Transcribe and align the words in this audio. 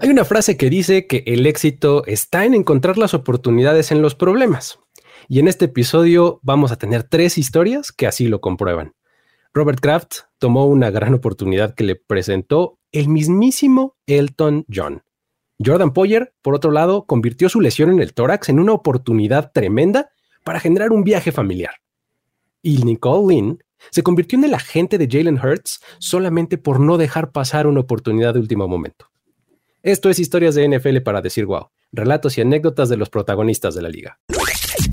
Hay 0.00 0.10
una 0.10 0.24
frase 0.24 0.56
que 0.56 0.70
dice 0.70 1.08
que 1.08 1.24
el 1.26 1.44
éxito 1.44 2.06
está 2.06 2.44
en 2.44 2.54
encontrar 2.54 2.98
las 2.98 3.14
oportunidades 3.14 3.90
en 3.90 4.00
los 4.00 4.14
problemas. 4.14 4.78
Y 5.26 5.40
en 5.40 5.48
este 5.48 5.64
episodio 5.64 6.38
vamos 6.44 6.70
a 6.70 6.76
tener 6.76 7.02
tres 7.02 7.36
historias 7.36 7.90
que 7.90 8.06
así 8.06 8.28
lo 8.28 8.40
comprueban. 8.40 8.94
Robert 9.52 9.80
Kraft 9.80 10.20
tomó 10.38 10.66
una 10.66 10.90
gran 10.90 11.14
oportunidad 11.14 11.74
que 11.74 11.82
le 11.82 11.96
presentó 11.96 12.78
el 12.92 13.08
mismísimo 13.08 13.96
Elton 14.06 14.64
John. 14.72 15.02
Jordan 15.58 15.92
Poyer, 15.92 16.32
por 16.42 16.54
otro 16.54 16.70
lado, 16.70 17.04
convirtió 17.04 17.48
su 17.48 17.60
lesión 17.60 17.90
en 17.90 17.98
el 17.98 18.14
tórax 18.14 18.50
en 18.50 18.60
una 18.60 18.74
oportunidad 18.74 19.50
tremenda 19.52 20.10
para 20.44 20.60
generar 20.60 20.92
un 20.92 21.02
viaje 21.02 21.32
familiar. 21.32 21.74
Y 22.62 22.84
Nicole 22.84 23.34
Lynn 23.34 23.64
se 23.90 24.04
convirtió 24.04 24.38
en 24.38 24.44
el 24.44 24.54
agente 24.54 24.96
de 24.96 25.08
Jalen 25.10 25.40
Hurts 25.44 25.80
solamente 25.98 26.56
por 26.56 26.78
no 26.78 26.98
dejar 26.98 27.32
pasar 27.32 27.66
una 27.66 27.80
oportunidad 27.80 28.34
de 28.34 28.40
último 28.40 28.68
momento. 28.68 29.07
Esto 29.88 30.10
es 30.10 30.18
Historias 30.18 30.54
de 30.54 30.68
NFL 30.68 30.98
para 30.98 31.22
decir 31.22 31.46
wow, 31.46 31.70
relatos 31.92 32.36
y 32.36 32.42
anécdotas 32.42 32.90
de 32.90 32.98
los 32.98 33.08
protagonistas 33.08 33.74
de 33.74 33.80
la 33.80 33.88
liga. 33.88 34.18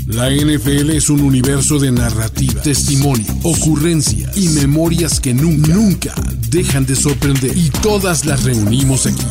La 0.07 0.29
NFL 0.29 0.89
es 0.91 1.09
un 1.09 1.19
universo 1.19 1.79
de 1.79 1.91
narrativa, 1.91 2.61
testimonio, 2.61 3.25
ocurrencia 3.43 4.31
y 4.37 4.47
memorias 4.47 5.19
que 5.19 5.33
nunca, 5.33 5.73
nunca 5.73 6.13
dejan 6.49 6.85
de 6.85 6.95
sorprender. 6.95 7.51
Y 7.57 7.71
todas 7.81 8.25
las 8.25 8.45
reunimos 8.45 9.05
aquí. 9.05 9.25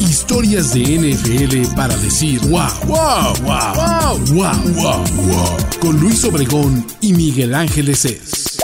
Historias 0.00 0.74
de 0.74 0.80
NFL 0.80 1.72
para 1.76 1.96
decir 1.98 2.40
wow, 2.48 2.66
wow, 2.88 3.32
wow, 3.44 3.74
wow, 3.76 4.18
wow, 4.34 4.74
wow, 4.74 5.04
wow. 5.24 5.56
Con 5.80 6.00
Luis 6.00 6.24
Obregón 6.24 6.84
y 7.00 7.12
Miguel 7.12 7.54
Ángeles 7.54 8.06
es. 8.06 8.58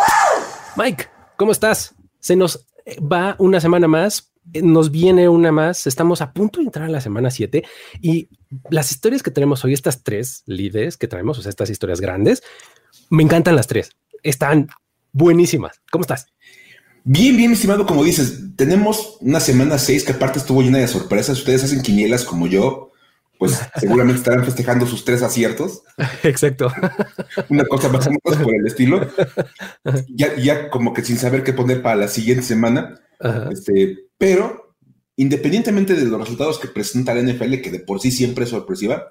Mike, 0.76 1.06
¿cómo 1.36 1.52
estás? 1.52 1.94
Se 2.18 2.34
nos 2.34 2.66
va 3.00 3.36
una 3.38 3.60
semana 3.60 3.86
más 3.86 4.24
eh, 4.24 4.35
nos 4.54 4.90
viene 4.90 5.28
una 5.28 5.52
más. 5.52 5.86
Estamos 5.86 6.20
a 6.20 6.32
punto 6.32 6.60
de 6.60 6.66
entrar 6.66 6.86
a 6.86 6.92
la 6.92 7.00
semana 7.00 7.30
7 7.30 7.64
y 8.00 8.28
las 8.70 8.90
historias 8.90 9.22
que 9.22 9.30
tenemos 9.30 9.64
hoy, 9.64 9.72
estas 9.72 10.02
tres 10.02 10.42
líderes 10.46 10.96
que 10.96 11.08
traemos, 11.08 11.38
o 11.38 11.42
sea, 11.42 11.50
estas 11.50 11.70
historias 11.70 12.00
grandes, 12.00 12.42
me 13.10 13.22
encantan 13.22 13.56
las 13.56 13.66
tres. 13.66 13.90
Están 14.22 14.68
buenísimas. 15.12 15.80
¿Cómo 15.90 16.02
estás? 16.02 16.26
Bien, 17.04 17.36
bien, 17.36 17.52
estimado, 17.52 17.86
como 17.86 18.02
dices, 18.02 18.56
tenemos 18.56 19.18
una 19.20 19.38
semana 19.38 19.78
6 19.78 20.04
que 20.04 20.12
aparte 20.12 20.40
estuvo 20.40 20.62
llena 20.62 20.78
de 20.78 20.88
sorpresas. 20.88 21.38
Ustedes 21.38 21.62
hacen 21.62 21.82
quinielas 21.82 22.24
como 22.24 22.48
yo, 22.48 22.90
pues 23.38 23.60
seguramente 23.76 24.18
estarán 24.18 24.44
festejando 24.44 24.86
sus 24.86 25.04
tres 25.04 25.22
aciertos. 25.22 25.82
Exacto. 26.24 26.72
Una 27.48 27.64
cosa 27.64 27.88
más 27.90 28.06
o 28.06 28.10
menos 28.10 28.42
por 28.42 28.54
el 28.54 28.66
estilo. 28.66 29.08
Ya, 30.08 30.34
ya 30.34 30.68
como 30.70 30.92
que 30.92 31.04
sin 31.04 31.16
saber 31.16 31.44
qué 31.44 31.52
poner 31.52 31.80
para 31.80 31.94
la 31.94 32.08
siguiente 32.08 32.42
semana. 32.42 33.00
Este, 33.50 34.06
pero, 34.18 34.76
independientemente 35.16 35.94
de 35.94 36.04
los 36.04 36.20
resultados 36.20 36.58
que 36.58 36.68
presenta 36.68 37.14
la 37.14 37.22
NFL, 37.22 37.60
que 37.60 37.70
de 37.70 37.80
por 37.80 38.00
sí 38.00 38.10
siempre 38.10 38.44
es 38.44 38.50
sorpresiva, 38.50 39.10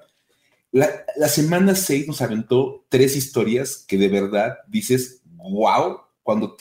la, 0.72 1.28
semana 1.28 1.74
6 1.74 2.06
nos 2.06 2.20
aventó 2.20 2.84
tres 2.88 3.16
historias 3.16 3.84
que 3.88 3.96
de 3.96 4.08
verdad 4.08 4.58
dices, 4.68 5.22
wow, 5.24 6.00
cuando 6.22 6.56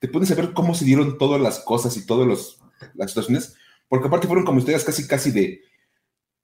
te 0.00 0.08
pones 0.08 0.30
a 0.30 0.34
ver 0.34 0.52
cómo 0.52 0.74
se 0.74 0.84
dieron 0.84 1.18
todas 1.18 1.40
las 1.40 1.60
cosas 1.60 1.96
y 1.96 2.04
todas 2.04 2.58
las 2.94 3.10
situaciones, 3.10 3.54
porque 3.88 4.08
aparte 4.08 4.26
fueron 4.26 4.44
como 4.44 4.58
historias 4.58 4.84
casi, 4.84 5.06
casi 5.06 5.30
de 5.30 5.62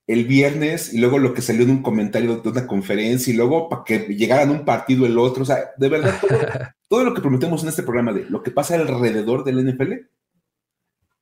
el 0.07 0.25
viernes 0.25 0.93
y 0.93 0.99
luego 0.99 1.19
lo 1.19 1.33
que 1.33 1.43
salió 1.43 1.63
en 1.63 1.71
un 1.71 1.83
comentario 1.83 2.37
de 2.37 2.49
una 2.49 2.67
conferencia 2.67 3.33
y 3.33 3.37
luego 3.37 3.69
para 3.69 3.85
que 3.85 4.01
llegaran 4.01 4.51
un 4.51 4.65
partido 4.65 5.07
el 5.07 5.19
otro, 5.19 5.43
o 5.43 5.47
sea, 5.47 5.73
de 5.77 5.89
verdad, 5.89 6.19
todo, 6.21 6.39
todo 6.89 7.05
lo 7.05 7.15
que 7.15 7.23
prometemos 7.23 7.63
en 7.63 7.69
este 7.71 7.83
programa 7.83 8.13
de 8.13 8.25
lo 8.29 8.43
que 8.43 8.51
pasa 8.51 8.75
alrededor 8.75 9.45
del 9.45 9.65
NFL 9.65 9.93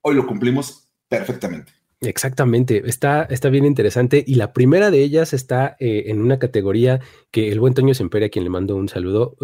hoy 0.03 0.14
lo 0.14 0.27
cumplimos 0.27 0.89
perfectamente. 1.08 1.72
Exactamente, 2.00 2.83
está, 2.86 3.22
está 3.22 3.48
bien 3.48 3.64
interesante 3.64 4.25
y 4.27 4.34
la 4.34 4.53
primera 4.53 4.91
de 4.91 5.05
ellas 5.05 5.33
está 5.33 5.77
eh, 5.78 6.05
en 6.06 6.20
una 6.20 6.41
categoría 6.41 7.00
que 7.31 7.53
el 7.53 7.61
buen 7.61 7.75
Toño 7.75 7.94
Sempere, 7.94 8.27
a 8.27 8.28
quien 8.28 8.42
le 8.42 8.50
mando 8.50 8.75
un 8.75 8.89
saludo, 8.89 9.36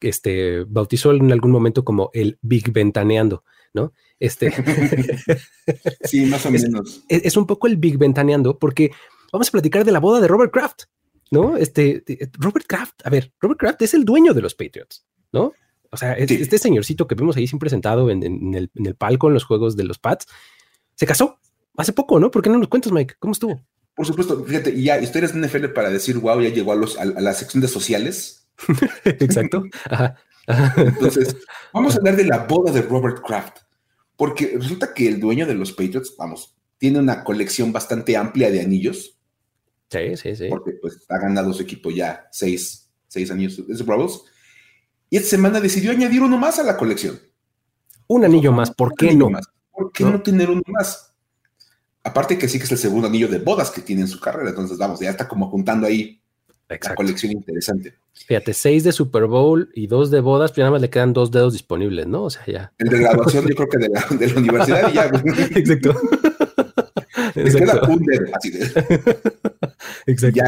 este, 0.00 0.62
bautizó 0.62 1.10
en 1.10 1.32
algún 1.32 1.50
momento 1.50 1.84
como 1.84 2.10
el 2.14 2.38
Big 2.40 2.72
Ventaneando, 2.72 3.42
¿no? 3.72 3.92
Este, 4.20 4.52
sí, 6.04 6.26
más 6.26 6.46
o 6.46 6.52
menos. 6.52 7.02
Es, 7.08 7.36
un 7.36 7.48
poco 7.48 7.66
el 7.66 7.78
Big 7.78 7.98
Ventaneando 7.98 8.60
porque 8.60 8.92
vamos 9.32 9.48
a 9.48 9.52
platicar 9.52 9.84
de 9.84 9.90
la 9.90 9.98
boda 9.98 10.20
de 10.20 10.28
Robert 10.28 10.52
Kraft, 10.52 10.82
¿no? 11.32 11.56
Este, 11.56 12.04
Robert 12.38 12.66
Kraft, 12.68 13.04
a 13.04 13.10
ver, 13.10 13.32
Robert 13.40 13.58
Kraft 13.58 13.82
es 13.82 13.92
el 13.92 14.04
dueño 14.04 14.34
de 14.34 14.42
los 14.42 14.54
Patriots, 14.54 15.04
¿no? 15.32 15.52
O 15.94 15.96
sea, 15.96 16.14
este 16.14 16.58
señorcito 16.58 17.06
que 17.06 17.14
vemos 17.14 17.36
ahí 17.36 17.46
siempre 17.46 17.70
sentado 17.70 18.10
en, 18.10 18.54
el, 18.54 18.94
palco 18.96 19.28
en 19.28 19.34
los 19.34 19.44
juegos 19.44 19.76
de 19.76 19.84
los 19.84 19.98
Pats, 19.98 20.26
se 20.96 21.06
casó 21.06 21.38
hace 21.76 21.92
poco, 21.92 22.18
¿no? 22.18 22.32
¿Por 22.32 22.42
qué 22.42 22.50
no 22.50 22.58
nos 22.58 22.66
cuentas, 22.66 22.90
Mike? 22.90 23.14
¿Cómo 23.20 23.32
estuvo? 23.32 23.64
Por 23.94 24.04
supuesto, 24.04 24.44
fíjate, 24.44 24.70
y 24.70 24.84
ya 24.84 24.98
historias 24.98 25.32
de 25.32 25.46
NFL 25.46 25.66
para 25.66 25.88
decir, 25.90 26.18
wow, 26.18 26.40
ya 26.40 26.48
llegó 26.48 26.72
a, 26.72 26.74
los, 26.74 26.98
a, 26.98 27.04
la 27.04 27.32
sección 27.32 27.60
de 27.60 27.68
sociales. 27.68 28.48
Exacto. 29.04 29.62
Entonces, 30.76 31.36
vamos 31.72 31.94
a 31.94 31.98
hablar 31.98 32.16
de 32.16 32.24
la 32.24 32.38
boda 32.38 32.72
de 32.72 32.82
Robert 32.82 33.22
Kraft, 33.24 33.58
porque 34.16 34.56
resulta 34.60 34.92
que 34.92 35.06
el 35.06 35.20
dueño 35.20 35.46
de 35.46 35.54
los 35.54 35.70
Patriots, 35.70 36.14
vamos, 36.18 36.56
tiene 36.76 36.98
una 36.98 37.22
colección 37.22 37.72
bastante 37.72 38.16
amplia 38.16 38.50
de 38.50 38.60
anillos. 38.60 39.16
Sí, 39.90 40.16
sí, 40.16 40.34
sí. 40.34 40.48
Porque 40.48 40.72
pues 40.72 41.06
ha 41.08 41.18
ganado 41.18 41.52
su 41.52 41.62
equipo 41.62 41.92
ya 41.92 42.26
seis, 42.32 42.90
seis 43.06 43.30
años 43.30 43.64
de 43.64 43.76
Super 43.76 43.96
Bowls. 43.96 44.24
Y 45.14 45.16
esta 45.16 45.28
semana 45.28 45.60
decidió 45.60 45.92
añadir 45.92 46.22
uno 46.22 46.36
más 46.36 46.58
a 46.58 46.64
la 46.64 46.76
colección. 46.76 47.20
Un 48.08 48.24
anillo 48.24 48.50
más, 48.50 48.72
¿por 48.72 48.96
qué 48.96 49.14
no? 49.14 49.30
¿Por 49.70 49.92
qué 49.92 50.02
¿No? 50.02 50.20
tener 50.20 50.50
uno 50.50 50.62
más? 50.66 51.14
Aparte 52.02 52.36
que 52.36 52.48
sí 52.48 52.58
que 52.58 52.64
es 52.64 52.72
el 52.72 52.78
segundo 52.78 53.06
anillo 53.06 53.28
de 53.28 53.38
bodas 53.38 53.70
que 53.70 53.80
tiene 53.80 54.02
en 54.02 54.08
su 54.08 54.18
carrera, 54.18 54.50
entonces 54.50 54.76
vamos, 54.76 54.98
ya 54.98 55.10
está 55.10 55.28
como 55.28 55.48
juntando 55.48 55.86
ahí 55.86 56.20
la 56.68 56.96
colección 56.96 57.30
interesante. 57.30 57.94
Fíjate, 58.12 58.52
seis 58.54 58.82
de 58.82 58.90
Super 58.90 59.26
Bowl 59.26 59.70
y 59.72 59.86
dos 59.86 60.10
de 60.10 60.18
bodas, 60.18 60.50
pero 60.50 60.54
pues 60.54 60.62
nada 60.64 60.70
más 60.72 60.80
le 60.80 60.90
quedan 60.90 61.12
dos 61.12 61.30
dedos 61.30 61.52
disponibles, 61.52 62.08
¿no? 62.08 62.24
O 62.24 62.30
sea, 62.30 62.44
ya. 62.46 62.72
El 62.78 62.88
de 62.88 62.98
graduación, 62.98 63.46
yo 63.46 63.54
creo 63.54 63.68
que 63.68 63.78
de 63.78 63.88
la, 63.90 64.04
de 64.18 64.26
la 64.26 64.40
universidad 64.40 64.90
y 64.90 64.94
ya. 64.94 65.04
Exacto. 65.54 65.94
Le 67.36 67.52
queda 67.52 67.82
un 67.88 68.02
dedo, 68.02 68.26
así 68.34 68.50
de. 68.50 68.64
Exacto. 70.06 70.40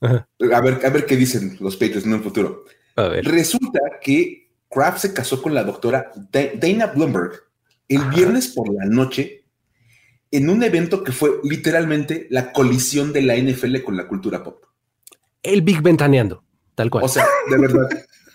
Ya, 0.00 0.26
a 0.56 0.60
ver, 0.60 0.86
a 0.86 0.90
ver 0.90 1.04
qué 1.04 1.16
dicen 1.16 1.56
los 1.58 1.74
Patriots 1.74 2.06
en 2.06 2.14
un 2.14 2.22
futuro. 2.22 2.64
Resulta 2.96 3.80
que 4.00 4.50
Kraft 4.70 4.98
se 4.98 5.14
casó 5.14 5.42
con 5.42 5.54
la 5.54 5.64
doctora 5.64 6.10
Dana 6.32 6.86
Bloomberg 6.86 7.32
el 7.88 8.02
viernes 8.10 8.48
por 8.48 8.72
la 8.72 8.84
noche 8.86 9.44
en 10.30 10.50
un 10.50 10.62
evento 10.62 11.04
que 11.04 11.12
fue 11.12 11.30
literalmente 11.44 12.26
la 12.30 12.52
colisión 12.52 13.12
de 13.12 13.22
la 13.22 13.36
NFL 13.36 13.82
con 13.84 13.96
la 13.96 14.08
cultura 14.08 14.42
pop. 14.42 14.64
El 15.42 15.62
Big 15.62 15.82
Ventaneando, 15.82 16.44
tal 16.74 16.90
cual. 16.90 17.04
O 17.04 17.08
sea, 17.08 17.26
de 17.48 17.58
verdad. 17.58 17.88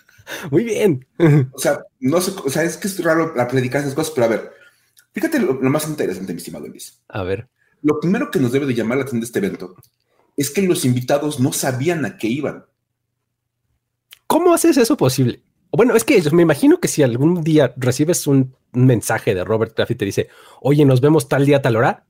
Muy 0.50 0.64
bien. 0.64 1.06
O 1.52 1.58
sea, 1.58 1.84
no 2.00 2.20
sé, 2.20 2.32
o 2.44 2.48
sea, 2.48 2.62
es 2.62 2.76
que 2.76 2.88
es 2.88 3.02
raro 3.02 3.34
predicar 3.48 3.82
esas 3.82 3.94
cosas, 3.94 4.12
pero 4.14 4.26
a 4.26 4.30
ver, 4.30 4.50
fíjate 5.12 5.38
lo, 5.38 5.54
más 5.54 5.86
interesante, 5.86 6.32
mi 6.32 6.38
estimado 6.38 6.66
Luis. 6.66 7.02
A 7.08 7.22
ver. 7.22 7.48
Lo 7.82 8.00
primero 8.00 8.30
que 8.30 8.38
nos 8.38 8.52
debe 8.52 8.66
de 8.66 8.74
llamar 8.74 8.98
la 8.98 9.02
atención 9.02 9.20
de 9.20 9.26
este 9.26 9.40
evento 9.40 9.76
es 10.36 10.50
que 10.50 10.62
los 10.62 10.84
invitados 10.84 11.40
no 11.40 11.52
sabían 11.52 12.04
a 12.04 12.16
qué 12.16 12.28
iban. 12.28 12.64
¿Cómo 14.32 14.54
haces 14.54 14.78
eso 14.78 14.96
posible? 14.96 15.42
Bueno, 15.72 15.94
es 15.94 16.04
que 16.04 16.22
me 16.32 16.42
imagino 16.42 16.80
que 16.80 16.88
si 16.88 17.02
algún 17.02 17.42
día 17.42 17.74
recibes 17.76 18.26
un 18.26 18.56
mensaje 18.72 19.34
de 19.34 19.44
Robert 19.44 19.74
Kraft 19.74 19.90
y 19.90 19.94
te 19.94 20.04
dice, 20.06 20.28
oye, 20.60 20.84
nos 20.86 21.02
vemos 21.02 21.28
tal 21.28 21.44
día, 21.44 21.60
tal 21.60 21.76
hora, 21.76 22.06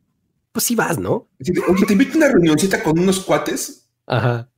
pues 0.52 0.64
sí 0.64 0.76
vas, 0.76 0.98
¿no? 0.98 1.28
Oye, 1.68 1.86
te 1.86 1.94
invito 1.94 2.14
a 2.14 2.16
una 2.18 2.28
reunioncita 2.28 2.82
con 2.82 2.98
unos 2.98 3.20
cuates. 3.20 3.90
Ajá. 4.06 4.48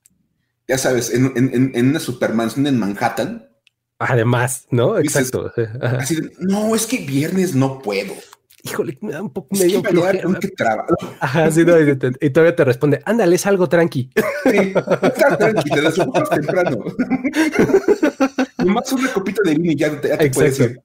Ya 0.69 0.77
sabes, 0.77 1.13
en, 1.15 1.33
en, 1.37 1.73
en 1.75 1.89
una 1.89 2.01
supermansión 2.01 2.67
en 2.67 2.79
Manhattan. 2.79 3.49
Además, 3.99 4.67
¿no? 4.71 4.99
Exacto. 4.99 5.51
así 5.99 6.17
de, 6.17 6.33
no, 6.41 6.75
es 6.75 6.87
que 6.87 6.99
viernes 6.99 7.55
no 7.55 7.79
puedo 7.79 8.15
híjole, 8.65 8.99
me 9.03 9.13
da 9.13 9.23
un 9.23 9.31
poco 9.31 9.55
medio 9.55 9.83
que 9.83 10.49
traba. 10.49 10.87
Ajá, 11.21 11.51
sí, 11.51 11.65
no, 11.65 11.79
y, 11.79 11.97
todavía 12.31 12.57
te 12.57 12.65
responde, 12.65 13.01
ándale, 13.05 13.37
es 13.37 13.47
algo 13.47 13.69
tranqui. 13.69 14.11
Sí, 14.45 14.57
está 14.57 15.37
tranqui, 15.39 15.71
te 15.71 15.81
desocupas 15.81 16.31
temprano. 16.31 16.79
Nomás 18.59 18.93
una 18.93 19.13
copita 19.13 19.43
de 19.45 19.55
vino 19.55 19.73
y 19.73 19.77
ya, 19.77 20.01
te, 20.01 20.09
ya 20.09 20.17
te 20.17 20.31
puedes 20.31 20.59
ir. 20.59 20.83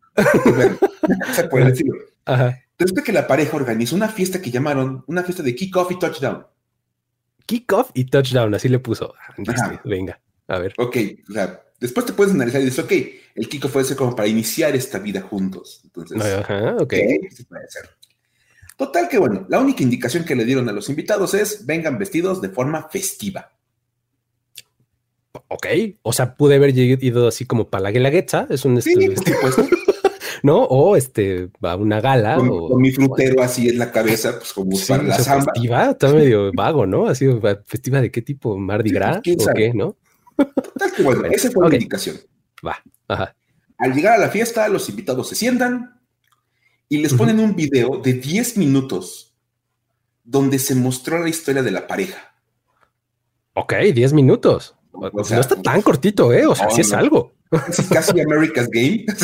se 1.34 1.44
puede 1.46 1.66
decirlo. 1.66 1.96
Ajá. 2.26 2.60
Después 2.78 3.04
que 3.04 3.14
la 3.14 3.26
pareja 3.26 3.56
organizó 3.56 3.96
una 3.96 4.10
fiesta 4.10 4.42
que 4.42 4.52
llamaron 4.52 5.04
una 5.08 5.24
fiesta 5.24 5.44
de 5.44 5.56
kickoff 5.56 5.92
y 5.92 6.00
touchdown. 6.00 6.46
Kickoff 7.46 7.92
y 7.94 8.06
touchdown, 8.06 8.54
así 8.54 8.70
le 8.70 8.80
puso. 8.80 9.14
Venga, 9.86 10.20
a 10.48 10.60
ver. 10.60 10.74
Ok, 10.78 10.98
o 11.30 11.34
sea, 11.34 11.62
después 11.80 12.06
te 12.06 12.14
puedes 12.14 12.34
analizar 12.34 12.62
y 12.62 12.66
dices, 12.66 12.84
ok, 12.84 12.92
el 13.36 13.50
Kiko 13.50 13.70
puede 13.70 13.86
ser 13.86 13.98
como 13.98 14.16
para 14.16 14.28
iniciar 14.28 14.76
esta 14.76 15.00
vida 15.00 15.22
juntos. 15.22 15.82
Entonces, 15.84 16.22
Ajá, 16.22 16.76
ok. 16.80 16.94
Sí 17.32 17.44
puede 17.44 17.70
ser. 17.70 17.90
Total 18.78 19.10
que 19.10 19.18
bueno, 19.18 19.46
la 19.50 19.60
única 19.60 19.84
indicación 19.84 20.24
que 20.24 20.36
le 20.36 20.46
dieron 20.46 20.70
a 20.70 20.72
los 20.72 20.90
invitados 20.90 21.34
es 21.34 21.66
vengan 21.66 21.98
vestidos 21.98 22.42
de 22.42 22.50
forma 22.50 22.88
festiva. 22.90 23.52
Ok, 25.48 25.68
o 26.02 26.14
sea, 26.14 26.36
pude 26.36 26.56
haber 26.56 26.78
ido 26.78 27.28
así 27.28 27.46
como 27.46 27.70
para 27.70 27.84
la 27.84 27.92
guelaguetza, 27.92 28.48
es 28.50 28.66
un 28.66 28.82
sí, 28.82 28.94
estilo. 28.94 29.14
¿no? 30.44 30.64
O 30.64 30.96
este, 30.96 31.50
va 31.64 31.74
a 31.74 31.76
una 31.76 32.02
gala. 32.02 32.36
Con, 32.36 32.50
o, 32.50 32.70
con 32.70 32.82
mi 32.82 32.92
frutero 32.92 33.42
así 33.42 33.70
en 33.70 33.80
la 33.80 33.92
cabeza, 33.92 34.38
pues 34.38 34.54
como 34.54 34.76
Sí, 34.76 34.86
para 34.88 35.04
la 35.04 35.16
o 35.16 35.18
sea, 35.18 35.26
samba. 35.26 35.52
festiva, 35.54 35.92
está 35.92 36.14
medio 36.14 36.52
vago, 36.54 36.86
¿no? 36.86 37.08
Así, 37.08 37.28
festiva 37.66 38.02
de 38.02 38.12
qué 38.12 38.22
tipo, 38.22 38.58
Mardi 38.58 38.92
Gras 38.92 39.18
o 39.18 39.54
qué, 39.56 39.74
¿no? 39.74 39.96
Bueno, 41.04 41.22
Bueno, 41.22 41.36
esa 41.36 41.52
fue 41.52 41.68
la 41.70 41.76
indicación. 41.76 42.18
Va, 42.66 42.78
ajá. 43.08 43.36
Al 43.78 43.94
llegar 43.94 44.14
a 44.14 44.18
la 44.18 44.30
fiesta, 44.30 44.68
los 44.68 44.90
invitados 44.90 45.30
se 45.30 45.36
sientan 45.36 46.00
y 46.90 46.98
les 46.98 47.14
ponen 47.14 47.40
un 47.40 47.56
video 47.56 47.98
de 48.04 48.14
10 48.14 48.58
minutos 48.58 49.34
donde 50.24 50.60
se 50.60 50.76
mostró 50.76 51.20
la 51.20 51.30
historia 51.30 51.64
de 51.64 51.72
la 51.72 51.88
pareja. 51.88 52.34
Ok, 53.54 53.74
10 53.94 54.14
minutos. 54.14 54.76
O 54.92 55.10
O 55.14 55.24
sea, 55.24 55.36
no 55.38 55.42
está 55.42 55.62
tan 55.62 55.82
cortito, 55.82 56.34
¿eh? 56.34 56.46
O 56.46 56.56
sea, 56.56 56.66
no, 56.66 56.72
sí 56.72 56.82
es 56.82 56.92
no. 56.92 56.98
algo. 56.98 57.34
Casi, 57.50 57.84
casi 57.84 58.20
America's 58.22 58.68
Game. 58.70 59.06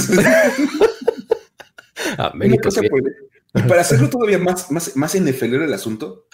Por 2.18 2.46
el- 2.46 3.16
Y 3.56 3.62
para 3.68 3.82
hacerlo 3.82 4.10
todavía 4.10 4.38
más, 4.40 4.72
más, 4.72 4.96
más 4.96 5.16
NFL 5.20 5.56
el 5.64 5.74
asunto, 5.74 6.28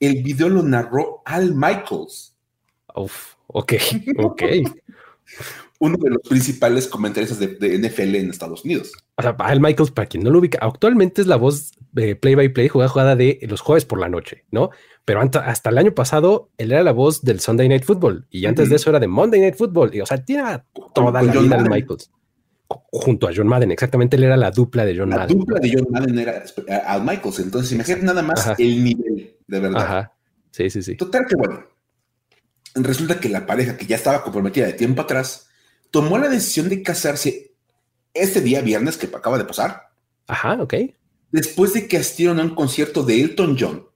el 0.00 0.22
video 0.22 0.48
lo 0.48 0.62
narró 0.62 1.22
Al 1.24 1.54
Michaels, 1.54 2.36
Uf, 2.94 3.34
ok, 3.58 3.72
ok. 4.18 4.42
uno 5.78 5.96
de 5.98 6.10
los 6.10 6.22
principales 6.28 6.86
comentaristas 6.88 7.38
de, 7.38 7.48
de 7.48 7.78
NFL 7.78 8.14
en 8.16 8.30
Estados 8.30 8.64
Unidos. 8.64 8.92
O 9.16 9.22
sea, 9.22 9.30
Al 9.38 9.60
Michaels, 9.60 9.90
para 9.90 10.06
quien 10.06 10.22
no 10.24 10.30
lo 10.30 10.38
ubica, 10.38 10.58
actualmente 10.62 11.20
es 11.20 11.26
la 11.26 11.36
voz 11.36 11.72
de 11.92 12.16
play 12.16 12.34
by 12.34 12.48
play, 12.50 12.68
jugada 12.68 12.88
jugada 12.88 13.16
de 13.16 13.38
los 13.48 13.60
jueves 13.60 13.84
por 13.84 13.98
la 13.98 14.08
noche, 14.08 14.44
¿no? 14.50 14.70
Pero 15.04 15.20
hasta 15.20 15.70
el 15.70 15.78
año 15.78 15.94
pasado 15.94 16.50
él 16.58 16.72
era 16.72 16.82
la 16.82 16.92
voz 16.92 17.22
del 17.22 17.40
Sunday 17.40 17.68
Night 17.68 17.84
Football 17.84 18.26
y 18.30 18.46
antes 18.46 18.68
de 18.70 18.76
eso 18.76 18.90
era 18.90 18.98
de 19.00 19.06
Monday 19.06 19.40
Night 19.40 19.54
Football. 19.56 19.94
Y, 19.94 20.00
o 20.00 20.06
sea, 20.06 20.24
tiene 20.24 20.42
toda 20.94 21.22
la 21.22 21.32
John 21.32 21.44
vida 21.44 21.56
Al 21.56 21.62
Madden. 21.64 21.72
Michaels 21.72 22.10
Ju- 22.68 22.80
junto 22.90 23.28
a 23.28 23.30
John 23.34 23.46
Madden. 23.46 23.70
Exactamente, 23.70 24.16
él 24.16 24.24
era 24.24 24.36
la 24.36 24.50
dupla 24.50 24.84
de 24.84 24.96
John 24.98 25.10
La 25.10 25.18
Madden. 25.18 25.38
dupla 25.38 25.60
de 25.60 25.72
John 25.72 25.86
Madden 25.90 26.18
era 26.18 26.42
Al 26.86 27.02
Michaels. 27.04 27.38
Entonces, 27.38 27.72
imagínate 27.72 28.04
nada 28.04 28.22
más 28.22 28.40
Ajá. 28.40 28.56
el 28.58 28.82
nivel, 28.82 29.36
de 29.46 29.60
verdad. 29.60 29.82
Ajá. 29.82 30.12
Sí, 30.50 30.70
sí, 30.70 30.82
sí. 30.82 30.96
Total 30.96 31.24
que 31.26 31.36
bueno, 31.36 31.60
resulta 32.84 33.20
que 33.20 33.28
la 33.28 33.46
pareja 33.46 33.76
que 33.76 33.86
ya 33.86 33.96
estaba 33.96 34.22
comprometida 34.22 34.66
de 34.66 34.72
tiempo 34.74 35.02
atrás 35.02 35.48
tomó 35.90 36.18
la 36.18 36.28
decisión 36.28 36.68
de 36.68 36.82
casarse 36.82 37.52
este 38.14 38.40
día 38.40 38.60
viernes 38.60 38.96
que 38.96 39.06
acaba 39.06 39.38
de 39.38 39.44
pasar, 39.44 39.88
Ajá, 40.26 40.54
ok. 40.60 40.74
después 41.32 41.72
de 41.74 41.86
que 41.88 41.96
asistieron 41.98 42.40
a 42.40 42.42
un 42.44 42.54
concierto 42.54 43.02
de 43.02 43.20
Elton 43.20 43.56
John 43.58 43.86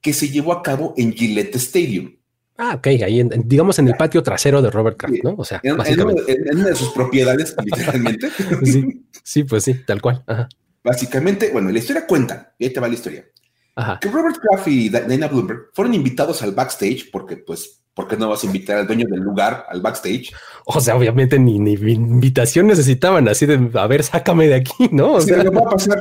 que 0.00 0.12
se 0.12 0.28
llevó 0.28 0.52
a 0.52 0.62
cabo 0.62 0.94
en 0.96 1.12
Gillette 1.12 1.56
Stadium, 1.56 2.16
Ah, 2.56 2.76
ok. 2.76 2.86
Ahí, 2.86 3.18
en- 3.18 3.30
digamos, 3.46 3.80
en 3.80 3.88
el 3.88 3.96
patio 3.96 4.22
trasero 4.22 4.62
de 4.62 4.70
Robert 4.70 4.96
Kraft. 4.96 5.24
¿no? 5.24 5.34
O 5.36 5.44
sea, 5.44 5.58
en, 5.64 5.72
en 5.72 5.76
básicamente. 5.76 6.22
una, 6.22 6.32
en- 6.32 6.48
en 6.50 6.58
una 6.60 6.68
de 6.68 6.76
sus 6.76 6.90
propiedades, 6.90 7.52
literalmente. 7.64 8.28
Sí, 8.62 9.04
sí, 9.24 9.42
pues 9.42 9.64
sí, 9.64 9.74
tal 9.84 10.00
cual. 10.00 10.22
Ajá. 10.28 10.48
Básicamente, 10.84 11.50
bueno, 11.50 11.70
la 11.72 11.78
historia 11.80 12.06
cuenta, 12.06 12.54
y 12.56 12.66
ahí 12.66 12.72
te 12.72 12.78
va 12.78 12.86
la 12.86 12.94
historia, 12.94 13.26
Ajá. 13.76 13.98
que 14.00 14.08
Robert 14.08 14.36
Kraft 14.40 14.68
y 14.68 14.88
Da- 14.88 15.00
Dana 15.02 15.26
Bloomberg 15.28 15.70
fueron 15.72 15.94
invitados 15.94 16.42
al 16.42 16.52
backstage, 16.52 17.10
porque 17.10 17.36
pues, 17.36 17.80
¿por 17.92 18.06
qué 18.08 18.16
no 18.16 18.28
vas 18.28 18.42
a 18.44 18.46
invitar 18.46 18.78
al 18.78 18.86
dueño 18.86 19.06
del 19.10 19.20
lugar 19.20 19.66
al 19.68 19.80
backstage? 19.82 20.32
O 20.66 20.80
sea, 20.80 20.96
obviamente 20.96 21.38
ni, 21.38 21.58
ni 21.58 21.72
invitación 21.72 22.66
necesitaban 22.68 23.28
así 23.28 23.46
de, 23.46 23.70
a 23.74 23.86
ver, 23.86 24.02
sácame 24.04 24.46
de 24.48 24.54
aquí, 24.56 24.88
¿no? 24.92 25.14
O 25.14 25.20
Se 25.20 25.34
sea, 25.34 25.42
lo 25.44 25.52
va 25.52 25.62
a 25.62 25.70
pasar. 25.70 25.98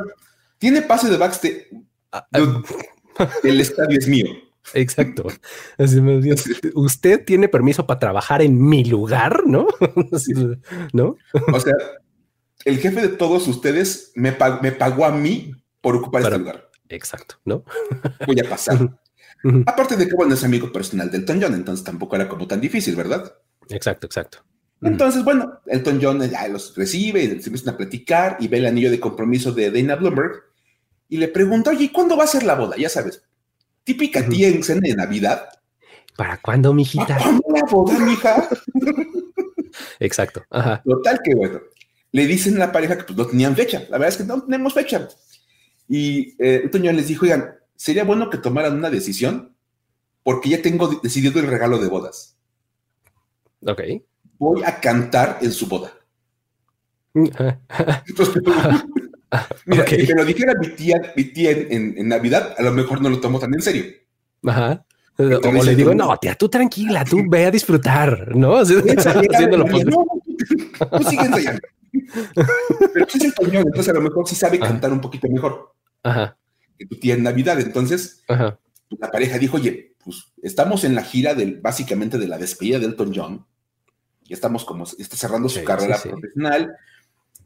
Tiene 0.60 0.81
pase 0.84 1.10
de 1.10 1.18
backstage. 1.18 1.68
ah, 2.12 2.25
ah, 2.34 3.30
el 3.44 3.60
estadio 3.60 3.98
es 3.98 4.08
mío. 4.08 4.28
exacto. 4.76 5.28
Así 5.78 6.00
me 6.00 6.22
dio, 6.22 6.36
Usted 6.76 7.26
tiene 7.26 7.48
permiso 7.50 7.86
para 7.86 8.00
trabajar 8.00 8.42
en 8.42 8.60
mi 8.64 8.86
lugar, 8.86 9.42
¿no? 9.46 9.68
¿No? 10.94 11.16
O 11.52 11.60
sea, 11.60 11.74
el 12.66 12.78
jefe 12.78 13.02
de 13.02 13.10
todos 13.10 13.48
ustedes 13.48 14.12
me, 14.16 14.38
pag- 14.38 14.62
me 14.62 14.72
pagó 14.72 15.06
a 15.06 15.12
mí 15.12 15.54
por 15.81 15.96
ocupar 15.98 16.22
Para- 16.22 16.36
este 16.38 16.46
lugar. 16.48 16.69
Exacto, 16.94 17.36
¿no? 17.45 17.66
Voy 18.28 18.40
a 18.40 18.50
pasar. 18.50 18.78
Aparte 19.66 19.98
de 19.98 20.07
que, 20.07 20.16
bueno, 20.16 20.36
es 20.36 20.44
amigo 20.44 20.72
personal 20.72 21.10
de 21.10 21.18
Elton 21.18 21.42
John, 21.42 21.54
entonces 21.54 21.84
tampoco 21.84 22.16
era 22.16 22.30
como 22.30 22.48
tan 22.48 22.62
difícil, 22.62 22.95
¿verdad? 22.95 23.34
Exacto, 23.69 24.06
exacto. 24.06 24.45
Entonces, 24.81 25.24
bueno, 25.24 25.60
Elton 25.66 26.00
John 26.01 26.30
ya 26.30 26.48
los 26.50 26.75
recibe, 26.75 27.24
y 27.24 27.42
se 27.42 27.50
empiezan 27.50 27.74
a 27.74 27.78
platicar 27.78 28.38
y 28.40 28.48
ve 28.48 28.57
el 28.57 28.66
anillo 28.66 28.92
de 28.92 29.00
compromiso 29.00 29.51
de 29.51 29.72
Dana 29.72 29.95
Bloomberg 29.95 30.44
y 31.10 31.18
le 31.18 31.30
pregunta, 31.30 31.72
oye, 31.72 31.86
¿y 31.86 31.90
¿cuándo 31.90 32.18
va 32.18 32.25
a 32.25 32.28
ser 32.28 32.44
la 32.44 32.56
boda? 32.56 32.75
Ya 32.78 32.90
sabes, 32.90 33.24
típica 33.84 34.19
Ujú. 34.22 34.30
tía 34.30 34.50
en 34.50 34.63
cena 34.63 34.81
de 34.84 34.95
Navidad. 34.95 35.48
¿Para 36.16 36.38
cuándo, 36.38 36.69
¿A 36.69 36.74
mijita? 36.74 37.18
¿Cuándo 37.18 37.44
la 37.54 37.63
boda, 37.63 37.98
mija? 38.00 38.48
Exacto. 40.00 40.44
Ajá. 40.50 40.81
Total 40.86 41.19
que 41.24 41.34
bueno. 41.34 41.62
Le 42.12 42.28
dicen 42.28 42.57
a 42.57 42.60
la 42.60 42.72
pareja 42.72 42.98
que 42.98 43.06
pues 43.06 43.18
no 43.18 43.25
tenían 43.25 43.56
fecha. 43.56 43.80
La 43.90 43.98
verdad 43.98 44.10
es 44.10 44.18
que 44.18 44.24
no 44.24 44.44
tenemos 44.44 44.74
fecha. 44.74 45.07
Y 45.88 46.35
eh, 46.39 46.69
John 46.71 46.95
les 46.95 47.07
dijo, 47.07 47.25
oigan, 47.25 47.56
sería 47.75 48.03
bueno 48.03 48.30
que 48.30 48.38
tomaran 48.38 48.77
una 48.77 48.89
decisión 48.89 49.56
porque 50.24 50.50
ya 50.50 50.62
tengo 50.62 50.88
de- 50.88 50.97
decidido 51.03 51.39
el 51.39 51.47
regalo 51.47 51.77
de 51.80 51.88
bodas. 51.89 52.38
Ok. 53.65 53.81
Voy 54.39 54.63
a 54.63 54.80
cantar 54.80 55.39
en 55.41 55.51
su 55.51 55.68
boda. 55.68 55.91
Entonces, 57.13 58.41
mira, 59.65 59.83
Ok. 59.83 59.89
si 59.89 60.07
me 60.07 60.13
lo 60.15 60.25
dijera 60.25 60.53
mi 60.59 60.69
tía, 60.69 61.13
mi 61.15 61.24
tía 61.25 61.51
en, 61.51 61.71
en- 61.71 61.97
en 61.97 62.07
Navidad, 62.07 62.56
a 62.57 62.63
lo 62.63 62.71
mejor 62.71 63.01
no 63.01 63.09
lo 63.09 63.19
tomo 63.19 63.39
tan 63.39 63.53
en 63.53 63.62
serio. 63.62 63.85
Ajá. 64.45 64.85
te 65.15 65.24
O 65.25 65.63
le 65.63 65.75
digo, 65.75 65.91
tú- 65.91 65.97
no, 65.97 66.18
tía, 66.18 66.35
tú 66.35 66.50
tranquila, 66.50 67.06
tú 67.06 67.21
ve 67.30 67.45
a 67.45 67.51
disfrutar, 67.51 68.35
¿no? 68.35 68.57
Haciéndolo 68.59 69.65
posible. 69.65 69.91
no, 69.91 70.06
no, 70.06 70.97
tú 71.00 71.03
sigue 71.09 71.25
ensayando. 71.25 71.62
Pero 71.94 73.06
pues 73.06 73.16
es 73.16 73.24
Elton 73.24 73.45
John, 73.48 73.56
entonces 73.68 73.90
a 73.90 73.94
lo 73.94 74.01
mejor 74.01 74.28
sí 74.28 74.36
sabe 74.36 74.57
Ajá. 74.57 74.68
cantar 74.68 74.92
un 74.92 75.01
poquito 75.01 75.28
mejor 75.30 75.74
Ajá, 76.04 76.38
que 76.78 76.86
tu 76.86 76.95
tía 77.00 77.13
en 77.13 77.24
Navidad. 77.24 77.60
Entonces, 77.60 78.24
ajá. 78.28 78.60
pues, 78.90 79.00
la 79.00 79.12
pareja 79.12 79.38
dijo, 79.38 79.57
oye, 79.57 79.95
pues 80.04 80.34
estamos 80.42 80.84
en 80.84 80.95
la 80.95 81.04
gira 81.04 81.34
del, 81.36 81.62
básicamente 81.62 82.18
de 82.18 82.28
la 82.28 82.38
despedida 82.38 82.80
de 82.80 82.86
Elton 82.88 83.12
John. 83.16 83.45
Ya 84.25 84.36
estamos 84.36 84.66
como, 84.66 84.86
está 84.86 85.16
cerrando 85.18 85.50
su 85.50 85.60
Sí, 85.60 85.66
carrera 85.66 85.95
sí, 85.98 86.04
sí. 86.04 86.10
profesional. 86.10 86.75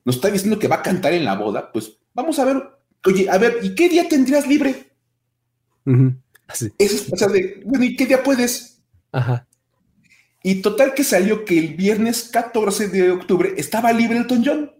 Nos 0.05 0.15
está 0.15 0.29
diciendo 0.29 0.57
que 0.59 0.67
va 0.67 0.77
a 0.77 0.81
cantar 0.81 1.13
en 1.13 1.25
la 1.25 1.35
boda. 1.35 1.71
Pues 1.71 1.97
vamos 2.13 2.39
a 2.39 2.45
ver, 2.45 2.63
oye, 3.05 3.29
a 3.29 3.37
ver, 3.37 3.57
¿y 3.61 3.75
qué 3.75 3.89
día 3.89 4.07
tendrías 4.07 4.47
libre? 4.47 4.91
Así, 6.47 6.71
Eso 6.77 6.95
es, 6.95 7.13
o 7.13 7.17
sea, 7.17 7.27
de, 7.27 7.61
bueno, 7.65 7.83
¿y 7.85 7.95
qué 7.95 8.05
día 8.05 8.23
puedes? 8.23 8.81
ajá. 9.11 9.45
Y 10.43 10.61
total 10.61 10.93
que 10.93 11.03
salió 11.03 11.43
que 11.45 11.57
el 11.59 11.75
viernes 11.75 12.29
14 12.31 12.87
de 12.89 13.11
octubre 13.11 13.53
estaba 13.57 13.91
libre 13.91 14.17
Elton 14.17 14.43
John. 14.45 14.71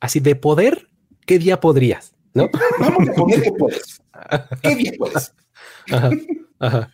Así 0.00 0.20
de 0.20 0.36
poder, 0.36 0.88
¿qué 1.26 1.38
día 1.38 1.58
podrías? 1.60 2.14
¿No? 2.34 2.48
Vamos 2.78 3.08
a 3.08 3.12
poner 3.14 3.42
que 3.42 3.52
puedes. 3.52 4.00
¿Qué 4.62 4.74
día 4.76 4.92
puedes? 4.98 5.32
Ajá, 5.90 6.10
ajá. 6.58 6.92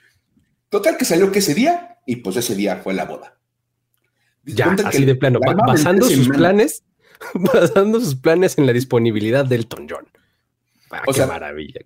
Total 0.69 0.97
que 0.97 1.05
salió 1.05 1.31
que 1.33 1.41
ese 1.41 1.55
día, 1.55 1.99
y 2.07 2.17
pues 2.17 2.37
ese 2.37 2.55
día 2.55 2.77
fue 2.77 2.95
la 2.95 3.05
boda. 3.05 3.39
Ya, 4.45 4.75
que 4.75 4.83
así 4.83 5.05
de 5.05 5.15
plano, 5.15 5.39
basando 5.67 6.07
sus 6.09 6.29
planes, 6.29 6.85
basando 7.35 8.01
sus 8.01 8.15
planes 8.17 8.57
en 8.59 8.67
la 8.67 8.73
disponibilidad 8.73 9.45
del 9.45 9.61
Elton 9.63 9.87
John. 9.89 10.07
Ah, 10.91 11.03
O 11.07 11.13
qué 11.13 11.19
sea, 11.19 11.27
maravilla. 11.27 11.81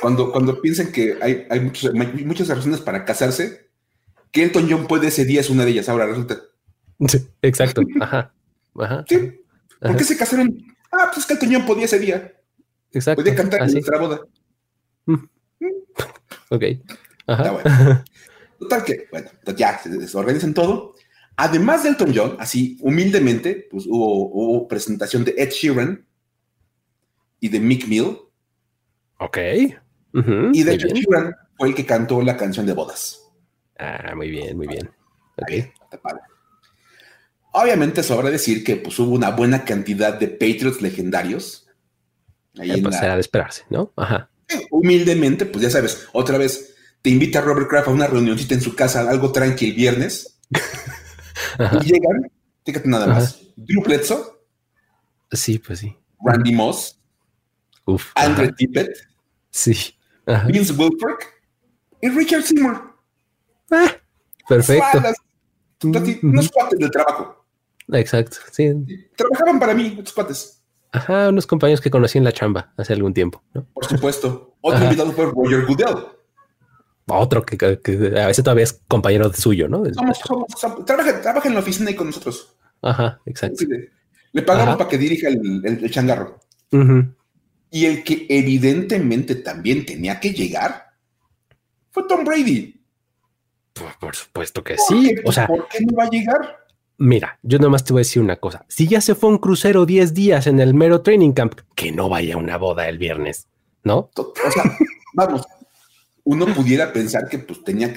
Cuando, 0.00 0.32
cuando 0.32 0.60
piensan 0.60 0.90
que 0.92 1.16
hay, 1.22 1.46
hay, 1.48 1.60
muchos- 1.60 1.92
hay 1.94 2.24
muchas 2.24 2.48
razones 2.48 2.80
para 2.80 3.04
casarse, 3.04 3.70
que 4.34 4.42
Elton 4.42 4.66
John 4.68 4.86
puede 4.88 5.06
ese 5.06 5.24
día 5.24 5.40
es 5.40 5.48
una 5.48 5.64
de 5.64 5.70
ellas. 5.70 5.88
Ahora 5.88 6.06
resulta, 6.06 6.36
Sí, 7.06 7.18
exacto. 7.40 7.82
Ajá. 8.00 8.34
Ajá. 8.76 9.04
¿sí? 9.08 9.16
¿Por 9.78 9.90
ajá, 9.90 9.96
qué 9.96 10.04
se 10.04 10.16
casaron? 10.16 10.74
Ah, 10.90 11.06
pues 11.06 11.18
es 11.18 11.26
que 11.26 11.34
Elton 11.34 11.50
John 11.52 11.66
podía 11.66 11.84
ese 11.84 12.00
día. 12.00 12.34
Exacto. 12.92 13.22
Podía 13.22 13.36
cantar 13.36 13.62
en 13.62 13.72
nuestra 13.72 13.98
boda. 13.98 14.20
Ok. 16.50 16.62
Está 16.62 16.84
Ajá. 17.28 17.50
bueno. 17.52 18.04
Total 18.58 18.84
que, 18.84 19.06
bueno, 19.12 19.30
pues 19.44 19.56
ya 19.56 19.78
se 19.78 19.88
desorganizan 19.90 20.52
todo. 20.52 20.94
Además 21.36 21.84
de 21.84 21.90
Elton 21.90 22.12
John, 22.14 22.36
así 22.40 22.76
humildemente, 22.80 23.68
pues 23.70 23.86
hubo, 23.86 24.30
hubo 24.32 24.66
presentación 24.66 25.24
de 25.24 25.34
Ed 25.38 25.50
Sheeran 25.50 26.04
y 27.38 27.48
de 27.48 27.60
Mick 27.60 27.86
Mill. 27.86 28.18
Ok. 29.18 29.38
Y 29.38 30.62
de 30.64 30.76
bien. 30.76 30.92
Sheeran 30.92 31.34
fue 31.56 31.68
el 31.68 31.74
que 31.76 31.86
cantó 31.86 32.20
la 32.20 32.36
canción 32.36 32.66
de 32.66 32.72
bodas. 32.72 33.23
Ah, 33.78 34.14
muy 34.14 34.30
bien, 34.30 34.56
muy 34.56 34.66
bien. 34.66 34.90
Ok. 35.36 35.50
Está 35.50 36.00
padre. 36.02 36.20
Obviamente 37.52 38.02
sobra 38.02 38.30
decir 38.30 38.64
que 38.64 38.76
pues, 38.76 38.98
hubo 38.98 39.14
una 39.14 39.30
buena 39.30 39.64
cantidad 39.64 40.14
de 40.18 40.28
Patriots 40.28 40.80
legendarios. 40.82 41.68
Ahí 42.58 42.70
Eh, 42.72 42.82
pues 42.82 42.94
la- 42.96 43.00
era 43.04 43.14
de 43.14 43.20
esperarse, 43.20 43.64
¿no? 43.70 43.92
Ajá. 43.96 44.30
humildemente, 44.70 45.46
pues 45.46 45.62
ya 45.64 45.70
sabes, 45.70 46.06
otra 46.12 46.36
vez 46.38 46.74
te 47.02 47.10
invita 47.10 47.40
Robert 47.40 47.66
Kraft 47.68 47.88
a 47.88 47.90
una 47.90 48.06
reunioncita 48.06 48.54
en 48.54 48.60
su 48.60 48.76
casa, 48.76 49.08
algo 49.10 49.32
tranqui 49.32 49.70
el 49.70 49.74
viernes, 49.74 50.38
Ajá. 51.58 51.78
y 51.82 51.86
llegan, 51.86 52.30
fíjate 52.64 52.88
nada 52.88 53.06
más, 53.06 53.40
Drew 53.56 53.82
Bledsoe, 53.82 54.22
Sí, 55.32 55.58
pues 55.58 55.80
sí. 55.80 55.96
Randy 56.24 56.52
Moss, 56.52 57.00
Uf. 57.86 58.12
Andre. 58.14 58.52
Tippett, 58.52 58.96
Sí. 59.50 59.96
Ajá. 60.26 60.46
Vince 60.46 60.72
Wilfork 60.74 61.24
y 62.02 62.08
Richard 62.10 62.42
Seymour. 62.42 62.93
Ah, 63.70 63.90
perfecto. 64.48 65.00
Malas, 65.00 65.16
así, 65.96 66.18
Ujú. 66.18 66.28
Unos 66.28 66.50
cuates 66.50 66.78
del 66.78 66.90
trabajo. 66.90 67.44
Exacto. 67.92 68.36
Sí. 68.50 68.72
Trabajaban 69.16 69.60
para 69.60 69.74
mí, 69.74 69.94
estos 69.98 70.12
cuates. 70.12 70.62
Ajá, 70.92 71.28
unos 71.28 71.46
compañeros 71.46 71.80
que 71.80 71.90
conocí 71.90 72.18
en 72.18 72.24
la 72.24 72.32
chamba 72.32 72.72
hace 72.76 72.92
algún 72.92 73.12
tiempo, 73.12 73.42
¿no? 73.52 73.66
Por 73.74 73.84
supuesto. 73.84 74.56
Otro 74.60 74.84
invitado 74.84 75.12
fue 75.12 75.26
Roger 75.26 75.66
Goodell. 75.66 76.06
Otro 77.06 77.44
que, 77.44 77.56
a 77.62 78.26
veces 78.26 78.44
todavía 78.44 78.64
es 78.64 78.80
compañero 78.88 79.30
suyo, 79.32 79.68
¿no? 79.68 79.82
trabaja, 80.86 81.48
en 81.48 81.54
la 81.54 81.60
oficina 81.60 81.90
y 81.90 81.94
con 81.94 82.06
nosotros. 82.06 82.56
Ajá, 82.80 83.20
exacto. 83.26 83.64
le, 84.32 84.42
pagamos 84.42 84.76
para 84.76 84.88
que 84.88 84.96
dirija 84.96 85.28
el, 85.28 85.90
changarro. 85.90 86.40
Y 87.70 87.84
el 87.84 88.04
que 88.04 88.26
evidentemente 88.28 89.34
también 89.34 89.84
tenía 89.84 90.18
que 90.18 90.32
llegar 90.32 90.92
fue 91.90 92.04
Tom 92.08 92.24
Brady. 92.24 92.73
Por, 93.98 94.14
supuesto 94.14 94.62
que 94.62 94.76
sí. 94.78 95.14
O 95.24 95.32
sea, 95.32 95.46
¿por 95.46 95.66
qué 95.68 95.80
no 95.84 95.96
va 95.96 96.04
a 96.04 96.10
llegar? 96.10 96.64
Mira, 96.96 97.38
yo 97.42 97.58
nomás 97.58 97.84
te 97.84 97.92
voy 97.92 98.00
a 98.00 98.02
decir 98.02 98.22
una 98.22 98.36
cosa. 98.36 98.64
Si 98.68 98.86
ya 98.86 99.00
se 99.00 99.16
fue 99.16 99.30
un 99.30 99.38
crucero 99.38 99.84
10 99.84 100.14
días 100.14 100.46
en 100.46 100.60
el 100.60 100.74
mero 100.74 101.02
training 101.02 101.32
camp, 101.32 101.60
que 101.74 101.90
no 101.90 102.08
vaya 102.08 102.34
a 102.34 102.38
una 102.38 102.56
boda 102.56 102.88
el 102.88 102.98
viernes, 102.98 103.48
¿no? 103.82 104.10
O 104.16 104.32
sea, 104.52 104.62
vamos, 105.14 105.44
uno 106.22 106.46
pudiera 106.54 106.92
pensar 106.92 107.28
que 107.28 107.38
pues 107.38 107.64
tenía 107.64 107.92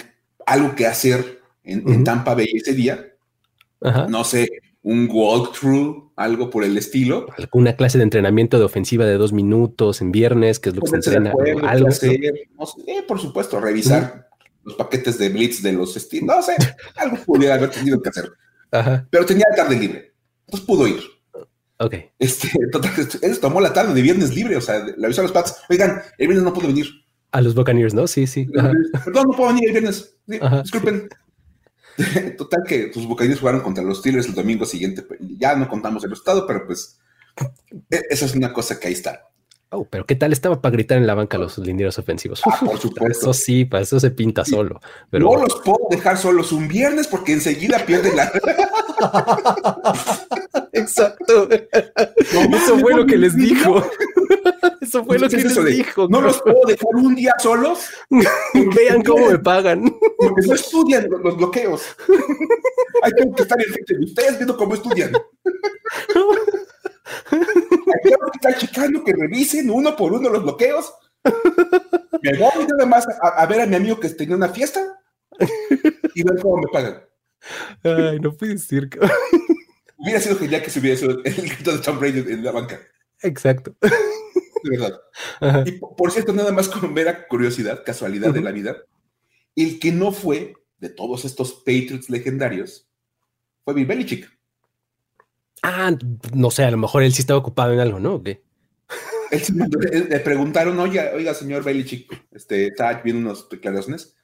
algo 0.48 0.74
que 0.74 0.88
hacer 0.88 1.42
en, 1.64 2.04
Tampa 2.04 2.34
Bay 2.34 2.50
ese 2.54 2.74
día. 2.74 3.14
No 4.10 4.24
sé, 4.24 4.50
un 4.82 5.08
walkthrough, 5.12 6.14
algo 6.16 6.50
por 6.50 6.64
el 6.64 6.76
estilo. 6.78 7.28
Alguna 7.38 7.76
clase 7.76 8.00
de 8.00 8.04
entrenamiento 8.04 8.58
de 8.58 8.66
ofensiva 8.66 9.06
de 9.06 9.18
dos 9.18 9.32
minutos 9.32 10.02
en 10.02 10.12
viernes, 10.12 10.60
que 10.60 10.70
es 10.70 10.76
lo 10.76 10.82
que 10.82 10.90
se 10.90 10.96
entrena. 10.96 11.34
algo. 11.68 11.90
Eh, 11.90 13.04
por 13.08 13.20
supuesto, 13.20 13.60
revisar 13.60 14.27
los 14.68 14.76
paquetes 14.76 15.18
de 15.18 15.30
blitz 15.30 15.62
de 15.62 15.72
los 15.72 15.96
estilos. 15.96 16.28
No 16.28 16.42
sé, 16.42 16.56
algo 16.98 17.18
pudiera 17.26 17.56
haber 17.56 17.72
tenido 17.72 18.02
que 18.02 18.10
hacer. 18.10 18.30
Pero 19.10 19.26
tenía 19.26 19.46
tarde 19.56 19.80
libre. 19.80 20.14
Entonces 20.46 20.68
pudo 20.68 20.86
ir. 20.88 21.00
Ok. 21.80 21.96
Este, 22.20 22.50
total, 22.72 22.92
él 23.22 23.40
tomó 23.40 23.62
la 23.62 23.72
tarde 23.72 23.94
de 23.94 24.02
viernes 24.02 24.36
libre. 24.36 24.58
O 24.58 24.62
sea, 24.62 24.86
le 24.86 25.06
avisó 25.06 25.22
a 25.22 25.24
los 25.24 25.32
Pats, 25.32 25.56
oigan, 25.70 26.02
el 26.18 26.28
viernes 26.28 26.44
no 26.44 26.54
puedo 26.54 26.68
venir. 26.68 26.88
A 27.32 27.40
los 27.40 27.56
Buccaneers, 27.56 27.94
¿no? 27.94 28.08
Sí, 28.08 28.28
sí. 28.28 28.46
Perdón, 28.46 29.28
no 29.30 29.38
puedo 29.38 29.54
venir 29.54 29.70
el 29.70 29.72
viernes. 29.72 30.18
disculpen. 30.26 31.08
Total 32.38 32.64
que 32.68 32.92
sus 32.94 33.08
Buccaneers 33.08 33.40
jugaron 33.40 33.62
contra 33.62 33.84
los 33.84 34.00
Steelers 34.00 34.28
el 34.28 34.36
domingo 34.36 34.66
siguiente. 34.66 35.06
Ya 35.38 35.56
no 35.56 35.70
contamos 35.70 36.04
el 36.04 36.10
resultado, 36.10 36.46
pero 36.46 36.66
pues 36.66 37.00
e, 37.90 38.02
esa 38.10 38.26
es 38.26 38.36
una 38.36 38.52
cosa 38.52 38.78
que 38.78 38.90
ahí 38.90 38.94
está. 38.94 39.30
Oh, 39.70 39.86
pero 39.86 40.06
¿qué 40.06 40.16
tal 40.16 40.32
estaba 40.32 40.62
para 40.62 40.72
gritar 40.72 40.98
en 40.98 41.06
la 41.06 41.14
banca 41.14 41.38
los 41.38 41.58
linieros 41.58 42.00
ofensivos? 42.00 42.42
Ah, 42.46 42.58
por 42.66 42.80
supuesto. 42.80 43.32
Eso 43.32 43.34
sí, 43.34 43.66
para 43.66 43.84
eso 43.84 44.00
se 44.00 44.12
pinta 44.12 44.46
solo. 44.46 44.80
Pero... 45.10 45.26
No 45.26 45.44
los 45.44 45.62
puedo 45.62 45.88
dejar 45.90 46.18
solos 46.18 46.54
un 46.54 46.68
viernes 46.68 47.08
porque 47.08 47.34
enseguida 47.34 47.86
pierden 47.86 48.16
la. 48.16 48.32
Exacto. 50.72 51.50
eso 51.52 52.80
fue 52.80 52.94
lo 52.94 53.06
que 53.06 53.18
les 53.18 53.36
dijo. 53.36 53.84
Eso 54.82 55.04
fue 55.04 55.20
lo 55.20 55.28
que 55.28 55.38
les 55.38 55.66
dijo. 55.66 56.08
No 56.08 56.22
los 56.22 56.42
puedo 56.42 56.62
dejar 56.66 56.96
un 56.96 57.14
día 57.14 57.34
solos. 57.40 57.90
Vean 58.54 59.04
cómo 59.04 59.30
me 59.30 59.38
pagan. 59.38 59.84
Porque 60.18 60.48
no 60.48 60.54
estudian 60.54 61.10
los 61.10 61.36
bloqueos. 61.36 61.84
Hay 63.04 63.12
que 63.12 63.42
estar 63.42 63.62
en 63.62 63.74
frente 63.74 63.98
de 63.98 64.06
ustedes 64.06 64.38
viendo 64.38 64.56
cómo 64.56 64.76
estudian. 64.76 65.12
Checando 68.58 69.04
que 69.04 69.14
revisen 69.14 69.70
uno 69.70 69.96
por 69.96 70.14
uno 70.14 70.30
los 70.30 70.44
bloqueos. 70.44 70.94
Me 72.22 72.38
voy 72.38 72.66
nada 72.68 72.86
más 72.86 73.08
a, 73.22 73.46
ver 73.46 73.62
a 73.62 73.66
mi 73.66 73.76
amigo 73.76 74.00
que 74.00 74.10
tenía 74.10 74.36
una 74.36 74.50
fiesta 74.50 75.00
y 76.16 76.24
ver 76.24 76.40
cómo 76.42 76.58
me 76.58 76.68
pagan. 76.72 77.04
Ay, 77.84 78.20
no 78.20 78.34
puede 78.34 78.54
decir 78.54 78.90
que... 78.90 79.00
Hubiera 79.98 80.20
sido 80.20 80.38
genial 80.38 80.62
que 80.62 80.70
se 80.70 80.80
hubiera 80.80 80.96
hecho 80.96 81.10
el 81.24 81.50
grito 81.50 81.72
de 81.72 81.80
Tom 81.80 82.00
Brady 82.00 82.20
en 82.20 82.44
la 82.44 82.52
banca. 82.52 82.80
Exacto. 83.22 83.76
De 83.82 84.70
verdad. 84.70 85.02
Y 85.66 85.72
por 85.74 86.12
cierto, 86.12 86.34
nada 86.34 86.52
más 86.52 86.70
como 86.70 86.88
mera 86.88 87.28
curiosidad, 87.28 87.84
casualidad 87.84 88.32
de 88.32 88.42
la 88.42 88.52
vida, 88.52 88.78
el 89.56 89.80
que 89.80 89.92
no 89.92 90.12
fue 90.12 90.54
de 90.78 90.90
todos 90.90 91.26
estos 91.26 91.54
Patriots 91.54 92.10
legendarios 92.10 92.88
fue 93.64 93.74
Bill 93.74 93.86
Belichick. 93.86 94.37
Ah, 95.64 95.92
no 96.34 96.52
sé, 96.52 96.64
a 96.64 96.72
lo 96.72 96.78
mejor 96.78 97.04
él 97.04 97.14
sí 97.14 97.22
estaba 97.22 97.40
ocupado 97.40 97.74
en 97.74 97.80
algo, 97.80 98.00
¿no? 98.00 98.22
qué? 98.22 98.42
le 99.30 100.20
preguntaron, 100.22 100.80
oiga, 100.80 101.12
oiga, 101.14 101.34
señor 101.34 101.64
Belichick, 101.64 102.28
este, 102.32 102.68
está 102.68 102.94
viendo 103.02 103.30
unas 103.30 103.50
declaraciones. 103.50 104.16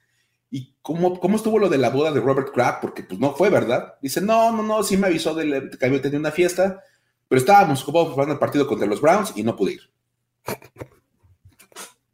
¿Y 0.49 0.75
cómo, 0.81 1.19
cómo 1.19 1.35
estuvo 1.35 1.57
lo 1.57 1.67
de 1.67 1.79
la 1.79 1.89
boda 1.89 2.11
de 2.11 2.21
Robert 2.21 2.53
Kraft? 2.53 2.79
Porque 2.81 3.03
pues 3.03 3.19
no 3.19 3.33
fue, 3.33 3.49
¿verdad? 3.49 3.95
Dice, 4.01 4.21
no, 4.21 4.51
no, 4.51 4.61
no, 4.61 4.83
sí 4.83 4.97
me 4.97 5.07
avisó 5.07 5.33
de 5.33 5.69
que 5.77 5.85
había 5.85 6.01
tenido 6.01 6.19
una 6.19 6.31
fiesta, 6.31 6.83
pero 7.27 7.39
estábamos 7.39 7.81
ocupados 7.81 8.13
jugando 8.13 8.33
el 8.33 8.39
partido 8.39 8.67
contra 8.67 8.87
los 8.87 9.01
Browns 9.01 9.33
y 9.35 9.43
no 9.43 9.55
pude 9.55 9.73
ir. 9.73 9.81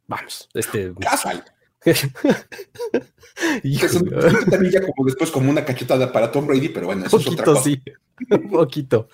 Vamos, 0.06 0.48
este... 0.54 0.92
Casual. 0.94 1.44
y 3.62 3.76
es 3.76 3.92
ya 4.70 4.80
como 4.82 5.06
después 5.06 5.30
como 5.30 5.50
una 5.50 5.64
cachetada 5.64 6.12
para 6.12 6.30
Tom 6.30 6.46
Brady, 6.46 6.68
pero 6.68 6.86
bueno, 6.86 7.06
eso 7.06 7.18
es 7.18 7.26
otra 7.26 7.44
cosa. 7.44 7.62
Sí. 7.62 7.80
Un 8.30 8.50
poquito. 8.50 9.08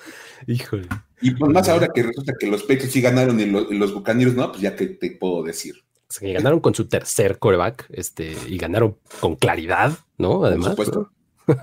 Híjole. 0.46 0.88
Y 1.20 1.30
pues 1.32 1.52
más 1.52 1.68
ahora 1.68 1.88
que 1.94 2.02
resulta 2.02 2.32
que 2.38 2.46
los 2.46 2.62
Patriots 2.62 2.92
sí 2.92 3.00
ganaron 3.00 3.38
y 3.40 3.46
los, 3.46 3.70
los 3.70 3.94
Buccaneers 3.94 4.34
no, 4.34 4.50
pues 4.50 4.62
ya 4.62 4.74
que 4.74 4.86
te 4.86 5.12
puedo 5.12 5.42
decir. 5.44 5.76
O 6.08 6.12
sea, 6.12 6.26
que 6.26 6.34
ganaron 6.34 6.60
con 6.60 6.74
su 6.74 6.88
tercer 6.88 7.38
coreback, 7.38 7.86
este, 7.90 8.36
y 8.48 8.58
ganaron 8.58 8.98
con 9.20 9.36
claridad, 9.36 9.96
¿no? 10.18 10.44
Además. 10.44 10.74
Por 10.74 10.86
supuesto. 10.86 11.12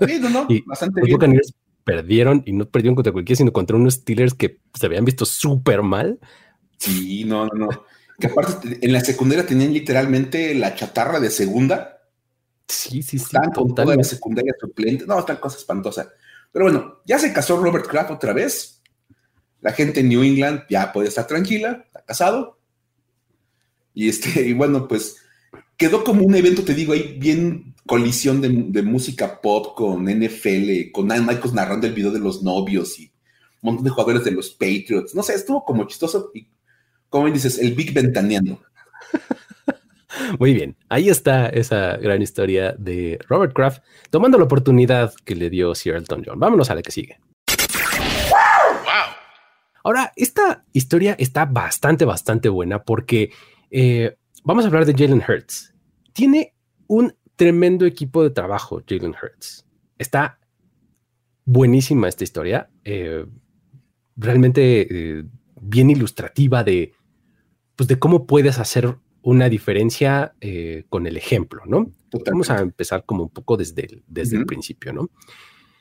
Sí, 0.06 0.18
no, 0.20 0.30
no, 0.30 0.48
bastante 0.66 1.00
los 1.00 1.10
Buccaneers 1.10 1.54
perdieron 1.84 2.42
y 2.46 2.52
no 2.52 2.66
perdieron 2.66 2.94
contra 2.94 3.12
cualquiera, 3.12 3.36
sino 3.36 3.52
contra 3.52 3.76
unos 3.76 3.94
Steelers 3.94 4.34
que 4.34 4.58
se 4.72 4.86
habían 4.86 5.04
visto 5.04 5.24
súper 5.24 5.82
mal. 5.82 6.18
Sí, 6.78 7.24
no, 7.24 7.46
no, 7.46 7.66
no. 7.66 7.84
Que 8.18 8.28
aparte 8.28 8.78
en 8.80 8.92
la 8.92 9.00
secundaria 9.00 9.46
tenían 9.46 9.72
literalmente 9.72 10.54
la 10.54 10.74
chatarra 10.74 11.20
de 11.20 11.30
segunda. 11.30 11.98
Sí, 12.68 13.02
sí, 13.02 13.18
sí. 13.18 13.24
Están 13.24 13.50
con 13.50 13.74
toda 13.74 13.96
la 13.96 14.04
secundaria 14.04 14.54
suplente. 14.58 15.06
No, 15.06 15.24
tal 15.24 15.40
cosa 15.40 15.58
espantosa. 15.58 16.08
Pero 16.52 16.66
bueno, 16.66 17.00
ya 17.04 17.18
se 17.18 17.32
casó 17.32 17.56
Robert 17.56 17.86
Kraft 17.86 18.12
otra 18.12 18.32
vez. 18.32 18.80
La 19.60 19.72
gente 19.72 20.00
en 20.00 20.08
New 20.08 20.22
England 20.22 20.62
ya 20.68 20.92
puede 20.92 21.08
estar 21.08 21.26
tranquila, 21.26 21.84
está 21.86 22.04
casado. 22.04 22.58
Y 23.92 24.08
este, 24.08 24.42
y 24.42 24.52
bueno, 24.52 24.86
pues 24.86 25.16
quedó 25.76 26.04
como 26.04 26.24
un 26.24 26.34
evento, 26.34 26.62
te 26.62 26.74
digo, 26.74 26.92
ahí 26.92 27.16
bien 27.18 27.74
colisión 27.86 28.40
de, 28.40 28.82
música 28.82 29.40
pop 29.40 29.74
con 29.76 30.04
NFL, 30.04 30.90
con 30.92 31.08
Michaels 31.08 31.52
narrando 31.52 31.86
el 31.86 31.92
video 31.92 32.10
de 32.10 32.18
los 32.18 32.42
novios 32.42 32.98
y 32.98 33.12
un 33.60 33.70
montón 33.70 33.84
de 33.84 33.90
jugadores 33.90 34.24
de 34.24 34.30
los 34.30 34.50
Patriots. 34.50 35.14
No 35.14 35.22
sé, 35.22 35.34
estuvo 35.34 35.64
como 35.64 35.86
chistoso 35.86 36.30
y, 36.34 36.48
como 37.14 37.30
dices, 37.30 37.60
el 37.60 37.74
Big 37.74 37.94
Ventaneando. 37.94 38.60
Muy 40.40 40.52
bien, 40.52 40.76
ahí 40.88 41.08
está 41.08 41.46
esa 41.46 41.96
gran 41.96 42.20
historia 42.22 42.74
de 42.76 43.20
Robert 43.28 43.52
Kraft 43.52 43.84
tomando 44.10 44.36
la 44.36 44.42
oportunidad 44.42 45.14
que 45.24 45.36
le 45.36 45.48
dio 45.48 45.76
Sir 45.76 45.94
Elton 45.94 46.24
John. 46.26 46.40
Vámonos 46.40 46.72
a 46.72 46.74
la 46.74 46.82
que 46.82 46.90
sigue. 46.90 47.20
Ahora, 49.84 50.12
esta 50.16 50.64
historia 50.72 51.14
está 51.16 51.44
bastante, 51.44 52.04
bastante 52.04 52.48
buena 52.48 52.82
porque 52.82 53.30
eh, 53.70 54.16
vamos 54.42 54.64
a 54.64 54.66
hablar 54.66 54.84
de 54.84 54.94
Jalen 54.94 55.22
Hurts. 55.22 55.72
Tiene 56.12 56.52
un 56.88 57.14
tremendo 57.36 57.86
equipo 57.86 58.24
de 58.24 58.30
trabajo, 58.30 58.82
Jalen 58.88 59.14
Hurts. 59.14 59.64
Está 59.98 60.40
buenísima 61.44 62.08
esta 62.08 62.24
historia. 62.24 62.70
Eh, 62.82 63.24
realmente 64.16 65.18
eh, 65.18 65.24
bien 65.60 65.90
ilustrativa 65.90 66.64
de, 66.64 66.92
pues, 67.76 67.88
de 67.88 67.98
cómo 67.98 68.26
puedes 68.26 68.58
hacer 68.58 68.96
una 69.24 69.48
diferencia 69.48 70.34
eh, 70.40 70.84
con 70.90 71.06
el 71.06 71.16
ejemplo, 71.16 71.62
¿no? 71.66 71.90
Vamos 72.26 72.50
a 72.50 72.60
empezar 72.60 73.04
como 73.04 73.24
un 73.24 73.30
poco 73.30 73.56
desde 73.56 73.86
el, 73.86 74.02
desde 74.06 74.36
el 74.36 74.46
principio, 74.46 74.92
¿no? 74.92 75.10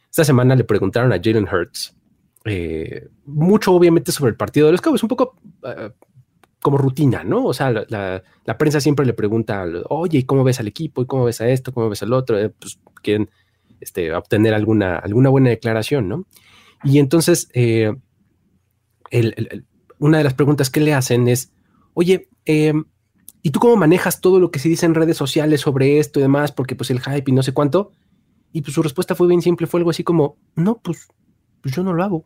Esta 0.09 0.23
semana 0.23 0.55
le 0.55 0.63
preguntaron 0.63 1.12
a 1.12 1.19
Jalen 1.21 1.47
Hurts 1.47 1.95
eh, 2.45 3.09
mucho, 3.25 3.73
obviamente, 3.73 4.12
sobre 4.12 4.31
el 4.31 4.38
partido 4.38 4.67
de 4.67 4.71
los 4.71 4.81
Cowboys, 4.81 5.03
un 5.03 5.09
poco 5.09 5.35
eh, 5.63 5.91
como 6.62 6.77
rutina, 6.77 7.23
¿no? 7.23 7.45
O 7.45 7.53
sea, 7.53 7.69
la, 7.71 8.23
prensa 8.57 8.79
siempre 8.79 9.05
le 9.05 9.13
pregunta, 9.13 9.65
oye, 9.89 10.25
¿cómo 10.25 10.43
ves 10.43 10.59
al 10.62 10.67
equipo? 10.67 11.01
¿Y 11.01 11.05
cómo 11.05 11.25
ves 11.25 11.41
a 11.41 11.50
esto? 11.50 11.73
¿Cómo 11.73 11.89
ves 11.89 12.01
al 12.01 12.13
otro? 12.13 12.38
pues 12.57 12.79
quieren 13.01 13.29
este, 13.81 14.13
obtener 14.13 14.53
alguna, 14.53 14.95
alguna 14.95 15.29
buena 15.29 15.50
declaración, 15.50 16.07
¿no? 16.07 16.25
Y 16.85 17.00
entonces, 17.00 17.50
una 20.00 20.17
de 20.17 20.23
las 20.23 20.33
preguntas 20.33 20.69
que 20.69 20.79
le 20.79 20.93
hacen 20.93 21.27
es, 21.27 21.52
oye, 21.93 22.29
eh, 22.45 22.73
¿Y 23.45 23.51
tú 23.51 23.59
cómo 23.59 23.75
manejas 23.75 24.21
todo 24.21 24.39
lo 24.39 24.51
que 24.51 24.59
se 24.59 24.69
dice 24.69 24.85
en 24.85 24.95
redes 24.95 25.17
sociales 25.17 25.59
sobre 25.59 26.00
esto 26.00 26.19
y 26.19 26.23
demás? 26.23 26.53
Porque 26.53 26.77
pues 26.77 26.89
el 26.91 27.01
hype 27.01 27.29
y 27.29 27.33
no 27.33 27.43
sé 27.43 27.51
cuánto. 27.51 27.91
Y 28.53 28.62
pues 28.62 28.73
su 28.73 28.81
respuesta 28.81 29.15
fue 29.15 29.27
bien 29.27 29.41
simple, 29.41 29.67
fue 29.67 29.81
algo 29.81 29.89
así 29.89 30.03
como, 30.03 30.38
no, 30.55 30.79
pues, 30.81 31.09
pues 31.62 31.75
yo 31.75 31.83
no 31.83 31.91
lo 31.91 32.03
hago. 32.03 32.25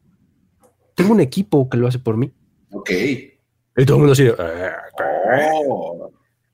Tengo 0.94 1.14
un 1.14 1.20
equipo 1.20 1.68
que 1.70 1.78
lo 1.78 1.88
hace 1.88 1.98
por 1.98 2.18
mí. 2.18 2.32
Ok. 2.72 2.92
Y 2.92 3.86
todo 3.86 3.98
el 3.98 4.00
mundo 4.00 4.14
así, 4.14 4.28
oh. 4.28 6.12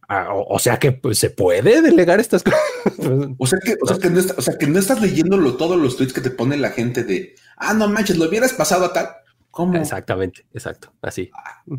ah, 0.07 0.29
o, 0.31 0.59
sea 0.59 0.79
que 0.79 0.93
pues, 0.93 1.19
se 1.19 1.29
puede 1.29 1.81
delegar 1.81 2.21
estas 2.21 2.43
cosas. 2.43 2.59
o, 3.37 3.45
sea 3.45 3.59
que, 3.59 3.75
o, 3.81 3.87
sea 3.87 3.97
que 3.97 4.09
no 4.09 4.21
o 4.37 4.41
sea 4.41 4.57
que 4.57 4.67
no 4.67 4.79
estás 4.79 5.01
leyendo 5.01 5.57
todos 5.57 5.77
los 5.77 5.97
tweets 5.97 6.13
que 6.13 6.21
te 6.21 6.29
pone 6.29 6.55
la 6.55 6.69
gente 6.69 7.03
de, 7.03 7.35
ah, 7.57 7.73
no 7.73 7.89
manches, 7.89 8.17
lo 8.17 8.29
hubieras 8.29 8.53
pasado 8.53 8.85
a 8.85 8.93
tal. 8.93 9.09
¿Cómo? 9.51 9.77
Exactamente, 9.77 10.45
exacto, 10.53 10.93
así. 11.01 11.31
Eh, 11.69 11.77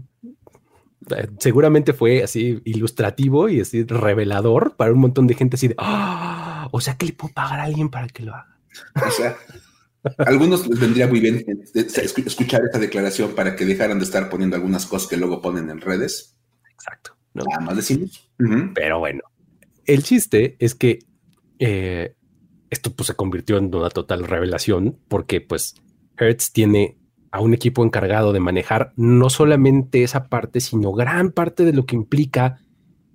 seguramente 1.38 1.92
fue 1.92 2.22
así 2.22 2.60
ilustrativo 2.64 3.48
y 3.48 3.60
así 3.60 3.84
revelador 3.84 4.76
para 4.76 4.92
un 4.92 5.00
montón 5.00 5.26
de 5.26 5.34
gente 5.34 5.56
así 5.56 5.68
de, 5.68 5.74
¡Ah! 5.78 6.68
o 6.72 6.80
sea 6.80 6.96
que 6.96 7.06
le 7.06 7.12
puedo 7.12 7.34
pagar 7.34 7.60
a 7.60 7.64
alguien 7.64 7.88
para 7.88 8.08
que 8.08 8.22
lo 8.22 8.34
haga. 8.34 8.58
O 9.06 9.10
sea, 9.10 9.36
a 10.04 10.22
algunos 10.24 10.66
les 10.66 10.78
vendría 10.78 11.06
muy 11.06 11.20
bien 11.20 11.44
eh, 11.46 11.86
escuchar 12.26 12.62
esta 12.64 12.78
declaración 12.78 13.34
para 13.34 13.56
que 13.56 13.64
dejaran 13.64 13.98
de 13.98 14.04
estar 14.04 14.28
poniendo 14.28 14.56
algunas 14.56 14.86
cosas 14.86 15.08
que 15.08 15.16
luego 15.16 15.40
ponen 15.40 15.70
en 15.70 15.80
redes. 15.80 16.36
Exacto. 16.72 17.16
Nada 17.34 17.60
más 17.60 17.76
decimos. 17.76 18.30
Pero 18.74 18.98
bueno, 18.98 19.22
el 19.86 20.02
chiste 20.02 20.56
es 20.58 20.74
que 20.74 21.00
eh, 21.58 22.14
esto 22.70 22.92
pues, 22.92 23.08
se 23.08 23.14
convirtió 23.14 23.56
en 23.56 23.74
una 23.74 23.90
total 23.90 24.24
revelación 24.24 24.98
porque 25.08 25.40
pues 25.40 25.74
Hertz 26.16 26.52
tiene 26.52 26.98
a 27.34 27.40
un 27.40 27.52
equipo 27.52 27.84
encargado 27.84 28.32
de 28.32 28.38
manejar 28.38 28.92
no 28.94 29.28
solamente 29.28 30.04
esa 30.04 30.28
parte, 30.28 30.60
sino 30.60 30.92
gran 30.92 31.32
parte 31.32 31.64
de 31.64 31.72
lo 31.72 31.84
que 31.84 31.96
implica 31.96 32.60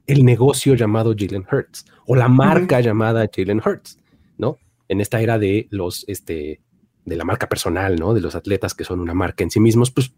el 0.08 0.26
negocio 0.26 0.76
llamado 0.76 1.16
Jalen 1.18 1.46
Hurts 1.50 1.86
o 2.06 2.18
la 2.18 2.28
marca 2.28 2.82
llamada 2.82 3.30
Jalen 3.34 3.62
Hurts, 3.66 3.98
¿no? 4.38 4.58
En 4.90 5.00
esta 5.00 5.22
era 5.22 5.40
de 5.40 5.70
los, 5.72 6.04
este, 6.10 6.60
de 7.06 7.16
la 7.16 7.24
marca 7.24 7.48
personal, 7.48 7.96
¿no? 7.96 8.14
De 8.14 8.20
los 8.20 8.36
atletas 8.36 8.74
que 8.74 8.84
son 8.84 9.00
una 9.00 9.14
marca 9.14 9.46
en 9.46 9.52
sí 9.52 9.62
mismos, 9.62 9.90
pues 9.90 10.12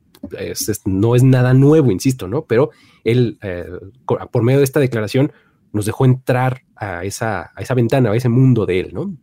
no 0.85 1.15
es 1.15 1.21
nada 1.21 1.53
nuevo, 1.53 1.91
insisto, 1.91 2.27
¿no? 2.27 2.45
Pero 2.45 2.71
él, 3.03 3.37
eh, 3.43 3.69
por 4.07 4.41
medio 4.41 4.61
de 4.61 4.65
esta 4.65 4.79
declaración, 4.79 5.31
nos 5.73 5.85
dejó 5.85 6.05
entrar 6.05 6.63
a 6.75 7.05
esa, 7.05 7.51
a 7.55 7.61
esa 7.61 7.75
ventana, 7.75 8.09
a 8.09 8.15
ese 8.15 8.29
mundo 8.29 8.65
de 8.65 8.79
él, 8.79 8.93
¿no? 8.95 9.15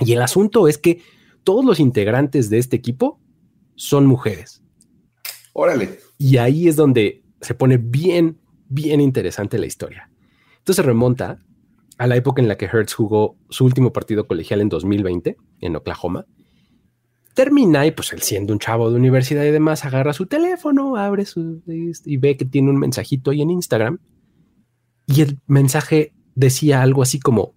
Y 0.00 0.14
el 0.14 0.22
asunto 0.22 0.66
es 0.66 0.78
que 0.78 1.02
todos 1.44 1.62
los 1.62 1.78
integrantes 1.78 2.48
de 2.48 2.56
este 2.56 2.74
equipo 2.74 3.20
son 3.78 4.06
mujeres. 4.06 4.62
Órale. 5.54 6.00
Y 6.18 6.36
ahí 6.36 6.68
es 6.68 6.76
donde 6.76 7.22
se 7.40 7.54
pone 7.54 7.78
bien, 7.78 8.38
bien 8.68 9.00
interesante 9.00 9.56
la 9.56 9.66
historia. 9.66 10.10
Entonces 10.58 10.84
remonta 10.84 11.38
a 11.96 12.06
la 12.06 12.16
época 12.16 12.42
en 12.42 12.48
la 12.48 12.58
que 12.58 12.66
Hertz 12.66 12.92
jugó 12.92 13.36
su 13.48 13.64
último 13.64 13.92
partido 13.92 14.26
colegial 14.26 14.60
en 14.60 14.68
2020 14.68 15.36
en 15.60 15.76
Oklahoma. 15.76 16.26
Termina 17.34 17.86
y 17.86 17.92
pues 17.92 18.12
él 18.12 18.20
siendo 18.20 18.52
un 18.52 18.58
chavo 18.58 18.90
de 18.90 18.96
universidad 18.96 19.44
y 19.44 19.52
demás, 19.52 19.84
agarra 19.84 20.12
su 20.12 20.26
teléfono, 20.26 20.96
abre 20.96 21.24
su 21.24 21.62
y 21.66 22.16
ve 22.16 22.36
que 22.36 22.44
tiene 22.44 22.70
un 22.70 22.78
mensajito 22.78 23.30
ahí 23.30 23.42
en 23.42 23.50
Instagram. 23.50 24.00
Y 25.06 25.22
el 25.22 25.38
mensaje 25.46 26.12
decía 26.34 26.82
algo 26.82 27.02
así 27.02 27.20
como, 27.20 27.54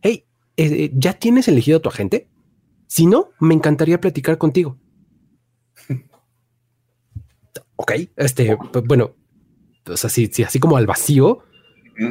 hey, 0.00 0.26
eh, 0.56 0.92
¿ya 0.94 1.14
tienes 1.14 1.48
elegido 1.48 1.78
a 1.78 1.82
tu 1.82 1.88
agente? 1.88 2.28
Si 2.86 3.06
no, 3.06 3.30
me 3.40 3.54
encantaría 3.54 4.00
platicar 4.00 4.38
contigo 4.38 4.78
ok, 7.76 7.92
este, 8.16 8.56
pues, 8.72 8.84
bueno, 8.84 9.14
pues 9.84 10.04
así, 10.04 10.30
así 10.44 10.58
como 10.58 10.76
al 10.76 10.86
vacío, 10.86 11.42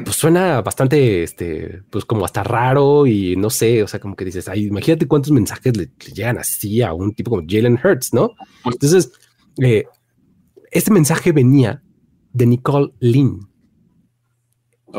pues 0.04 0.16
suena 0.16 0.62
bastante, 0.62 1.24
este, 1.24 1.84
pues 1.92 2.06
como 2.06 2.26
hasta 2.26 2.44
raro 2.44 3.06
y 3.06 3.36
no 3.36 3.50
sé, 3.50 3.84
o 3.84 3.88
sea, 3.88 4.00
como 4.00 4.16
que 4.16 4.26
dices, 4.26 4.48
ay, 4.48 4.66
imagínate 4.66 5.08
cuántos 5.08 5.32
mensajes 5.32 5.78
le, 5.78 5.92
llegan 6.14 6.40
así 6.40 6.82
a 6.82 6.94
un 6.94 7.14
tipo 7.14 7.30
como 7.30 7.44
Jalen 7.48 7.80
Hurts, 7.84 8.14
¿no? 8.14 8.32
Entonces, 8.66 9.12
eh, 9.62 9.86
este 10.72 10.92
mensaje 10.92 11.32
venía 11.32 11.84
de 12.34 12.46
Nicole 12.48 12.94
Lynn, 13.00 13.48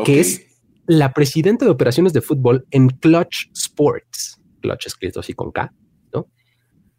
que 0.05 0.19
es 0.19 0.45
la 0.85 1.11
presidenta 1.13 1.65
de 1.65 1.71
operaciones 1.71 2.13
de 2.13 2.21
fútbol 2.21 2.65
en 2.71 2.89
Clutch 2.89 3.49
Sports, 3.53 4.39
Clutch 4.61 4.87
escrito 4.87 5.19
así 5.19 5.33
con 5.33 5.51
K, 5.51 5.73
¿no? 6.13 6.27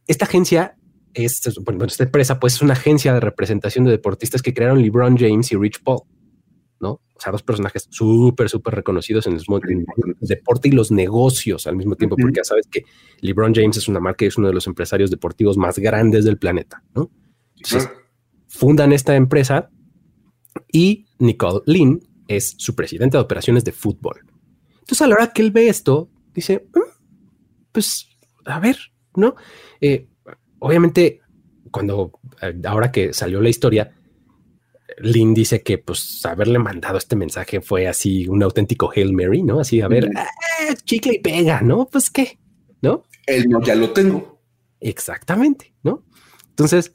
Esta 0.07 0.27
agencia 0.27 0.77
es, 1.15 1.43
bueno, 1.65 1.85
esta 1.85 2.05
empresa 2.05 2.39
pues 2.39 2.55
es 2.55 2.63
una 2.63 2.75
agencia 2.75 3.15
de 3.15 3.21
representación 3.21 3.85
de 3.85 3.93
deportistas 3.93 4.43
que 4.43 4.55
crearon 4.55 4.83
LeBron 4.83 5.17
James 5.17 5.51
y 5.53 5.57
Rich 5.57 5.83
Paul, 5.83 6.03
¿no? 6.81 6.91
O 6.91 7.21
sea, 7.21 7.33
dos 7.33 7.43
personajes 7.43 7.89
súper, 7.91 8.49
súper 8.49 8.75
reconocidos 8.75 9.27
en 9.27 9.35
el, 9.35 9.43
deporte 10.21 10.69
y 10.69 10.73
los 10.73 10.93
negocios 10.93 11.67
al 11.67 11.77
mismo 11.77 11.97
tiempo, 11.97 12.17
porque 12.17 12.39
ya 12.39 12.45
sabes 12.45 12.69
que 12.71 12.85
LeBron 13.21 13.55
James 13.55 13.77
es 13.77 13.89
una 13.89 13.99
marca 13.99 14.25
y 14.25 14.29
es 14.29 14.37
uno 14.39 14.47
de 14.47 14.55
los 14.55 14.67
empresarios 14.67 15.11
deportivos 15.11 15.57
más 15.57 15.79
grandes 15.79 16.25
del 16.25 16.39
planeta, 16.39 16.83
¿no? 16.95 17.11
Entonces, 17.57 17.91
fundan 18.47 18.93
esta 18.93 19.17
empresa 19.17 19.71
y 20.73 21.07
Nicole 21.19 21.61
Lynn 21.67 22.01
es 22.29 22.55
su 22.59 22.75
presidente 22.75 23.17
de 23.17 23.23
operaciones 23.23 23.65
de 23.65 23.73
fútbol. 23.73 24.21
Entonces, 24.81 25.03
a 25.03 25.07
la 25.09 25.17
hora 25.17 25.33
que 25.33 25.43
él 25.43 25.51
ve 25.51 25.69
esto, 25.69 26.09
dice, 26.33 26.69
mm, 26.75 26.81
pues, 27.73 28.09
a 28.45 28.61
ver, 28.61 28.79
¿no? 29.17 29.35
Eh, 29.81 30.09
obviamente, 30.59 31.21
cuando 31.71 32.13
eh, 32.43 32.61
ahora 32.65 32.93
que 32.93 33.13
salió 33.13 33.41
la 33.41 33.49
historia, 33.49 33.95
Lynn 35.01 35.35
dice 35.35 35.63
que 35.63 35.79
pues 35.79 36.25
haberle 36.27 36.59
mandado 36.59 36.99
este 36.99 37.17
mensaje 37.17 37.61
fue 37.61 37.87
así 37.87 38.27
un 38.29 38.43
auténtico 38.43 38.91
Hail 38.95 39.13
Mary, 39.13 39.43
¿no? 39.43 39.61
Así, 39.61 39.81
a 39.81 39.89
ver, 39.89 40.11
ah, 40.17 40.27
chicle 40.85 41.15
y 41.15 41.19
pega, 41.21 41.61
¿no? 41.61 41.87
Pues 41.87 42.11
qué, 42.11 42.39
¿no? 42.83 43.05
El 43.27 43.49
no 43.49 43.63
ya 43.63 43.75
lo 43.75 43.91
tengo. 43.93 44.41
Exactamente, 44.81 45.75
¿no? 45.83 46.05
Entonces, 46.51 46.93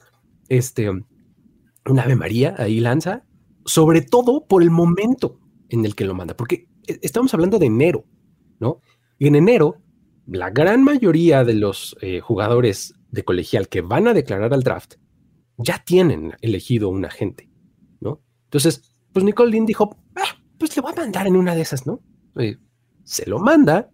este, 0.48 0.90
un 0.90 1.98
Ave 1.98 2.16
María 2.16 2.54
ahí 2.58 2.80
lanza, 2.80 3.24
sobre 3.64 4.02
todo 4.02 4.46
por 4.46 4.62
el 4.62 4.70
momento 4.70 5.38
en 5.68 5.84
el 5.84 5.94
que 5.94 6.04
lo 6.04 6.14
manda, 6.14 6.36
porque 6.36 6.68
eh, 6.86 6.98
estamos 7.02 7.32
hablando 7.34 7.58
de 7.58 7.66
enero, 7.66 8.04
¿no? 8.58 8.80
Y 9.18 9.28
en 9.28 9.36
enero, 9.36 9.80
la 10.26 10.50
gran 10.50 10.82
mayoría 10.82 11.44
de 11.44 11.54
los 11.54 11.96
eh, 12.00 12.20
jugadores 12.20 12.94
de 13.14 13.24
colegial 13.24 13.68
que 13.68 13.80
van 13.80 14.08
a 14.08 14.14
declarar 14.14 14.52
al 14.52 14.62
draft 14.62 14.94
ya 15.56 15.82
tienen 15.84 16.34
elegido 16.40 16.88
un 16.88 17.04
agente, 17.04 17.48
¿no? 18.00 18.20
Entonces, 18.44 18.94
pues 19.12 19.24
Nicole 19.24 19.52
Lynn 19.52 19.66
dijo, 19.66 19.96
ah, 20.16 20.36
pues 20.58 20.74
le 20.76 20.82
voy 20.82 20.92
a 20.92 20.96
mandar 20.96 21.26
en 21.26 21.36
una 21.36 21.54
de 21.54 21.62
esas, 21.62 21.86
¿no? 21.86 22.00
se 23.04 23.28
lo 23.28 23.38
manda 23.38 23.90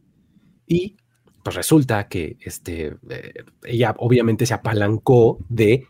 y 0.68 0.96
pues 1.42 1.56
resulta 1.56 2.06
que 2.06 2.38
este, 2.40 2.96
eh, 3.10 3.34
ella 3.64 3.94
obviamente 3.98 4.46
se 4.46 4.54
apalancó 4.54 5.38
de 5.48 5.84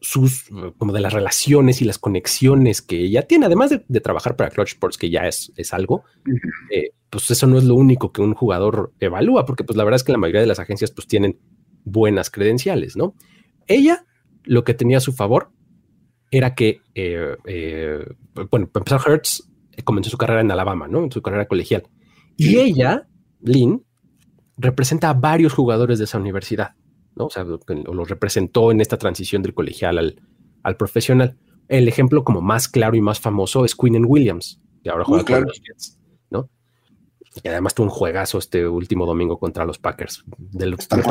sus, 0.00 0.50
como 0.76 0.92
de 0.92 1.00
las 1.00 1.14
relaciones 1.14 1.80
y 1.80 1.86
las 1.86 1.98
conexiones 1.98 2.82
que 2.82 3.00
ella 3.00 3.22
tiene, 3.22 3.46
además 3.46 3.70
de, 3.70 4.00
trabajar 4.00 4.36
para 4.36 4.50
Clutch 4.50 4.72
Sports, 4.72 4.98
que 4.98 5.08
ya 5.08 5.26
es, 5.26 5.52
es 5.56 5.72
algo, 5.72 6.04
eh, 6.70 6.90
pues 7.08 7.30
eso 7.30 7.46
no 7.46 7.56
es 7.56 7.64
lo 7.64 7.74
único 7.74 8.12
que 8.12 8.20
un 8.20 8.34
jugador 8.34 8.92
evalúa, 9.00 9.46
porque 9.46 9.64
pues 9.64 9.76
la 9.76 9.84
verdad 9.84 9.96
es 9.96 10.04
que 10.04 10.12
la 10.12 10.18
mayoría 10.18 10.42
de 10.42 10.46
las 10.46 10.58
agencias 10.58 10.90
pues 10.90 11.08
tienen 11.08 11.40
buenas 11.84 12.30
credenciales, 12.30 12.96
¿no? 12.96 13.14
Ella 13.66 14.04
lo 14.44 14.64
que 14.64 14.74
tenía 14.74 14.98
a 14.98 15.00
su 15.00 15.12
favor 15.12 15.50
era 16.30 16.54
que, 16.54 16.80
eh, 16.94 17.36
eh, 17.46 18.04
bueno, 18.50 18.68
para 18.68 18.82
empezar, 18.82 19.00
Hertz 19.06 19.48
comenzó 19.84 20.10
su 20.10 20.18
carrera 20.18 20.40
en 20.40 20.50
Alabama, 20.50 20.88
¿no? 20.88 21.04
En 21.04 21.12
su 21.12 21.22
carrera 21.22 21.46
colegial. 21.46 21.84
Y 22.36 22.58
ella, 22.58 23.06
Lynn, 23.40 23.84
representa 24.56 25.10
a 25.10 25.14
varios 25.14 25.52
jugadores 25.52 25.98
de 25.98 26.04
esa 26.04 26.18
universidad, 26.18 26.74
¿no? 27.14 27.26
O 27.26 27.30
sea, 27.30 27.44
lo 27.44 28.04
representó 28.04 28.72
en 28.72 28.80
esta 28.80 28.98
transición 28.98 29.42
del 29.42 29.54
colegial 29.54 29.98
al, 29.98 30.20
al 30.62 30.76
profesional. 30.76 31.36
El 31.68 31.88
ejemplo 31.88 32.24
como 32.24 32.40
más 32.40 32.68
claro 32.68 32.96
y 32.96 33.00
más 33.00 33.20
famoso 33.20 33.64
es 33.64 33.74
Quinn 33.74 34.04
Williams, 34.04 34.60
que 34.82 34.90
ahora 34.90 35.04
juega 35.04 35.24
con 35.24 35.42
los. 35.42 35.60
Y 37.42 37.48
además 37.48 37.74
tuvo 37.74 37.86
un 37.86 37.90
juegazo 37.90 38.38
este 38.38 38.66
último 38.66 39.06
domingo 39.06 39.38
contra 39.38 39.64
los 39.64 39.78
Packers. 39.78 40.24
Del, 40.38 40.74
está, 40.74 41.02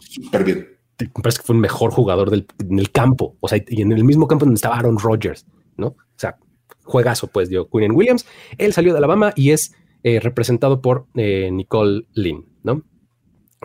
súper 0.00 0.44
bien. 0.44 0.68
Me 0.98 1.22
parece 1.22 1.38
que 1.38 1.46
fue 1.46 1.54
el 1.54 1.60
mejor 1.60 1.92
jugador 1.92 2.30
del, 2.30 2.46
en 2.58 2.78
el 2.78 2.90
campo, 2.90 3.36
o 3.40 3.48
sea, 3.48 3.62
y 3.66 3.80
en 3.80 3.92
el 3.92 4.04
mismo 4.04 4.26
campo 4.28 4.44
donde 4.44 4.56
estaba 4.56 4.76
Aaron 4.76 4.98
Rodgers, 4.98 5.46
¿no? 5.76 5.86
O 5.86 5.96
sea, 6.16 6.36
juegazo, 6.84 7.28
pues, 7.28 7.48
dio 7.48 7.68
Quinn 7.70 7.92
Williams. 7.92 8.26
Él 8.58 8.72
salió 8.72 8.92
de 8.92 8.98
Alabama 8.98 9.32
y 9.34 9.52
es 9.52 9.74
eh, 10.02 10.20
representado 10.20 10.82
por 10.82 11.06
eh, 11.14 11.50
Nicole 11.50 12.06
Lynn, 12.12 12.46
¿no? 12.62 12.82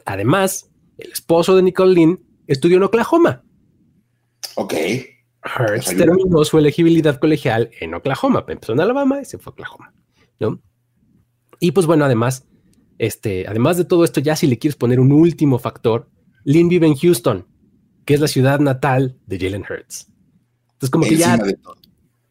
Además, 0.05 0.69
el 0.97 1.11
esposo 1.11 1.55
de 1.55 1.63
Nicole 1.63 1.93
Lynn 1.93 2.25
estudió 2.47 2.77
en 2.77 2.83
Oklahoma. 2.83 3.43
Ok. 4.55 4.73
Hurts 5.45 5.95
terminó 5.95 6.43
su 6.43 6.57
elegibilidad 6.57 7.19
colegial 7.19 7.69
en 7.79 7.93
Oklahoma. 7.93 8.45
Empezó 8.47 8.73
en 8.73 8.79
Alabama 8.79 9.21
y 9.21 9.25
se 9.25 9.37
fue 9.37 9.51
a 9.51 9.53
Oklahoma, 9.53 9.93
¿no? 10.39 10.61
Y 11.59 11.71
pues 11.71 11.85
bueno, 11.85 12.05
además, 12.05 12.45
este, 12.97 13.47
además 13.47 13.77
de 13.77 13.85
todo 13.85 14.03
esto, 14.03 14.19
ya 14.19 14.35
si 14.35 14.47
le 14.47 14.57
quieres 14.57 14.75
poner 14.75 14.99
un 14.99 15.11
último 15.11 15.59
factor, 15.59 16.09
Lynn 16.43 16.69
vive 16.69 16.87
en 16.87 16.95
Houston, 16.95 17.47
que 18.05 18.13
es 18.13 18.19
la 18.19 18.27
ciudad 18.27 18.59
natal 18.59 19.17
de 19.25 19.39
Jalen 19.39 19.63
Hurts. 19.69 20.11
Entonces, 20.73 20.89
como 20.89 21.05
que 21.05 21.17
ya 21.17 21.39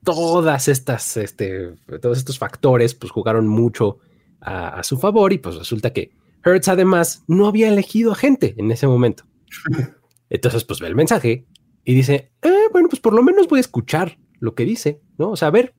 todas 0.05 0.69
estas, 0.69 1.17
este, 1.17 1.75
todos 2.01 2.19
estos 2.19 2.39
factores, 2.39 2.95
pues 2.95 3.11
jugaron 3.11 3.49
mucho 3.49 3.99
a, 4.41 4.83
su 4.83 4.99
favor 4.99 5.33
y 5.33 5.39
pues 5.39 5.57
resulta 5.57 5.93
que 5.93 6.13
Hurts 6.45 6.69
además 6.69 7.25
no 7.27 7.47
había 7.47 7.69
elegido 7.69 8.13
a 8.13 8.17
gente 8.17 8.55
en 8.59 8.71
ese 8.71 8.87
momento. 8.87 9.25
Entonces, 10.29 10.65
pues 10.65 10.81
ve 10.81 10.89
el 10.89 10.95
mensaje 10.95 11.47
y 11.85 11.95
dice, 11.95 12.33
eh, 12.43 12.69
bueno, 12.73 12.89
pues 12.89 13.01
por 13.01 13.15
lo 13.15 13.23
menos 13.23 13.49
voy 13.49 13.59
a 13.59 13.61
escuchar 13.61 14.19
lo 14.39 14.55
que 14.55 14.65
dice, 14.65 15.01
¿no? 15.17 15.31
O 15.31 15.37
sea, 15.37 15.49
a 15.49 15.53
ver, 15.53 15.75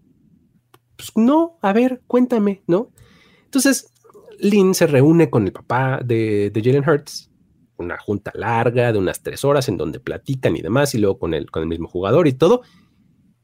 pues 0.96 1.12
no, 1.16 1.60
a 1.62 1.74
ver, 1.74 2.02
cuéntame, 2.08 2.64
¿no? 2.68 2.92
Entonces, 3.56 3.94
Lynn 4.40 4.74
se 4.74 4.86
reúne 4.86 5.30
con 5.30 5.46
el 5.46 5.54
papá 5.54 6.02
de, 6.04 6.52
Jalen 6.54 6.88
Hurts 6.88 7.32
una 7.78 7.98
junta 7.98 8.32
larga 8.36 8.92
de 8.92 9.00
unas 9.00 9.22
tres 9.22 9.46
horas 9.46 9.70
en 9.70 9.78
donde 9.78 10.02
platican 10.02 10.58
y 10.58 10.62
demás, 10.62 10.94
y 10.94 10.98
luego 10.98 11.20
con 11.20 11.34
el, 11.34 11.50
con 11.50 11.64
el 11.64 11.70
mismo 11.70 11.88
jugador 11.88 12.28
y 12.28 12.34
todo. 12.34 12.64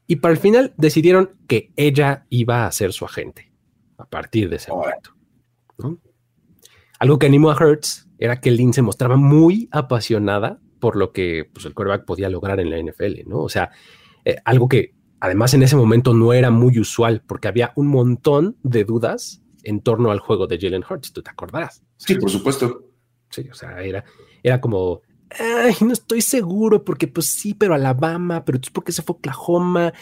Y 0.06 0.16
para 0.16 0.32
el 0.32 0.38
final 0.38 0.74
decidieron 0.76 1.30
que 1.46 1.72
ella 1.76 2.26
iba 2.28 2.66
a 2.66 2.72
ser 2.72 2.92
su 2.92 3.06
agente 3.06 3.52
a 3.96 4.04
partir 4.04 4.50
de 4.50 4.56
ese 4.56 4.70
momento. 4.70 5.14
Algo 6.98 7.18
que 7.18 7.26
animó 7.26 7.50
a 7.50 7.56
Hertz 7.58 8.06
era 8.18 8.40
que 8.40 8.50
Lynn 8.50 8.74
se 8.74 8.82
mostraba 8.82 9.16
muy 9.16 9.68
apasionada 9.72 10.60
por 10.78 10.96
lo 10.96 11.12
que 11.12 11.48
pues, 11.52 11.64
el 11.64 11.72
quarterback 11.72 12.04
podía 12.04 12.28
lograr 12.28 12.60
en 12.60 12.68
la 12.68 12.78
NFL, 12.78 13.28
¿no? 13.28 13.40
O 13.40 13.48
sea, 13.48 13.70
eh, 14.26 14.36
algo 14.44 14.68
que 14.68 14.94
además 15.20 15.54
en 15.54 15.62
ese 15.62 15.76
momento 15.76 16.12
no 16.12 16.34
era 16.34 16.50
muy 16.50 16.78
usual 16.78 17.22
porque 17.26 17.48
había 17.48 17.72
un 17.76 17.86
montón 17.86 18.56
de 18.62 18.84
dudas 18.84 19.42
en 19.62 19.80
torno 19.80 20.10
al 20.10 20.20
juego 20.20 20.46
de 20.46 20.58
Jalen 20.58 20.84
Hurts, 20.88 21.12
tú 21.12 21.22
te 21.22 21.30
acordarás. 21.30 21.82
Sí, 21.96 22.16
por 22.16 22.30
supuesto. 22.30 22.88
Sí, 23.30 23.48
o 23.50 23.54
sea, 23.54 23.80
era, 23.82 24.04
era 24.42 24.60
como, 24.60 25.02
ay, 25.38 25.74
no 25.80 25.92
estoy 25.92 26.20
seguro 26.22 26.84
porque 26.84 27.08
pues 27.08 27.26
sí, 27.26 27.54
pero 27.54 27.74
Alabama, 27.74 28.44
pero 28.44 28.58
es 28.62 28.70
porque 28.70 28.92
se 28.92 29.02
fue 29.02 29.16
Oklahoma 29.16 29.92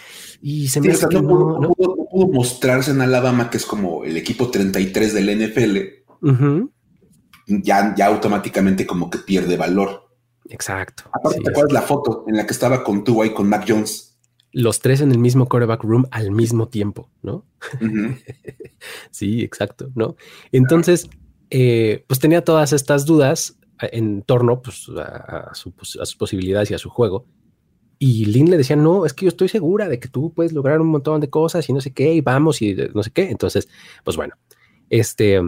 y 0.41 0.69
se 0.69 0.81
me 0.81 0.89
no, 0.89 1.61
no, 1.61 1.73
pudo, 1.73 2.29
mostrarse 2.29 2.91
en 2.91 3.01
Alabama, 3.01 3.51
que 3.51 3.59
es 3.59 3.67
como 3.67 4.05
el 4.05 4.17
equipo 4.17 4.51
33 4.51 5.15
del 5.15 5.49
NFL. 5.49 5.79
ya, 7.47 7.95
ya 7.97 8.07
automáticamente 8.07 8.87
como 8.87 9.11
que 9.11 9.19
pierde 9.19 9.57
valor. 9.57 10.09
Exacto. 10.49 11.05
Aparte, 11.13 11.41
¿te 11.41 11.51
acuerdas 11.51 11.73
la 11.73 11.83
foto 11.83 12.25
en 12.27 12.37
la 12.37 12.47
que 12.47 12.53
estaba 12.53 12.83
con 12.83 13.05
Tua 13.05 13.27
y 13.27 13.35
con 13.35 13.49
Mac 13.49 13.65
Jones? 13.67 14.10
Los 14.53 14.81
tres 14.81 15.01
en 15.01 15.13
el 15.13 15.19
mismo 15.19 15.49
quarterback 15.49 15.85
room 15.85 16.07
al 16.11 16.31
mismo 16.33 16.69
tiempo, 16.69 17.11
¿no? 17.23 17.45
sí, 19.11 19.43
exacto, 19.43 19.91
¿no? 19.95 20.17
Entonces, 20.51 21.09
eh, 21.51 22.05
pues 22.07 22.19
tenía 22.19 22.45
todas 22.45 22.73
estas 22.73 23.07
dudas 23.07 23.59
en 23.81 24.23
torno 24.23 24.61
pues, 24.61 24.89
a, 24.97 25.51
a, 25.51 25.55
sus 25.55 26.17
posibilidades 26.17 26.71
y 26.71 26.75
a 26.75 26.79
su 26.79 26.91
juego. 26.91 27.27
Y 27.99 28.25
Lynn 28.25 28.51
le 28.51 28.57
decía, 28.57 28.77
no, 28.77 29.05
es 29.05 29.13
que 29.13 29.27
yo 29.27 29.29
estoy 29.29 29.49
segura 29.49 29.89
de 29.89 30.01
que 30.01 30.09
tú 30.09 30.33
puedes 30.33 30.53
lograr 30.53 30.81
un 30.81 30.89
montón 30.89 31.21
de 31.21 31.29
cosas 31.29 31.69
y 31.69 31.73
no 31.73 31.81
sé 31.81 31.93
qué, 31.93 32.15
y 32.15 32.21
vamos 32.23 32.63
y 32.63 32.75
no 32.95 33.03
sé 33.03 33.11
qué. 33.11 33.31
Entonces, 33.31 33.69
pues 34.05 34.17
bueno, 34.17 34.35
este 34.89 35.41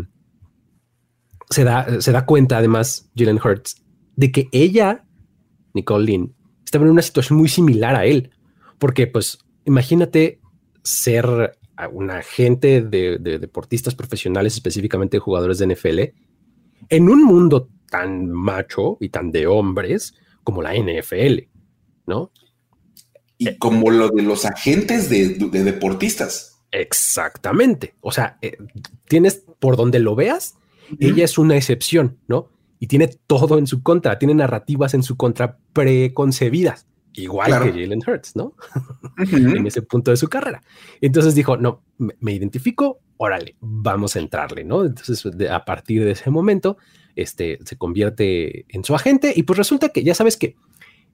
se 1.50 1.64
da, 1.64 2.00
se 2.00 2.12
da 2.12 2.26
cuenta 2.26 2.58
además 2.58 3.10
Jalen 3.16 3.40
Hurts 3.42 3.82
de 4.16 4.32
que 4.32 4.48
ella, 4.52 5.04
Nicole 5.74 6.04
Lynn, 6.04 6.34
estaba 6.64 6.84
en 6.84 6.90
una 6.90 7.02
situación 7.02 7.38
muy 7.38 7.48
similar 7.48 7.94
a 7.94 8.04
él, 8.04 8.30
porque 8.82 9.06
pues 9.06 9.38
imagínate 9.64 10.40
ser 10.82 11.56
un 11.92 12.10
agente 12.10 12.82
de, 12.82 13.16
deportistas 13.20 13.94
profesionales, 13.94 14.54
específicamente 14.54 15.20
jugadores 15.20 15.58
de 15.58 15.68
NFL, 15.68 16.00
en 16.88 17.08
un 17.08 17.22
mundo 17.22 17.68
tan 17.88 18.28
macho 18.32 18.96
y 18.98 19.10
tan 19.10 19.30
de 19.30 19.46
hombres 19.46 20.16
como 20.42 20.62
la 20.62 20.74
NFL, 20.74 21.44
¿no? 22.08 22.32
Y 23.38 23.56
como 23.58 23.88
lo 23.92 24.08
de 24.08 24.22
los 24.22 24.44
agentes 24.46 25.08
de, 25.08 25.28
deportistas. 25.28 26.60
Exactamente. 26.72 27.94
O 28.00 28.10
sea, 28.10 28.36
eh, 28.42 28.56
tienes 29.06 29.44
por 29.60 29.76
donde 29.76 30.00
lo 30.00 30.16
veas, 30.16 30.56
ella 30.98 31.24
es 31.24 31.38
una 31.38 31.56
excepción, 31.56 32.18
¿no? 32.26 32.48
y 32.82 32.88
tiene 32.88 33.06
todo 33.28 33.58
en 33.58 33.68
su 33.68 33.80
contra, 33.80 34.18
tiene 34.18 34.34
narrativas 34.34 34.92
en 34.94 35.04
su 35.04 35.16
contra 35.16 35.56
preconcebidas, 35.72 36.88
igual 37.14 37.50
que 37.62 37.82
Jalen 37.82 38.02
Hurts, 38.06 38.36
¿no? 38.36 38.54
en 39.32 39.66
ese 39.66 39.82
punto 39.82 40.10
de 40.10 40.16
su 40.16 40.28
carrera. 40.28 40.62
Entonces 41.00 41.34
dijo, 41.34 41.56
no, 41.56 41.82
me, 41.98 42.32
identifico, 42.32 43.00
órale, 43.16 43.56
vamos 43.60 44.16
a 44.16 44.20
entrarle, 44.20 44.64
¿no? 44.64 44.84
Entonces, 44.84 45.24
a 45.50 45.64
partir 45.64 46.04
de 46.04 46.12
ese 46.12 46.30
momento, 46.30 46.76
este, 47.14 47.58
se 47.64 47.76
convierte 47.76 48.64
en 48.68 48.84
su 48.84 48.94
agente 48.94 49.32
y 49.34 49.42
pues 49.42 49.58
resulta 49.58 49.90
que 49.90 50.02
ya 50.02 50.14
sabes 50.14 50.36
que 50.36 50.56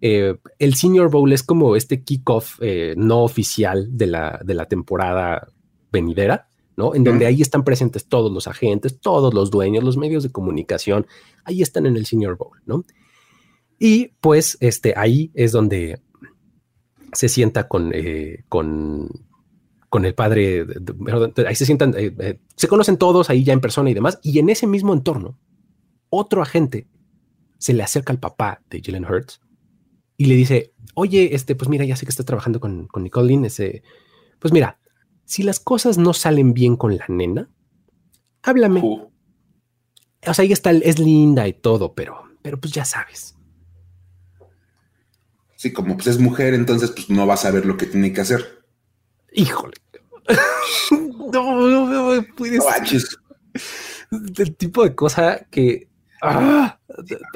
eh, 0.01 0.37
el 0.59 0.75
Senior 0.75 1.11
Bowl 1.11 1.33
es 1.33 1.43
como 1.43 1.75
este 1.75 2.03
kickoff 2.03 2.59
eh, 2.61 2.95
no 2.97 3.23
oficial 3.23 3.97
de 3.97 4.07
la, 4.07 4.41
de 4.45 4.55
la 4.55 4.67
temporada 4.67 5.49
venidera. 5.91 6.49
¿no? 6.77 6.95
En 6.95 7.03
donde 7.03 7.27
ahí 7.27 7.43
están 7.43 7.65
presentes 7.65 8.07
todos 8.07 8.31
los 8.31 8.47
agentes, 8.47 9.01
todos 9.01 9.35
los 9.35 9.51
dueños, 9.51 9.83
los 9.83 9.97
medios 9.97 10.23
de 10.23 10.31
comunicación, 10.31 11.09
ahí 11.43 11.61
están 11.61 11.87
en 11.87 11.97
el 11.97 12.07
Senior 12.07 12.37
Bowl, 12.37 12.61
¿no? 12.67 12.85
Y 13.79 14.09
pues 14.21 14.57
este, 14.61 14.95
ahí 14.97 15.31
es 15.35 15.53
donde 15.53 16.01
se 17.13 17.29
sienta 17.29 17.69
con, 17.69 17.93
eh, 17.95 18.45
con, 18.49 19.09
con, 19.89 20.05
el 20.05 20.15
padre, 20.15 20.67
ahí 21.47 21.55
se 21.55 21.67
sientan, 21.67 21.95
eh, 21.97 22.15
eh, 22.19 22.41
se 22.57 22.69
conocen 22.69 22.97
todos 22.97 23.31
ahí 23.31 23.45
ya 23.45 23.53
en 23.53 23.61
persona 23.61 23.91
y 23.91 23.95
demás, 23.95 24.19
y 24.23 24.39
en 24.39 24.51
ese 24.51 24.67
mismo 24.67 24.93
entorno, 24.93 25.39
otro 26.11 26.43
agente 26.43 26.87
se 27.59 27.73
le 27.73 27.83
acerca 27.83 28.13
al 28.13 28.19
papá 28.19 28.63
de 28.71 28.81
Jalen 28.83 29.05
Hurts 29.05 29.41
y 30.17 30.27
le 30.27 30.35
dice, 30.35 30.75
oye, 30.95 31.35
este, 31.35 31.55
pues 31.55 31.69
mira, 31.69 31.85
ya 31.85 31.97
sé 31.97 32.05
que 32.05 32.11
estás 32.11 32.27
trabajando 32.27 32.61
con, 32.61 32.87
con 32.89 33.05
Nicole 33.05 33.29
Lynn, 33.29 33.45
ese, 33.45 33.83
pues 34.39 34.53
mira, 34.53 34.79
si 35.25 35.43
las 35.43 35.61
cosas 35.61 35.99
no 35.99 36.15
salen 36.15 36.55
bien 36.55 36.77
con 36.77 36.97
la 36.97 37.05
nena, 37.09 37.49
háblame. 38.43 38.81
O 38.83 40.35
sea, 40.35 40.45
ella 40.45 40.55
está, 40.55 40.73
es 40.73 40.99
linda 40.99 41.47
y 41.47 41.53
todo, 41.53 41.95
pero, 41.95 42.25
pero 42.43 42.59
pues 42.59 42.73
ya 42.73 42.85
sabes. 42.85 43.38
Sí, 45.59 45.73
como 45.73 45.97
pues 45.97 46.07
es 46.07 46.21
mujer, 46.21 46.55
entonces 46.55 46.93
pues 46.93 47.11
no 47.11 47.27
va 47.27 47.35
a 47.35 47.37
saber 47.37 47.67
lo 47.67 47.77
que 47.77 47.87
tiene 47.87 48.13
que 48.13 48.21
hacer. 48.21 48.63
Híjole. 49.33 49.75
no, 51.33 51.69
no, 51.69 52.15
no, 52.15 52.27
puedes. 52.37 52.63
El 54.39 54.55
tipo 54.55 54.85
de 54.85 54.95
cosa 54.95 55.49
que. 55.51 55.89
Ah, 56.23 56.79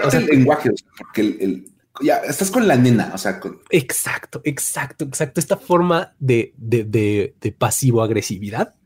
o 0.04 0.08
sea, 0.08 0.20
el 0.20 0.26
lenguaje, 0.26 0.70
porque 0.96 1.22
el, 1.22 1.72
ya 2.00 2.18
estás 2.18 2.52
con 2.52 2.68
la 2.68 2.76
nena, 2.76 3.11
o 3.12 3.18
sea, 3.18 3.40
con... 3.40 3.61
Exacto, 3.70 4.40
exacto, 4.44 5.04
exacto. 5.04 5.40
Esta 5.40 5.56
forma 5.56 6.14
de, 6.20 6.54
de, 6.56 7.56
pasivo-agresividad, 7.58 8.76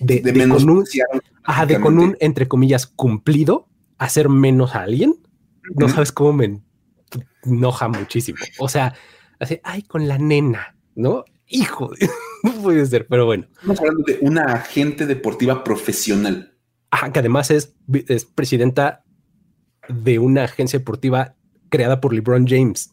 de, 0.00 0.20
de, 0.20 0.48
con 0.48 0.68
un, 0.68 0.84
de 1.66 1.80
con 1.80 1.98
un, 1.98 2.14
entre 2.20 2.46
comillas, 2.46 2.86
cumplido, 2.86 3.70
hacer 3.96 4.28
menos 4.28 4.74
a 4.74 4.82
alguien, 4.82 5.14
no 5.76 5.88
sabes 5.88 6.12
cómo 6.12 6.34
me 6.34 6.60
enoja 7.46 7.88
muchísimo. 7.88 8.38
O 8.58 8.68
sea, 8.68 8.94
hace, 9.38 9.60
ay, 9.64 9.82
con 9.82 10.08
la 10.08 10.18
nena, 10.18 10.76
¿no? 10.94 11.24
Hijo, 11.46 11.90
no 12.42 12.52
puede 12.62 12.84
ser, 12.86 13.06
pero 13.06 13.26
bueno. 13.26 13.46
Estamos 13.52 13.80
hablando 13.80 14.02
de 14.06 14.18
una 14.20 14.44
agente 14.44 15.06
deportiva 15.06 15.64
profesional. 15.64 16.56
Ajá, 16.90 17.12
que 17.12 17.18
además 17.18 17.50
es, 17.50 17.74
es 18.08 18.24
presidenta 18.24 19.04
de 19.88 20.18
una 20.18 20.44
agencia 20.44 20.78
deportiva 20.78 21.34
creada 21.68 22.00
por 22.00 22.14
LeBron 22.14 22.46
James. 22.46 22.92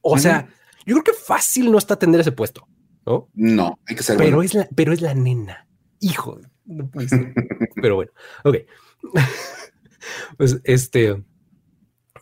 O 0.00 0.18
sea, 0.18 0.48
yo 0.84 0.96
creo 0.96 1.04
que 1.04 1.12
fácil 1.12 1.70
no 1.70 1.78
está 1.78 1.96
tener 1.96 2.20
ese 2.20 2.32
puesto, 2.32 2.66
¿no? 3.06 3.28
No, 3.34 3.78
hay 3.86 3.96
que 3.96 4.02
ser 4.02 4.16
pero 4.16 4.42
Es 4.42 4.54
la, 4.54 4.68
pero 4.74 4.92
es 4.92 5.00
la 5.00 5.14
nena. 5.14 5.66
Hijo, 6.00 6.40
pero 7.80 7.94
bueno, 7.96 8.12
ok. 8.44 8.56
pues 10.36 10.60
este, 10.64 11.22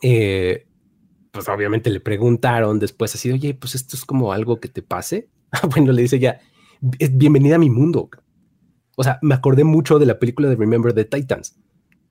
eh, 0.01 0.67
pues 1.31 1.47
obviamente 1.47 1.89
le 1.89 1.99
preguntaron 1.99 2.79
después 2.79 3.15
así, 3.15 3.31
oye, 3.31 3.53
pues 3.53 3.75
esto 3.75 3.95
es 3.95 4.05
como 4.05 4.33
algo 4.33 4.59
que 4.59 4.67
te 4.67 4.81
pase. 4.81 5.29
bueno, 5.71 5.91
le 5.91 6.03
dice 6.03 6.19
ya, 6.19 6.39
bienvenida 6.81 7.55
a 7.55 7.59
mi 7.59 7.69
mundo. 7.69 8.09
O 8.97 9.03
sea, 9.03 9.17
me 9.21 9.33
acordé 9.33 9.63
mucho 9.63 9.97
de 9.97 10.05
la 10.05 10.19
película 10.19 10.49
de 10.49 10.55
Remember 10.55 10.93
the 10.93 11.05
Titans. 11.05 11.57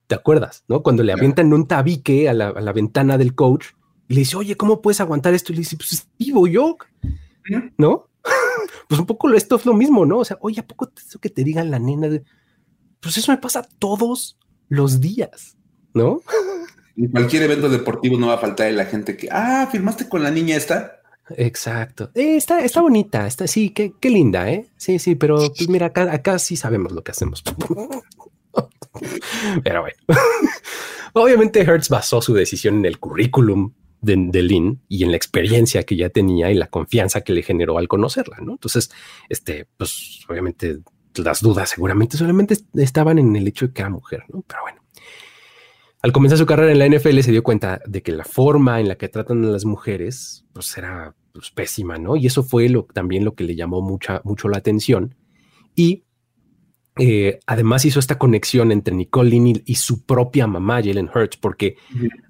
¿Te 0.06 0.14
acuerdas? 0.14 0.64
¿No? 0.66 0.82
Cuando 0.82 1.02
le 1.02 1.12
avientan 1.12 1.52
un 1.52 1.68
tabique 1.68 2.28
a 2.28 2.34
la, 2.34 2.72
ventana 2.72 3.16
del 3.16 3.34
coach 3.34 3.66
y 4.08 4.14
le 4.14 4.20
dice, 4.20 4.36
oye, 4.36 4.56
¿cómo 4.56 4.82
puedes 4.82 5.00
aguantar 5.00 5.34
esto? 5.34 5.52
Y 5.52 5.56
le 5.56 5.60
dice, 5.60 5.76
pues 5.76 6.08
vivo 6.18 6.48
yo, 6.48 6.76
¿no? 7.78 8.08
pues 8.88 8.98
un 8.98 9.06
poco 9.06 9.32
esto 9.34 9.56
es 9.56 9.66
lo 9.66 9.74
mismo, 9.74 10.04
¿no? 10.04 10.18
O 10.18 10.24
sea, 10.24 10.38
oye, 10.40 10.60
¿a 10.60 10.66
poco 10.66 10.90
eso 10.96 11.20
que 11.20 11.30
te 11.30 11.44
digan 11.44 11.70
la 11.70 11.78
nena? 11.78 12.08
Pues 12.98 13.18
eso 13.18 13.30
me 13.30 13.38
pasa 13.38 13.62
todos 13.78 14.36
los 14.68 15.00
días, 15.00 15.56
¿no? 15.94 16.22
En 17.00 17.10
cualquier 17.10 17.44
evento 17.44 17.68
deportivo 17.70 18.18
no 18.18 18.26
va 18.26 18.34
a 18.34 18.38
faltar 18.38 18.70
la 18.72 18.84
gente 18.84 19.16
que, 19.16 19.28
ah, 19.30 19.66
firmaste 19.72 20.08
con 20.08 20.22
la 20.22 20.30
niña 20.30 20.56
esta. 20.56 21.00
Exacto. 21.36 22.10
Eh, 22.14 22.36
está, 22.36 22.62
está 22.62 22.82
bonita, 22.82 23.26
está, 23.26 23.46
sí, 23.46 23.70
qué, 23.70 23.92
qué 23.98 24.10
linda, 24.10 24.50
¿eh? 24.50 24.66
Sí, 24.76 24.98
sí, 24.98 25.14
pero 25.14 25.36
pues 25.36 25.68
mira, 25.68 25.86
acá, 25.86 26.12
acá 26.12 26.38
sí 26.38 26.56
sabemos 26.56 26.92
lo 26.92 27.02
que 27.02 27.12
hacemos. 27.12 27.42
Pero 29.62 29.82
bueno, 29.82 29.96
obviamente 31.12 31.60
Hertz 31.60 31.88
basó 31.88 32.20
su 32.20 32.34
decisión 32.34 32.78
en 32.78 32.84
el 32.84 32.98
currículum 32.98 33.72
de, 34.00 34.42
Lynn 34.42 34.80
y 34.88 35.04
en 35.04 35.12
la 35.12 35.16
experiencia 35.16 35.84
que 35.84 35.96
ya 35.96 36.10
tenía 36.10 36.50
y 36.50 36.54
la 36.54 36.66
confianza 36.66 37.20
que 37.20 37.32
le 37.32 37.42
generó 37.42 37.78
al 37.78 37.88
conocerla, 37.88 38.38
¿no? 38.40 38.52
Entonces, 38.52 38.90
este, 39.28 39.66
pues 39.76 40.20
obviamente 40.28 40.80
las 41.14 41.40
dudas 41.40 41.70
seguramente 41.70 42.16
solamente 42.16 42.56
estaban 42.74 43.18
en 43.18 43.36
el 43.36 43.46
hecho 43.46 43.68
de 43.68 43.72
que 43.72 43.82
era 43.82 43.90
mujer, 43.90 44.24
¿no? 44.28 44.42
Pero 44.46 44.62
bueno. 44.62 44.79
Al 46.02 46.12
comenzar 46.12 46.38
su 46.38 46.46
carrera 46.46 46.72
en 46.72 46.78
la 46.78 46.88
NFL 46.88 47.20
se 47.20 47.30
dio 47.30 47.42
cuenta 47.42 47.80
de 47.86 48.02
que 48.02 48.12
la 48.12 48.24
forma 48.24 48.80
en 48.80 48.88
la 48.88 48.96
que 48.96 49.08
tratan 49.08 49.44
a 49.44 49.48
las 49.48 49.66
mujeres 49.66 50.46
pues 50.52 50.76
era 50.78 51.14
pues, 51.32 51.50
pésima, 51.50 51.98
¿no? 51.98 52.16
Y 52.16 52.26
eso 52.26 52.42
fue 52.42 52.68
lo, 52.68 52.84
también 52.84 53.24
lo 53.24 53.34
que 53.34 53.44
le 53.44 53.54
llamó 53.54 53.82
mucha, 53.82 54.22
mucho 54.24 54.48
la 54.48 54.56
atención. 54.56 55.14
Y 55.74 56.04
eh, 56.98 57.38
además 57.46 57.84
hizo 57.84 58.00
esta 58.00 58.18
conexión 58.18 58.72
entre 58.72 58.94
Nicole 58.94 59.30
Lini 59.30 59.62
y 59.64 59.76
su 59.76 60.04
propia 60.04 60.46
mamá, 60.46 60.82
Jalen 60.82 61.10
Hurts, 61.14 61.36
porque 61.36 61.76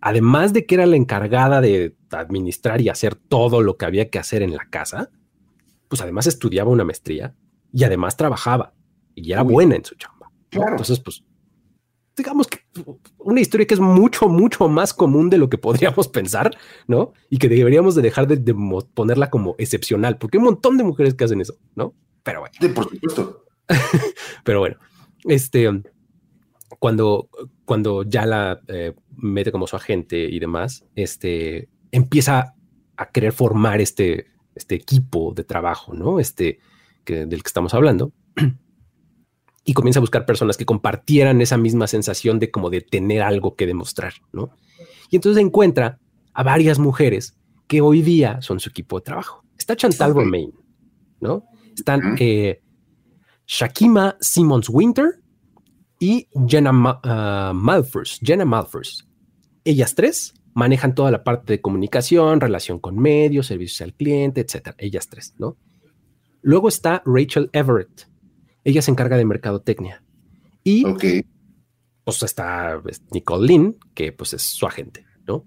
además 0.00 0.52
de 0.52 0.66
que 0.66 0.74
era 0.74 0.86
la 0.86 0.96
encargada 0.96 1.60
de 1.60 1.96
administrar 2.10 2.80
y 2.80 2.88
hacer 2.88 3.14
todo 3.14 3.62
lo 3.62 3.76
que 3.76 3.86
había 3.86 4.10
que 4.10 4.18
hacer 4.18 4.42
en 4.42 4.54
la 4.54 4.66
casa, 4.68 5.10
pues 5.88 6.02
además 6.02 6.26
estudiaba 6.26 6.70
una 6.70 6.84
maestría 6.84 7.34
y 7.72 7.84
además 7.84 8.16
trabajaba 8.16 8.74
y 9.14 9.32
era 9.32 9.42
buena 9.42 9.76
en 9.76 9.84
su 9.84 9.94
chamba. 9.94 10.30
Entonces, 10.50 11.00
pues, 11.00 11.24
digamos 12.16 12.46
que 12.46 12.59
una 13.18 13.40
historia 13.40 13.66
que 13.66 13.74
es 13.74 13.80
mucho, 13.80 14.28
mucho 14.28 14.68
más 14.68 14.94
común 14.94 15.30
de 15.30 15.38
lo 15.38 15.48
que 15.48 15.58
podríamos 15.58 16.08
pensar, 16.08 16.56
¿no? 16.86 17.12
Y 17.28 17.38
que 17.38 17.48
deberíamos 17.48 17.94
de 17.94 18.02
dejar 18.02 18.26
de, 18.26 18.54
ponerla 18.94 19.30
como 19.30 19.54
excepcional, 19.58 20.18
porque 20.18 20.38
hay 20.38 20.40
un 20.40 20.52
montón 20.52 20.76
de 20.76 20.84
mujeres 20.84 21.14
que 21.14 21.24
hacen 21.24 21.40
eso, 21.40 21.56
¿no? 21.74 21.94
Pero 22.22 22.40
bueno. 22.40 22.74
por 22.74 22.90
supuesto. 22.90 23.44
Pero 24.44 24.60
bueno, 24.60 24.76
este, 25.24 25.68
cuando, 26.78 27.28
cuando 27.64 28.02
ya 28.02 28.26
la 28.26 28.60
eh, 28.68 28.94
mete 29.16 29.52
como 29.52 29.66
su 29.66 29.76
agente 29.76 30.18
y 30.18 30.38
demás, 30.38 30.84
este, 30.94 31.68
empieza 31.92 32.54
a 32.96 33.10
querer 33.10 33.32
formar 33.32 33.80
este, 33.80 34.26
este 34.54 34.74
equipo 34.74 35.32
de 35.34 35.44
trabajo, 35.44 35.94
¿no? 35.94 36.20
Este, 36.20 36.58
que, 37.04 37.26
del 37.26 37.42
que 37.42 37.48
estamos 37.48 37.74
hablando. 37.74 38.12
Y 39.64 39.74
comienza 39.74 39.98
a 39.98 40.00
buscar 40.00 40.26
personas 40.26 40.56
que 40.56 40.64
compartieran 40.64 41.40
esa 41.40 41.56
misma 41.56 41.86
sensación 41.86 42.38
de 42.38 42.50
como 42.50 42.70
de 42.70 42.80
tener 42.80 43.22
algo 43.22 43.56
que 43.56 43.66
demostrar, 43.66 44.14
¿no? 44.32 44.50
Y 45.10 45.16
entonces 45.16 45.42
encuentra 45.42 45.98
a 46.32 46.42
varias 46.42 46.78
mujeres 46.78 47.36
que 47.66 47.80
hoy 47.80 48.02
día 48.02 48.40
son 48.40 48.58
su 48.60 48.70
equipo 48.70 48.98
de 48.98 49.04
trabajo. 49.04 49.44
Está 49.58 49.76
Chantal 49.76 50.14
Romain, 50.14 50.52
¿no? 51.20 51.44
Están 51.74 52.16
eh, 52.18 52.60
Shakima 53.46 54.16
Simmons 54.20 54.68
Winter 54.68 55.20
y 55.98 56.28
Jenna 56.48 56.72
uh, 56.72 58.02
Jenna 58.22 58.44
Malfors. 58.44 59.06
Ellas 59.64 59.94
tres 59.94 60.34
manejan 60.54 60.94
toda 60.94 61.10
la 61.10 61.22
parte 61.22 61.52
de 61.52 61.60
comunicación, 61.60 62.40
relación 62.40 62.78
con 62.78 62.98
medios, 62.98 63.46
servicios 63.46 63.82
al 63.82 63.94
cliente, 63.94 64.40
etcétera. 64.40 64.76
Ellas 64.78 65.08
tres, 65.08 65.34
¿no? 65.38 65.56
Luego 66.42 66.68
está 66.68 67.02
Rachel 67.04 67.50
Everett. 67.52 68.09
Ella 68.64 68.82
se 68.82 68.90
encarga 68.90 69.16
de 69.16 69.24
mercadotecnia. 69.24 70.02
Y 70.62 70.84
pues 72.04 72.22
está 72.22 72.80
pues, 72.82 73.02
Nicole 73.12 73.46
Lynn, 73.46 73.78
que 73.94 74.12
pues 74.12 74.34
es 74.34 74.42
su 74.42 74.66
agente, 74.66 75.06
¿no? 75.26 75.44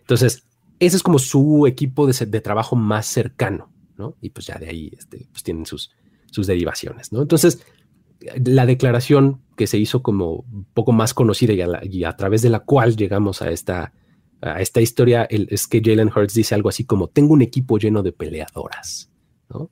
Entonces, 0.00 0.46
ese 0.78 0.96
es 0.96 1.02
como 1.02 1.18
su 1.18 1.66
equipo 1.66 2.06
de, 2.06 2.26
de 2.26 2.40
trabajo 2.40 2.76
más 2.76 3.06
cercano, 3.06 3.72
¿no? 3.96 4.16
Y 4.20 4.30
pues 4.30 4.46
ya 4.46 4.58
de 4.58 4.68
ahí 4.68 4.92
este, 4.96 5.28
pues 5.32 5.42
tienen 5.42 5.66
sus, 5.66 5.90
sus 6.30 6.46
derivaciones, 6.46 7.12
¿no? 7.12 7.22
Entonces, 7.22 7.64
la 8.44 8.66
declaración 8.66 9.42
que 9.56 9.66
se 9.66 9.78
hizo 9.78 10.02
como 10.02 10.44
un 10.50 10.66
poco 10.72 10.92
más 10.92 11.14
conocida 11.14 11.52
y 11.82 12.04
a, 12.04 12.16
través 12.16 12.42
de 12.42 12.50
la 12.50 12.60
cual 12.60 12.96
llegamos 12.96 13.42
a 13.42 13.50
esta, 13.50 13.92
a 14.40 14.60
esta 14.60 14.80
historia 14.80 15.24
es 15.24 15.66
que 15.66 15.82
Jalen 15.84 16.10
Hurts 16.14 16.34
dice 16.34 16.54
algo 16.54 16.68
así 16.68 16.84
como, 16.84 17.08
tengo 17.08 17.32
un 17.34 17.42
equipo 17.42 17.78
lleno 17.78 18.02
de 18.02 18.12
peleadoras, 18.12 19.10
¿no? 19.48 19.70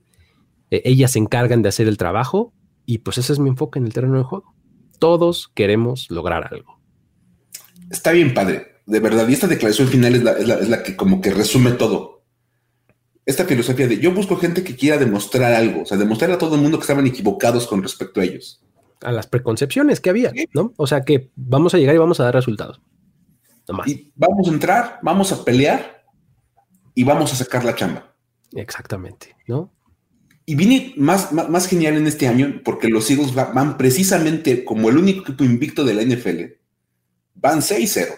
E, 0.70 0.83
ellas 0.85 1.12
se 1.12 1.18
encargan 1.18 1.62
de 1.62 1.68
hacer 1.68 1.88
el 1.88 1.96
trabajo 1.96 2.52
y 2.87 2.99
pues 2.99 3.18
ese 3.18 3.33
es 3.33 3.38
mi 3.38 3.49
enfoque 3.49 3.79
en 3.79 3.87
el 3.87 3.92
terreno 3.92 4.18
de 4.18 4.25
juego. 4.25 4.55
Todos 4.99 5.51
queremos 5.55 6.11
lograr 6.11 6.49
algo. 6.53 6.81
Está 7.90 8.12
bien, 8.12 8.35
padre, 8.35 8.83
de 8.87 9.01
verdad. 9.01 9.29
Y 9.29 9.33
esta 9.33 9.47
declaración 9.47 9.88
final 9.88 10.14
es 10.14 10.23
la, 10.23 10.33
es 10.33 10.68
la 10.68 10.83
que 10.83 10.97
como 10.97 11.21
que 11.21 11.31
resume 11.31 11.73
todo 11.73 12.12
esta 13.25 13.45
filosofía 13.45 13.87
de 13.87 13.99
yo 13.99 14.12
busco 14.12 14.37
gente 14.37 14.64
que 14.64 14.77
quiera 14.77 14.99
demostrar 14.99 15.53
algo, 15.53 15.83
o 15.83 15.87
sea, 15.87 15.97
demostrar 15.97 16.31
a 16.33 16.38
todo 16.38 16.57
el 16.57 16.61
mundo 16.61 16.79
que 16.79 16.83
estaban 16.83 17.07
equivocados 17.07 17.66
con 17.66 17.83
respecto 17.83 18.21
a 18.21 18.25
ellos. 18.25 18.62
A 19.01 19.12
las 19.12 19.27
preconcepciones 19.27 20.01
que 20.01 20.11
había, 20.11 20.33
¿no? 20.55 20.73
O 20.77 20.87
sea, 20.87 21.03
que 21.03 21.31
vamos 21.35 21.75
a 21.75 21.79
llegar 21.79 21.95
y 21.95 21.99
vamos 21.99 22.21
a 22.21 22.25
dar 22.25 22.35
resultados. 22.35 22.81
Y 23.87 24.12
vamos 24.16 24.49
a 24.49 24.51
entrar, 24.51 24.99
vamos 25.03 25.33
a 25.33 25.45
pelear 25.45 26.05
y 26.95 27.05
vamos 27.05 27.33
a 27.33 27.37
sacar 27.37 27.64
la 27.64 27.75
chamba. 27.75 28.14
Exactamente, 28.53 29.37
¿no? 29.47 29.73
Y 30.44 30.55
vine 30.57 30.92
más, 30.96 31.33
más, 31.33 31.68
genial 31.68 31.96
en 31.96 32.07
este 32.07 32.26
año 32.26 32.61
porque 32.64 32.88
los 32.88 33.09
Eagles 33.11 33.35
van 33.35 33.76
precisamente 33.78 34.64
como 34.64 34.90
el 34.90 34.98
único 34.98 35.22
equipo 35.22 35.44
invicto 35.44 35.85
de 35.85 35.94
la 35.94 36.02
NFL. 36.02 36.55
Van 37.37 37.61
6-0. 37.61 38.09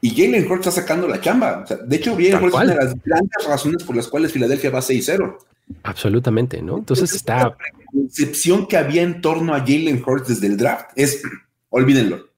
Y 0.00 0.10
Jalen 0.10 0.50
Hurts 0.50 0.68
está 0.68 0.82
sacando 0.82 1.08
la 1.08 1.20
chamba. 1.20 1.64
de 1.86 1.96
hecho, 1.96 2.14
Jalen 2.14 2.36
Hurts 2.36 2.54
es 2.54 2.62
una 2.62 2.74
de 2.74 2.84
las 2.84 3.02
grandes 3.02 3.46
razones 3.46 3.82
por 3.82 3.96
las 3.96 4.06
cuales 4.06 4.32
Filadelfia 4.32 4.70
va 4.70 4.80
6-0. 4.80 5.38
Absolutamente, 5.82 6.62
¿no? 6.62 6.78
Entonces 6.78 7.12
está. 7.12 7.36
La 7.38 7.56
concepción 7.92 8.66
que 8.66 8.76
había 8.76 9.02
en 9.02 9.20
torno 9.20 9.54
a 9.54 9.60
Jalen 9.60 10.02
Hurts 10.04 10.28
desde 10.28 10.46
el 10.46 10.56
draft 10.56 10.90
es, 10.94 11.22
olvídenlo. 11.68 12.28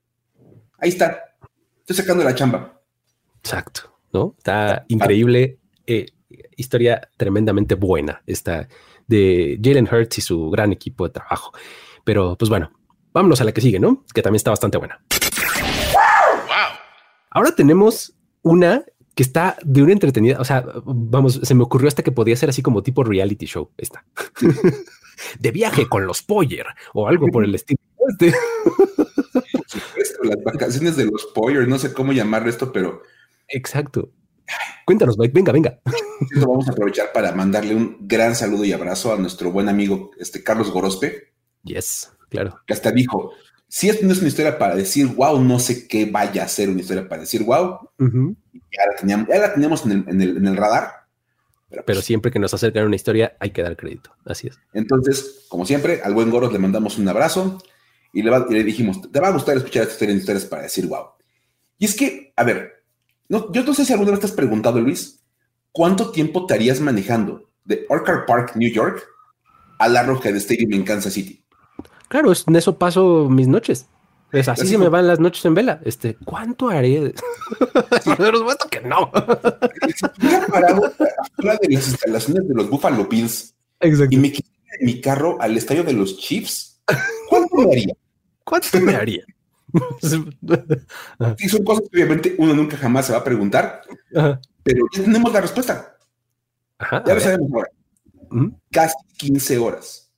Ahí 0.78 0.88
está. 0.88 1.36
Estoy 1.80 1.96
sacando 1.96 2.24
la 2.24 2.34
chamba. 2.34 2.80
Exacto, 3.42 3.94
¿no? 4.12 4.34
Está 4.38 4.84
increíble. 4.88 5.58
Eh, 5.86 6.06
historia 6.60 7.08
tremendamente 7.16 7.74
buena 7.74 8.22
esta 8.26 8.68
de 9.06 9.58
Jalen 9.62 9.88
Hurts 9.90 10.18
y 10.18 10.20
su 10.20 10.50
gran 10.50 10.72
equipo 10.72 11.04
de 11.04 11.14
trabajo. 11.14 11.52
Pero 12.04 12.36
pues 12.36 12.48
bueno, 12.48 12.70
vámonos 13.12 13.40
a 13.40 13.44
la 13.44 13.52
que 13.52 13.60
sigue, 13.60 13.80
¿no? 13.80 14.04
Que 14.14 14.22
también 14.22 14.36
está 14.36 14.50
bastante 14.50 14.78
buena. 14.78 15.02
Ahora 17.30 17.54
tenemos 17.54 18.14
una 18.42 18.84
que 19.14 19.22
está 19.22 19.56
de 19.62 19.82
una 19.82 19.92
entretenida. 19.92 20.40
O 20.40 20.44
sea, 20.44 20.64
vamos, 20.84 21.40
se 21.42 21.54
me 21.54 21.62
ocurrió 21.62 21.88
hasta 21.88 22.02
que 22.02 22.12
podía 22.12 22.36
ser 22.36 22.48
así 22.48 22.62
como 22.62 22.82
tipo 22.82 23.04
reality 23.04 23.46
show. 23.46 23.70
Esta 23.76 24.04
de 25.38 25.50
viaje 25.50 25.88
con 25.88 26.06
los 26.06 26.22
Poyer 26.22 26.66
o 26.94 27.08
algo 27.08 27.26
por 27.28 27.44
el 27.44 27.54
estilo. 27.54 27.80
Este. 28.08 28.32
las 30.24 30.42
vacaciones 30.44 30.96
de 30.96 31.06
los 31.06 31.26
Poyer, 31.26 31.68
no 31.68 31.78
sé 31.78 31.92
cómo 31.92 32.12
llamarlo 32.12 32.50
esto, 32.50 32.72
pero 32.72 33.02
exacto. 33.48 34.10
Cuéntanos, 34.84 35.18
Mike. 35.18 35.32
Venga, 35.32 35.52
venga. 35.52 35.80
vamos 36.36 36.68
a 36.68 36.72
aprovechar 36.72 37.12
para 37.12 37.32
mandarle 37.32 37.74
un 37.74 37.96
gran 38.00 38.34
saludo 38.34 38.64
y 38.64 38.72
abrazo 38.72 39.12
a 39.12 39.18
nuestro 39.18 39.52
buen 39.52 39.68
amigo 39.68 40.10
este 40.18 40.42
Carlos 40.42 40.70
Gorospe. 40.70 41.32
Yes, 41.62 42.10
claro. 42.28 42.60
Que 42.66 42.72
hasta 42.72 42.90
dijo: 42.90 43.32
si 43.68 43.88
esto 43.88 44.04
no 44.04 44.12
es 44.12 44.18
una 44.18 44.28
historia 44.28 44.58
para 44.58 44.74
decir 44.74 45.06
wow, 45.06 45.40
no 45.40 45.60
sé 45.60 45.86
qué 45.86 46.06
vaya 46.06 46.42
a 46.42 46.48
ser 46.48 46.68
una 46.68 46.80
historia 46.80 47.08
para 47.08 47.20
decir 47.20 47.44
wow. 47.44 47.78
ya, 47.98 48.86
la 48.86 48.96
teníamos, 48.98 49.28
ya 49.28 49.38
la 49.38 49.54
teníamos 49.54 49.86
en 49.86 50.20
el, 50.20 50.56
radar. 50.56 51.06
Pero, 51.68 51.84
pues 51.84 52.00
siempre 52.00 52.32
que 52.32 52.40
nos 52.40 52.52
acercan 52.52 52.82
a 52.82 52.86
una 52.86 52.96
historia 52.96 53.36
hay 53.38 53.50
que 53.50 53.62
dar 53.62 53.76
crédito. 53.76 54.10
Así 54.24 54.48
es. 54.48 54.58
Entonces, 54.72 55.46
como 55.48 55.64
siempre, 55.64 56.00
al 56.02 56.14
buen 56.14 56.30
Goros 56.30 56.52
le 56.52 56.58
mandamos 56.58 56.98
un 56.98 57.08
abrazo 57.08 57.62
y 58.12 58.22
le, 58.22 58.32
le 58.50 58.64
dijimos, 58.64 59.00
te 59.08 59.20
va 59.20 59.28
a 59.28 59.32
gustar 59.32 59.56
escuchar 59.56 59.82
esta 59.82 59.92
historia 59.92 60.12
en 60.14 60.18
historias 60.18 60.46
para 60.46 60.62
decir 60.62 60.88
wow. 60.88 61.10
Y 61.78 61.84
es 61.84 61.94
que, 61.94 62.32
a 62.34 62.42
ver, 62.42 62.79
no, 63.30 63.50
yo 63.52 63.62
no 63.62 63.72
sé 63.72 63.84
si 63.84 63.92
alguna 63.92 64.10
vez 64.10 64.20
te 64.20 64.26
has 64.26 64.32
preguntado, 64.32 64.80
Luis, 64.80 65.20
¿cuánto 65.70 66.10
tiempo 66.10 66.46
te 66.46 66.54
harías 66.54 66.80
manejando 66.80 67.48
de 67.64 67.86
Orchard 67.88 68.26
Park, 68.26 68.56
New 68.56 68.70
York, 68.70 69.06
a 69.78 69.88
la 69.88 70.02
Roja 70.02 70.32
de 70.32 70.38
Stadium 70.38 70.72
en 70.72 70.82
Kansas 70.82 71.12
City? 71.12 71.44
Claro, 72.08 72.32
en 72.34 72.56
eso 72.56 72.76
paso 72.76 73.28
mis 73.30 73.46
noches. 73.46 73.86
Es 74.32 74.48
así 74.48 74.66
se 74.66 74.78
me 74.78 74.88
van 74.88 75.06
las 75.06 75.20
noches 75.20 75.44
en 75.44 75.54
vela. 75.54 75.80
Este, 75.84 76.16
¿cuánto 76.24 76.70
haré? 76.70 77.14
Pero 78.18 78.44
os 78.44 78.56
que 78.68 78.80
no. 78.80 79.12
Hubiera 80.18 80.46
parado 80.48 80.92
fuera 81.36 81.56
de 81.62 81.68
las 81.68 81.88
instalaciones 81.88 82.48
de 82.48 82.54
los 82.54 82.68
Buffalo 82.68 83.06
Bills 83.06 83.54
y 83.80 84.16
me 84.16 84.32
quité 84.32 84.50
mi 84.80 85.00
carro 85.00 85.40
al 85.40 85.56
estadio 85.56 85.84
de 85.84 85.92
los 85.92 86.18
Chiefs. 86.18 86.82
¿Cuánto 87.28 87.56
me 87.58 87.72
haría? 87.72 87.94
¿Cuánto 88.42 88.80
me 88.80 88.96
haría? 88.96 89.24
sí, 91.38 91.48
son 91.48 91.64
cosas 91.64 91.84
que 91.90 91.98
obviamente 91.98 92.34
uno 92.38 92.54
nunca 92.54 92.76
jamás 92.76 93.06
se 93.06 93.12
va 93.12 93.18
a 93.18 93.24
preguntar, 93.24 93.82
pero 94.62 94.86
ya 94.92 95.02
tenemos 95.02 95.32
la 95.32 95.40
respuesta. 95.40 95.96
ya 96.80 97.14
lo 97.14 97.20
sabemos 97.20 97.50
ahora. 97.52 97.70
Casi 98.70 98.94
15 99.18 99.58
horas. 99.58 100.10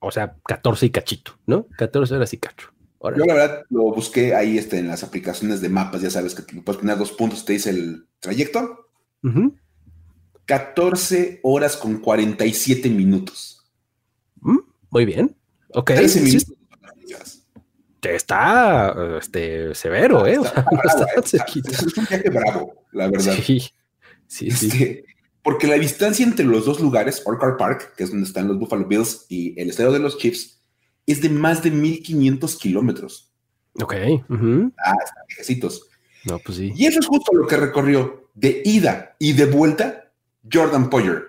O 0.00 0.10
sea, 0.10 0.36
14 0.46 0.86
y 0.86 0.90
cachito, 0.90 1.32
¿no? 1.46 1.66
14 1.76 2.14
horas 2.14 2.32
y 2.32 2.38
cacho. 2.38 2.68
Yo 3.00 3.24
la 3.24 3.34
verdad 3.34 3.62
lo 3.70 3.94
busqué 3.94 4.34
ahí 4.34 4.58
este, 4.58 4.78
en 4.78 4.88
las 4.88 5.04
aplicaciones 5.04 5.60
de 5.60 5.68
mapas, 5.68 6.02
ya 6.02 6.10
sabes 6.10 6.34
que 6.34 6.42
puedes 6.60 6.80
poner 6.80 6.98
dos 6.98 7.12
puntos, 7.12 7.44
te 7.44 7.52
dice 7.52 7.70
el 7.70 8.06
trayecto. 8.18 8.86
14 10.46 11.40
horas 11.42 11.76
con 11.76 11.98
47 11.98 12.88
minutos. 12.90 13.64
Mm, 14.40 14.58
muy 14.90 15.04
bien. 15.04 15.36
Ok. 15.74 15.92
13 15.92 16.20
minutos. 16.22 16.58
Está 18.02 18.94
este, 19.18 19.74
severo, 19.74 20.26
¿eh? 20.26 20.38
Está, 20.42 20.66
es 21.24 21.96
un 21.96 22.06
viaje 22.08 22.30
bravo, 22.30 22.84
la 22.92 23.08
verdad. 23.08 23.34
Sí, 23.34 23.60
sí, 24.26 24.50
sí. 24.50 24.66
Este, 24.68 25.04
porque 25.42 25.66
la 25.66 25.76
distancia 25.76 26.24
entre 26.24 26.44
los 26.44 26.66
dos 26.66 26.80
lugares, 26.80 27.22
Orchard 27.24 27.56
Park, 27.56 27.94
que 27.96 28.04
es 28.04 28.10
donde 28.10 28.26
están 28.26 28.48
los 28.48 28.58
Buffalo 28.58 28.86
Bills, 28.86 29.26
y 29.28 29.58
el 29.60 29.70
estadio 29.70 29.92
de 29.92 29.98
los 29.98 30.18
Chiefs, 30.18 30.60
es 31.06 31.22
de 31.22 31.30
más 31.30 31.62
de 31.62 31.70
1500 31.70 32.56
kilómetros. 32.56 33.32
Ok. 33.80 33.94
Ah, 33.94 34.94
están 35.04 35.24
viejecitos. 35.26 35.88
No, 36.24 36.38
pues 36.38 36.58
sí. 36.58 36.72
Y 36.76 36.86
eso 36.86 37.00
es 37.00 37.06
justo 37.06 37.32
lo 37.34 37.46
que 37.46 37.56
recorrió 37.56 38.30
de 38.34 38.62
ida 38.64 39.16
y 39.18 39.32
de 39.32 39.46
vuelta 39.46 40.12
Jordan 40.52 40.90
Poyer, 40.90 41.24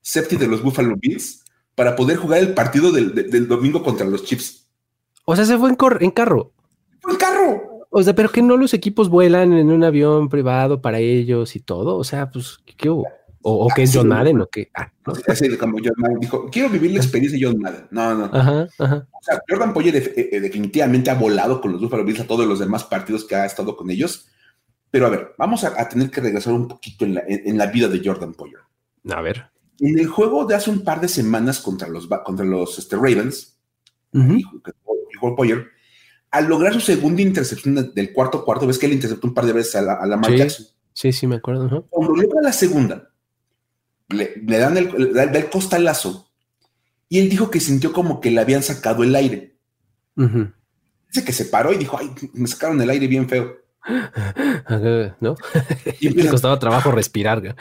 safety 0.00 0.36
de 0.36 0.46
los 0.46 0.62
Buffalo 0.62 0.96
Bills, 0.96 1.44
para 1.74 1.96
poder 1.96 2.16
jugar 2.16 2.40
el 2.40 2.54
partido 2.54 2.92
del, 2.92 3.48
domingo 3.48 3.82
contra 3.82 4.06
los 4.06 4.24
Chiefs. 4.24 4.65
O 5.26 5.36
sea, 5.36 5.44
se 5.44 5.58
fue 5.58 5.68
en, 5.68 5.76
en 6.00 6.10
carro. 6.12 6.52
Fue 7.00 7.12
en 7.12 7.18
carro. 7.18 7.86
O 7.90 8.02
sea, 8.02 8.14
pero 8.14 8.30
que 8.30 8.42
no 8.42 8.56
los 8.56 8.74
equipos 8.74 9.08
vuelan 9.08 9.52
en 9.52 9.70
un 9.70 9.84
avión 9.84 10.28
privado 10.28 10.80
para 10.80 10.98
ellos 10.98 11.56
y 11.56 11.60
todo. 11.60 11.96
O 11.96 12.04
sea, 12.04 12.30
pues, 12.30 12.58
¿qué 12.76 12.88
hubo? 12.88 13.06
O, 13.42 13.68
que 13.74 13.84
es 13.84 13.92
John 13.94 14.08
Madden 14.08 14.40
o 14.40 14.48
qué. 14.48 14.70
Ah, 14.74 14.90
Así 15.28 15.56
como 15.56 15.78
John 15.78 15.94
Madden 15.96 16.18
dijo, 16.18 16.48
quiero 16.50 16.68
vivir 16.68 16.92
la 16.92 16.98
experiencia 16.98 17.38
de 17.38 17.46
John 17.46 17.60
Madden. 17.60 17.86
No, 17.90 18.14
no. 18.14 18.24
Ajá, 18.24 18.68
ajá. 18.78 19.06
O 19.12 19.22
sea, 19.22 19.40
Jordan 19.48 19.72
Poyer 19.72 19.96
eh, 19.96 20.28
eh, 20.32 20.40
definitivamente 20.40 21.10
ha 21.10 21.14
volado 21.14 21.60
con 21.60 21.72
los 21.72 21.80
Buffalo 21.80 22.04
Bills 22.04 22.20
a 22.20 22.26
todos 22.26 22.46
los 22.46 22.58
demás 22.58 22.84
partidos 22.84 23.24
que 23.24 23.36
ha 23.36 23.46
estado 23.46 23.76
con 23.76 23.90
ellos. 23.90 24.28
Pero 24.90 25.06
a 25.06 25.10
ver, 25.10 25.34
vamos 25.38 25.62
a, 25.62 25.88
tener 25.88 26.10
que 26.10 26.20
regresar 26.20 26.54
un 26.54 26.68
poquito 26.68 27.04
en 27.04 27.14
la, 27.14 27.22
en, 27.26 27.56
la, 27.56 27.66
vida 27.66 27.88
de 27.88 28.02
Jordan 28.04 28.34
Poyer. 28.34 28.60
A 29.10 29.20
ver. 29.20 29.50
En 29.78 29.98
el 29.98 30.06
juego 30.06 30.44
de 30.44 30.54
hace 30.54 30.70
un 30.70 30.82
par 30.82 31.00
de 31.00 31.08
semanas 31.08 31.60
contra 31.60 31.86
los, 31.88 32.08
contra 32.08 32.44
los 32.44 32.78
este, 32.78 32.96
Ravens, 32.96 33.58
Poyer, 35.20 35.68
al 36.30 36.46
lograr 36.46 36.72
su 36.74 36.80
segunda 36.80 37.22
intercepción 37.22 37.92
del 37.94 38.12
cuarto 38.12 38.44
cuarto, 38.44 38.66
ves 38.66 38.78
que 38.78 38.86
él 38.86 38.92
interceptó 38.92 39.26
un 39.26 39.34
par 39.34 39.46
de 39.46 39.52
veces 39.52 39.76
a 39.76 39.82
la, 39.82 39.94
a 39.94 40.06
la 40.06 40.20
sí, 40.48 40.66
Sí, 40.92 41.12
sí, 41.12 41.26
me 41.26 41.36
acuerdo. 41.36 41.86
Cuando 41.90 42.14
logra 42.14 42.40
la 42.40 42.52
segunda, 42.52 43.10
le, 44.08 44.58
dan 44.58 44.76
el, 44.76 45.50
costalazo 45.50 46.30
y 47.08 47.18
él 47.18 47.28
dijo 47.28 47.50
que 47.50 47.60
sintió 47.60 47.92
como 47.92 48.20
que 48.20 48.30
le 48.30 48.40
habían 48.40 48.62
sacado 48.62 49.04
el 49.04 49.14
aire. 49.14 49.58
Dice 50.14 51.24
que 51.24 51.32
se 51.32 51.46
paró 51.46 51.72
y 51.72 51.76
dijo, 51.76 51.98
ay, 51.98 52.10
me 52.32 52.48
sacaron 52.48 52.80
el 52.80 52.90
aire 52.90 53.06
bien 53.08 53.28
feo. 53.28 53.56
¿No? 55.20 55.36
Y 56.00 56.08
le 56.10 56.28
costaba 56.28 56.58
trabajo 56.58 56.90
respirar. 56.90 57.54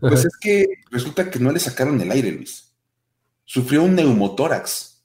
Pues 0.00 0.24
es 0.24 0.36
que 0.36 0.66
resulta 0.90 1.30
que 1.30 1.38
no 1.38 1.50
le 1.50 1.58
sacaron 1.58 2.00
el 2.00 2.10
aire, 2.10 2.30
Luis. 2.30 2.72
Sufrió 3.44 3.82
un 3.82 3.94
neumotórax. 3.94 5.02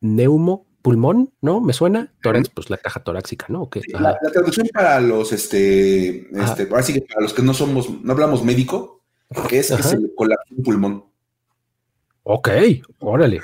¿Neumo? 0.00 0.69
¿Pulmón? 0.82 1.32
¿No? 1.40 1.60
¿Me 1.60 1.72
suena? 1.72 2.12
Tórax, 2.22 2.48
pues 2.48 2.70
la 2.70 2.78
caja 2.78 3.00
torácica, 3.00 3.46
¿no? 3.48 3.68
la, 3.98 4.18
traducción 4.32 4.68
para 4.72 5.00
los, 5.00 5.32
este, 5.32 6.28
este, 6.40 6.68
así 6.74 6.94
que 6.94 7.02
para 7.02 7.20
los 7.20 7.34
que 7.34 7.42
no 7.42 7.52
somos, 7.52 7.90
no 8.02 8.12
hablamos 8.12 8.42
médico, 8.42 9.02
que 9.48 9.58
es 9.58 9.70
que 9.70 9.82
se 9.82 9.98
le 9.98 10.14
colapsó 10.14 10.54
un 10.56 10.62
pulmón. 10.62 11.04
Ok, 12.22 12.48
órale. 13.00 13.40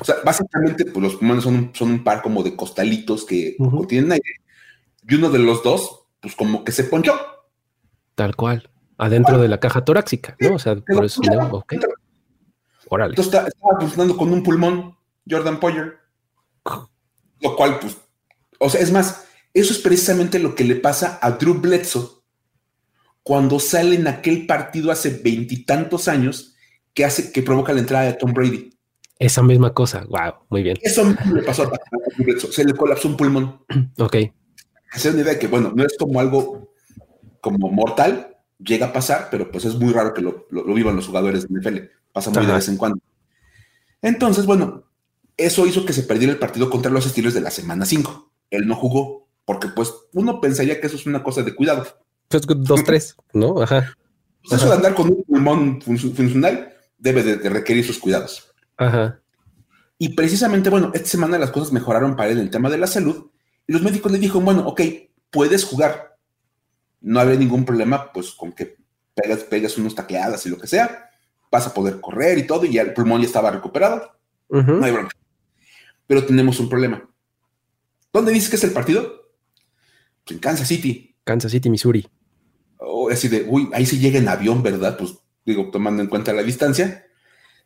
o 0.00 0.04
sea, 0.04 0.16
básicamente, 0.24 0.84
pues 0.84 1.02
los 1.02 1.16
pulmones 1.16 1.44
son 1.44 1.54
un, 1.54 1.70
son 1.74 1.90
un 1.90 2.04
par 2.04 2.22
como 2.22 2.42
de 2.42 2.54
costalitos 2.54 3.24
que 3.24 3.56
contienen 3.56 4.12
aire. 4.12 4.34
Y 5.08 5.14
uno 5.14 5.30
de 5.30 5.38
los 5.38 5.62
dos, 5.62 6.06
pues 6.20 6.36
como 6.36 6.64
que 6.64 6.72
se 6.72 6.84
ponchó. 6.84 7.14
Tal 8.14 8.36
cual. 8.36 8.70
Adentro 8.98 9.38
de 9.38 9.48
la 9.48 9.58
caja 9.58 9.84
torácica, 9.84 10.36
¿no? 10.40 10.56
O 10.56 10.58
sea, 10.58 10.76
por 10.76 11.04
eso. 11.04 11.22
ok. 11.50 11.74
Órale. 12.90 13.12
Entonces 13.12 13.46
estaba 13.46 13.80
funcionando 13.80 14.16
con 14.16 14.32
un 14.32 14.42
pulmón, 14.42 14.96
Jordan 15.28 15.58
Poyer. 15.58 15.99
Lo 17.40 17.56
cual, 17.56 17.78
pues, 17.80 17.96
o 18.58 18.68
sea, 18.68 18.80
es 18.80 18.92
más, 18.92 19.24
eso 19.54 19.72
es 19.72 19.78
precisamente 19.78 20.38
lo 20.38 20.54
que 20.54 20.64
le 20.64 20.76
pasa 20.76 21.18
a 21.22 21.32
Drew 21.32 21.54
Bledsoe 21.54 22.20
cuando 23.22 23.58
sale 23.58 23.96
en 23.96 24.06
aquel 24.06 24.46
partido 24.46 24.90
hace 24.90 25.20
veintitantos 25.22 26.08
años 26.08 26.54
que 26.94 27.04
hace 27.04 27.32
que 27.32 27.42
provoca 27.42 27.72
la 27.72 27.80
entrada 27.80 28.04
de 28.04 28.14
Tom 28.14 28.32
Brady. 28.32 28.70
Esa 29.18 29.42
misma 29.42 29.74
cosa. 29.74 30.04
Wow, 30.08 30.46
muy 30.48 30.62
bien. 30.62 30.78
Eso 30.80 31.04
mismo 31.04 31.34
le 31.34 31.42
pasó 31.42 31.64
a 31.64 31.70
Se 32.50 32.64
le 32.64 32.72
colapsó 32.72 33.08
un 33.08 33.16
pulmón. 33.16 33.64
Ok. 33.98 34.16
Hacer 34.92 35.12
una 35.12 35.22
idea 35.22 35.34
de 35.34 35.38
que, 35.38 35.46
bueno, 35.46 35.72
no 35.74 35.84
es 35.84 35.96
como 35.96 36.18
algo 36.18 36.74
como 37.40 37.70
mortal, 37.70 38.36
llega 38.58 38.86
a 38.86 38.92
pasar, 38.92 39.28
pero 39.30 39.50
pues 39.50 39.64
es 39.64 39.76
muy 39.76 39.92
raro 39.92 40.12
que 40.12 40.20
lo, 40.20 40.46
vivan 40.74 40.96
los 40.96 41.06
jugadores 41.06 41.46
de 41.46 41.60
NFL. 41.60 41.78
Pasa 42.12 42.30
muy 42.30 42.44
de 42.44 42.52
vez 42.52 42.68
en 42.68 42.76
cuando. 42.76 42.98
Entonces, 44.02 44.46
bueno, 44.46 44.89
eso 45.46 45.66
hizo 45.66 45.84
que 45.84 45.92
se 45.92 46.02
perdiera 46.02 46.32
el 46.32 46.38
partido 46.38 46.70
contra 46.70 46.90
los 46.90 47.04
Steelers 47.04 47.34
de 47.34 47.40
la 47.40 47.50
semana 47.50 47.84
5. 47.84 48.32
Él 48.50 48.66
no 48.66 48.74
jugó, 48.76 49.28
porque 49.44 49.68
pues 49.68 49.92
uno 50.12 50.40
pensaría 50.40 50.80
que 50.80 50.86
eso 50.86 50.96
es 50.96 51.06
una 51.06 51.22
cosa 51.22 51.42
de 51.42 51.54
cuidado. 51.54 51.86
Pues, 52.28 52.42
dos, 52.46 52.84
tres, 52.84 53.16
¿no? 53.32 53.60
Ajá. 53.60 53.96
Pues 54.42 54.60
eso 54.60 54.70
de 54.70 54.76
andar 54.76 54.94
con 54.94 55.08
un 55.08 55.24
pulmón 55.24 55.82
funcional 55.82 56.72
debe 56.96 57.22
de, 57.22 57.48
requerir 57.48 57.84
sus 57.84 57.98
cuidados. 57.98 58.52
Ajá. 58.76 59.20
Y 59.98 60.10
precisamente, 60.10 60.70
bueno, 60.70 60.92
esta 60.94 61.08
semana 61.08 61.38
las 61.38 61.50
cosas 61.50 61.72
mejoraron 61.72 62.16
para 62.16 62.30
él 62.30 62.38
en 62.38 62.44
el 62.44 62.50
tema 62.50 62.70
de 62.70 62.78
la 62.78 62.86
salud 62.86 63.30
y 63.66 63.72
los 63.72 63.82
médicos 63.82 64.10
le 64.10 64.18
dijeron, 64.18 64.44
bueno, 64.44 64.66
ok, 64.66 64.80
puedes 65.30 65.64
jugar. 65.64 66.16
No 67.00 67.20
habrá 67.20 67.34
ningún 67.34 67.64
problema, 67.64 68.12
pues 68.12 68.30
con 68.30 68.52
que 68.52 68.76
pegas, 69.14 69.40
pegas 69.40 69.76
unos 69.78 69.94
tacleadas 69.94 70.44
y 70.46 70.50
lo 70.50 70.58
que 70.58 70.66
sea, 70.66 71.10
vas 71.50 71.66
a 71.66 71.74
poder 71.74 72.00
correr 72.00 72.38
y 72.38 72.46
todo, 72.46 72.64
y 72.64 72.72
ya 72.72 72.82
el 72.82 72.94
pulmón 72.94 73.20
ya 73.20 73.26
estaba 73.26 73.50
recuperado. 73.50 74.12
No 74.48 74.84
hay 74.84 74.92
problema. 74.92 75.10
Pero 76.10 76.26
tenemos 76.26 76.58
un 76.58 76.68
problema. 76.68 77.08
¿Dónde 78.12 78.32
dices 78.32 78.50
que 78.50 78.56
es 78.56 78.64
el 78.64 78.72
partido? 78.72 79.30
Pues 80.24 80.34
en 80.34 80.40
Kansas 80.40 80.66
City. 80.66 81.14
Kansas 81.22 81.52
City, 81.52 81.70
Missouri 81.70 82.04
o 82.80 83.10
así 83.10 83.28
de, 83.28 83.46
uy, 83.48 83.68
ahí 83.72 83.86
se 83.86 83.98
llega 83.98 84.18
en 84.18 84.28
avión, 84.28 84.62
¿verdad? 84.62 84.96
Pues 84.96 85.14
digo, 85.44 85.70
tomando 85.70 86.02
en 86.02 86.08
cuenta 86.08 86.32
la 86.32 86.42
distancia, 86.42 87.06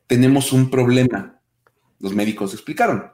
tenemos 0.07 0.53
un 0.53 0.71
problema. 0.71 1.41
Los 2.01 2.15
médicos 2.15 2.53
explicaron. 2.53 3.13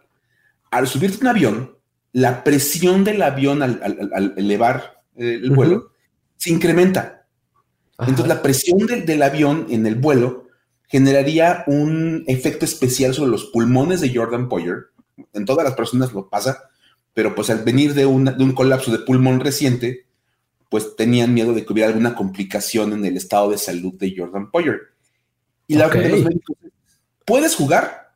Al 0.70 0.88
subirte 0.88 1.18
un 1.20 1.28
avión, 1.28 1.76
la 2.12 2.42
presión 2.42 3.04
del 3.04 3.22
avión 3.22 3.62
al, 3.62 4.34
elevar 4.36 5.02
eh, 5.16 5.40
el 5.42 5.50
vuelo 5.50 5.92
se 6.36 6.50
incrementa. 6.50 7.26
Entonces, 7.98 8.28
la 8.28 8.40
presión 8.40 8.78
del 8.86 9.22
avión 9.22 9.66
en 9.68 9.86
el 9.86 9.96
vuelo 9.96 10.46
generaría 10.88 11.64
un 11.66 12.24
efecto 12.26 12.64
especial 12.64 13.12
sobre 13.12 13.30
los 13.30 13.46
pulmones 13.46 14.00
de 14.00 14.14
Jordan 14.14 14.48
Poyer. 14.48 14.86
En 15.33 15.44
todas 15.44 15.64
las 15.64 15.74
personas 15.74 16.12
lo 16.12 16.28
pasa, 16.28 16.70
pero 17.14 17.35
pues 17.35 17.50
al 17.50 17.64
venir 17.64 17.94
de, 17.94 18.02
de 18.02 18.06
un 18.44 18.52
colapso 18.54 18.90
de 18.90 18.98
pulmón 18.98 19.40
reciente, 19.40 20.06
pues 20.68 20.96
tenían 20.96 21.35
miedo 21.35 21.52
de 21.52 21.64
que 21.64 21.72
hubiera 21.72 21.88
alguna 21.88 22.14
complicación 22.14 22.92
en 22.92 23.04
el 23.04 23.16
estado 23.16 23.50
de 23.50 23.59
salud 23.59 23.94
de 23.94 24.14
Jordan 24.16 24.50
Poyer. 24.50 24.80
Y 25.66 25.74
la 25.74 25.88
verdad 25.88 26.02
de 26.02 26.09
los 26.11 26.24
médicos 26.24 26.56
puedes 27.24 27.54
jugar, 27.54 28.12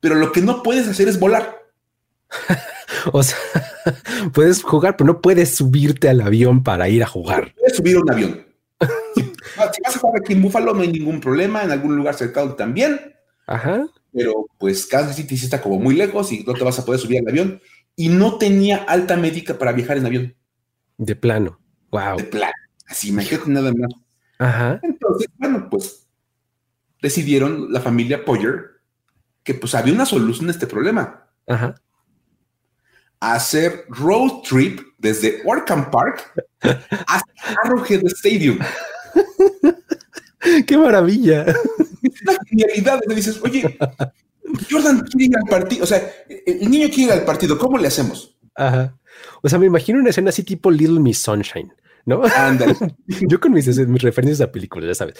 pero 0.00 0.14
lo 0.14 0.32
que 0.32 0.40
no 0.40 0.62
puedes 0.62 0.88
hacer 0.88 1.08
es 1.08 1.18
volar. 1.18 1.62
o 3.12 3.22
sea, 3.22 3.36
puedes 4.32 4.62
jugar, 4.62 4.96
pero 4.96 5.06
no 5.06 5.20
puedes 5.20 5.54
subirte 5.54 6.08
al 6.08 6.20
avión 6.20 6.62
para 6.62 6.88
ir 6.88 7.02
a 7.02 7.06
jugar. 7.06 7.54
Puedes 7.54 7.76
subir 7.76 7.96
a 7.96 8.00
un 8.00 8.10
avión. 8.10 8.46
si, 9.14 9.32
vas 9.82 9.96
a 9.96 9.98
jugar 9.98 10.20
aquí 10.20 10.32
en 10.32 10.42
Buffalo, 10.42 10.74
no 10.74 10.82
hay 10.82 10.92
ningún 10.92 11.20
problema, 11.20 11.62
en 11.62 11.70
algún 11.70 11.96
lugar 11.96 12.14
cercano 12.14 12.54
también. 12.54 13.14
Ajá. 13.46 13.86
Pero 14.16 14.46
pues 14.58 14.86
Kansas 14.86 15.16
City 15.16 15.34
está 15.34 15.60
como 15.60 15.78
muy 15.78 15.94
lejos 15.94 16.32
y 16.32 16.42
no 16.42 16.54
te 16.54 16.64
vas 16.64 16.78
a 16.78 16.84
poder 16.86 16.98
subir 16.98 17.20
al 17.20 17.28
avión. 17.28 17.60
Y 17.94 18.08
no 18.08 18.38
tenía 18.38 18.78
alta 18.78 19.16
médica 19.16 19.58
para 19.58 19.72
viajar 19.72 19.98
en 19.98 20.06
avión. 20.06 20.34
De 20.96 21.14
plano. 21.14 21.60
De 22.16 22.24
plan. 22.24 22.52
Así, 22.86 23.08
imagínate 23.08 23.50
nada 23.50 23.72
más. 23.72 23.90
Ajá. 24.38 24.80
Entonces, 24.82 25.28
bueno, 25.36 25.68
pues 25.70 26.06
decidieron 27.02 27.70
la 27.70 27.80
familia 27.80 28.24
Poyer 28.24 28.80
que 29.42 29.54
pues 29.54 29.74
había 29.74 29.94
una 29.94 30.06
solución 30.06 30.48
a 30.48 30.52
este 30.52 30.66
problema. 30.66 31.28
Ajá. 31.46 31.74
Hacer 33.20 33.84
road 33.88 34.42
trip 34.48 34.80
desde 34.98 35.42
Orkham 35.44 35.90
Park 35.90 36.32
hasta 36.60 37.32
Arrowhead 37.64 38.04
Stadium. 38.06 38.58
¡Qué 40.66 40.76
maravilla! 40.76 41.44
Es 42.02 42.22
una 42.22 42.38
genialidad. 42.46 43.00
Dices, 43.08 43.40
oye, 43.42 43.78
Jordan 44.70 45.00
quiere 45.10 45.26
ir 45.26 45.36
al 45.36 45.48
partido. 45.48 45.84
O 45.84 45.86
sea, 45.86 46.02
el 46.28 46.70
niño 46.70 46.88
quiere 46.88 47.02
ir 47.04 47.12
al 47.12 47.24
partido. 47.24 47.58
¿Cómo 47.58 47.78
le 47.78 47.88
hacemos? 47.88 48.36
Ajá. 48.54 48.96
O 49.42 49.48
sea, 49.48 49.58
me 49.58 49.66
imagino 49.66 49.98
una 49.98 50.10
escena 50.10 50.30
así 50.30 50.42
tipo 50.42 50.70
Little 50.70 51.00
Miss 51.00 51.18
Sunshine. 51.18 51.72
¿no? 52.06 52.22
Yo 53.28 53.40
con 53.40 53.52
mis, 53.52 53.66
mis, 53.66 54.02
referencias 54.02 54.40
a 54.40 54.52
películas, 54.52 54.88
ya 54.88 54.94
sabes. 54.94 55.16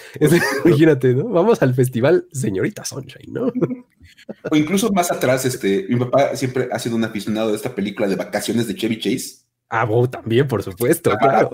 imagínate, 0.64 1.14
¿no? 1.14 1.28
Vamos 1.28 1.60
al 1.60 1.74
festival 1.74 2.26
Señorita 2.32 2.84
Sunshine, 2.84 3.32
¿no? 3.32 3.52
O 4.50 4.56
incluso 4.56 4.90
más 4.92 5.10
atrás, 5.10 5.44
este, 5.44 5.86
mi 5.88 5.96
papá 5.96 6.36
siempre 6.36 6.68
ha 6.72 6.78
sido 6.78 6.96
un 6.96 7.04
aficionado 7.04 7.50
de 7.50 7.56
esta 7.56 7.74
película 7.74 8.08
de 8.08 8.16
vacaciones 8.16 8.68
de 8.68 8.76
Chevy 8.76 9.00
Chase. 9.00 9.46
Ah, 9.68 9.84
vos 9.84 10.10
también, 10.10 10.46
por 10.46 10.62
supuesto, 10.62 11.12
claro. 11.18 11.50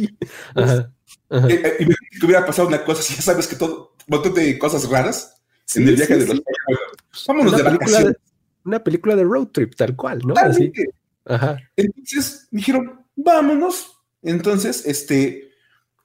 Sí. 0.00 0.18
Ajá, 0.54 0.92
ajá. 1.30 1.48
Eh, 1.48 1.62
eh, 1.64 1.76
y 1.80 1.86
me 1.86 1.94
hubiera 2.24 2.46
pasado 2.46 2.68
una 2.68 2.84
cosa, 2.84 3.02
si 3.02 3.14
ya 3.14 3.22
sabes 3.22 3.46
que 3.46 3.56
todo, 3.56 3.94
un 4.06 4.16
montón 4.16 4.34
de 4.34 4.58
cosas 4.58 4.88
raras 4.88 5.42
en 5.74 5.88
el 5.88 5.96
viaje 5.96 6.16
de 6.16 6.26
los 6.26 6.42
Vámonos 7.26 7.54
una 7.54 7.62
de 7.62 7.78
película 7.78 8.14
una 8.64 8.82
película 8.82 9.16
de 9.16 9.24
road 9.24 9.48
trip, 9.48 9.74
tal 9.74 9.94
cual, 9.94 10.20
¿no? 10.24 10.34
Así. 10.36 10.72
Ajá. 11.26 11.58
Entonces 11.76 12.48
dijeron, 12.50 13.04
vámonos 13.14 13.94
entonces, 14.24 14.86
este, 14.86 15.52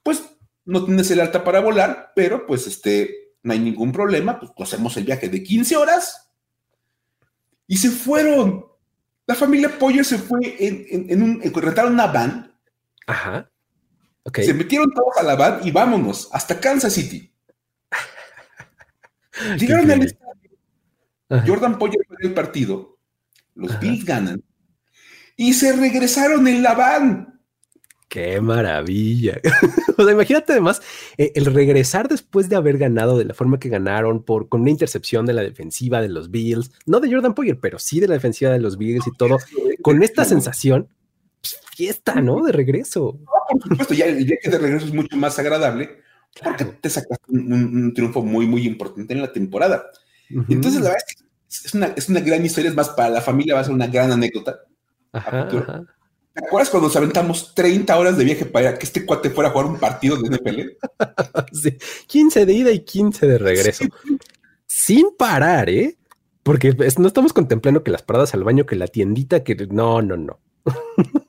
pues 0.02 0.22
no 0.66 0.84
tienes 0.84 1.10
el 1.10 1.20
alta 1.20 1.42
para 1.42 1.60
volar, 1.60 2.12
pero 2.14 2.46
pues 2.46 2.66
este, 2.66 3.34
no 3.42 3.52
hay 3.52 3.58
ningún 3.58 3.92
problema, 3.92 4.38
pues 4.38 4.52
hacemos 4.58 4.96
el 4.98 5.04
viaje 5.04 5.28
de 5.28 5.42
15 5.42 5.76
horas 5.76 6.30
y 7.66 7.78
se 7.78 7.90
fueron. 7.90 8.66
La 9.26 9.34
familia 9.34 9.78
Poyer 9.78 10.04
se 10.04 10.18
fue 10.18 10.56
en, 10.58 11.22
un, 11.22 11.40
rentaron 11.40 11.94
una 11.94 12.08
van. 12.08 12.54
Ajá. 13.06 13.50
Okay. 14.24 14.44
Se 14.44 14.54
metieron 14.54 14.92
todos 14.92 15.16
a 15.18 15.22
la 15.22 15.34
van 15.34 15.60
y 15.66 15.70
vámonos 15.70 16.28
hasta 16.32 16.60
Kansas 16.60 16.92
City. 16.92 17.32
Llegaron 19.58 19.90
al 19.90 20.02
estadio. 20.02 20.30
Jordan 21.46 21.78
Poyer 21.78 22.00
pierde 22.08 22.26
el 22.26 22.34
partido, 22.34 22.98
los 23.54 23.78
Bills 23.78 24.04
ganan 24.04 24.42
y 25.36 25.54
se 25.54 25.72
regresaron 25.72 26.46
en 26.48 26.62
la 26.62 26.74
van. 26.74 27.40
Qué 28.10 28.40
maravilla. 28.40 29.40
o 29.96 30.02
sea, 30.02 30.12
imagínate 30.12 30.52
además 30.52 30.82
eh, 31.16 31.30
el 31.36 31.46
regresar 31.46 32.08
después 32.08 32.48
de 32.48 32.56
haber 32.56 32.76
ganado 32.76 33.16
de 33.16 33.24
la 33.24 33.34
forma 33.34 33.60
que 33.60 33.68
ganaron 33.68 34.24
por 34.24 34.48
con 34.48 34.62
una 34.62 34.70
intercepción 34.70 35.26
de 35.26 35.32
la 35.32 35.42
defensiva 35.42 36.02
de 36.02 36.08
los 36.08 36.30
Bills, 36.32 36.72
no 36.86 36.98
de 36.98 37.10
Jordan 37.10 37.34
Poyer, 37.34 37.60
pero 37.60 37.78
sí 37.78 38.00
de 38.00 38.08
la 38.08 38.14
defensiva 38.14 38.50
de 38.50 38.58
los 38.58 38.76
Bills 38.76 39.06
y 39.06 39.12
todo, 39.12 39.38
con 39.80 40.02
esta 40.02 40.24
sensación, 40.24 40.88
fiesta, 41.74 42.20
¿no? 42.20 42.42
De 42.42 42.52
regreso. 42.52 43.18
por 43.50 43.62
supuesto, 43.62 43.94
ya 43.94 44.06
el 44.06 44.24
viaje 44.24 44.50
de 44.50 44.58
regreso 44.58 44.86
es 44.86 44.94
mucho 44.94 45.16
más 45.16 45.38
agradable 45.38 46.00
porque 46.42 46.64
te 46.64 46.90
sacaste 46.90 47.24
un, 47.28 47.92
triunfo 47.94 48.22
muy, 48.22 48.46
muy 48.46 48.66
importante 48.66 49.12
en 49.12 49.22
la 49.22 49.32
temporada. 49.32 49.86
Entonces, 50.48 50.80
la 50.80 50.90
verdad 50.90 51.04
es 51.06 51.14
que 51.14 51.24
es 51.66 51.74
una, 51.74 51.86
es 51.96 52.08
una 52.08 52.20
gran 52.20 52.44
historia, 52.44 52.70
es 52.70 52.76
más, 52.76 52.90
para 52.90 53.10
la 53.10 53.20
familia 53.20 53.54
va 53.54 53.60
a 53.60 53.64
ser 53.64 53.74
una 53.74 53.88
gran 53.88 54.12
anécdota. 54.12 54.60
¿Te 55.12 56.46
acuerdas 56.46 56.70
cuando 56.70 56.88
nos 56.88 56.96
aventamos 56.96 57.54
30 57.54 57.98
horas 57.98 58.16
de 58.16 58.24
viaje 58.24 58.46
para 58.46 58.78
que 58.78 58.86
este 58.86 59.04
cuate 59.04 59.30
fuera 59.30 59.50
a 59.50 59.52
jugar 59.52 59.66
un 59.66 59.78
partido 59.78 60.16
de 60.16 60.28
NFL? 60.28 60.60
sí, 61.52 61.76
15 62.06 62.46
de 62.46 62.52
ida 62.52 62.70
y 62.70 62.80
15 62.80 63.26
de 63.26 63.38
regreso. 63.38 63.84
Sin 64.66 65.16
parar, 65.16 65.68
¿eh? 65.68 65.98
Porque 66.44 66.74
no 66.98 67.08
estamos 67.08 67.32
contemplando 67.32 67.82
que 67.82 67.90
las 67.90 68.02
paradas 68.02 68.32
al 68.34 68.44
baño, 68.44 68.64
que 68.64 68.76
la 68.76 68.86
tiendita, 68.86 69.42
que 69.42 69.56
no, 69.70 70.00
no, 70.00 70.16
no. 70.16 70.38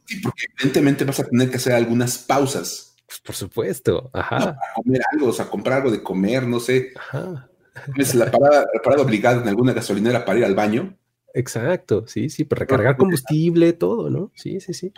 Sí, 0.05 0.19
porque 0.21 0.45
evidentemente 0.57 1.05
vas 1.05 1.19
a 1.19 1.25
tener 1.25 1.49
que 1.49 1.57
hacer 1.57 1.73
algunas 1.73 2.17
pausas. 2.17 2.95
Pues 3.05 3.19
por 3.19 3.35
supuesto, 3.35 4.09
ajá. 4.13 4.37
para 4.39 4.57
comer 4.75 5.01
algo, 5.11 5.27
o 5.27 5.33
sea, 5.33 5.49
comprar 5.49 5.77
algo 5.79 5.91
de 5.91 6.01
comer, 6.01 6.47
no 6.47 6.59
sé. 6.59 6.93
Ajá. 6.95 7.49
Es 7.97 8.15
la 8.15 8.29
parada, 8.29 8.67
la 8.73 8.81
parada 8.81 9.03
obligada 9.03 9.41
en 9.41 9.47
alguna 9.47 9.73
gasolinera 9.73 10.25
para 10.25 10.39
ir 10.39 10.45
al 10.45 10.55
baño. 10.55 10.97
Exacto, 11.33 12.05
sí, 12.07 12.29
sí, 12.29 12.43
para 12.43 12.61
recargar 12.61 12.97
combustible, 12.97 13.73
todo, 13.73 14.09
¿no? 14.09 14.31
Sí, 14.35 14.59
sí, 14.59 14.73
sí. 14.73 14.91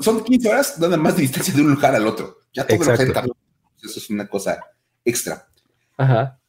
son 0.00 0.24
15 0.24 0.48
horas 0.48 0.78
nada 0.78 0.96
más 0.96 1.16
de 1.16 1.22
distancia 1.22 1.52
de 1.52 1.60
un 1.60 1.74
lugar 1.74 1.94
al 1.94 2.06
otro. 2.06 2.38
Ya 2.54 2.66
todo 2.66 2.76
Exacto. 2.78 3.36
Eso 3.82 3.98
es 3.98 4.10
una 4.10 4.26
cosa 4.26 4.58
extra. 5.04 5.46
Ajá. 5.96 6.40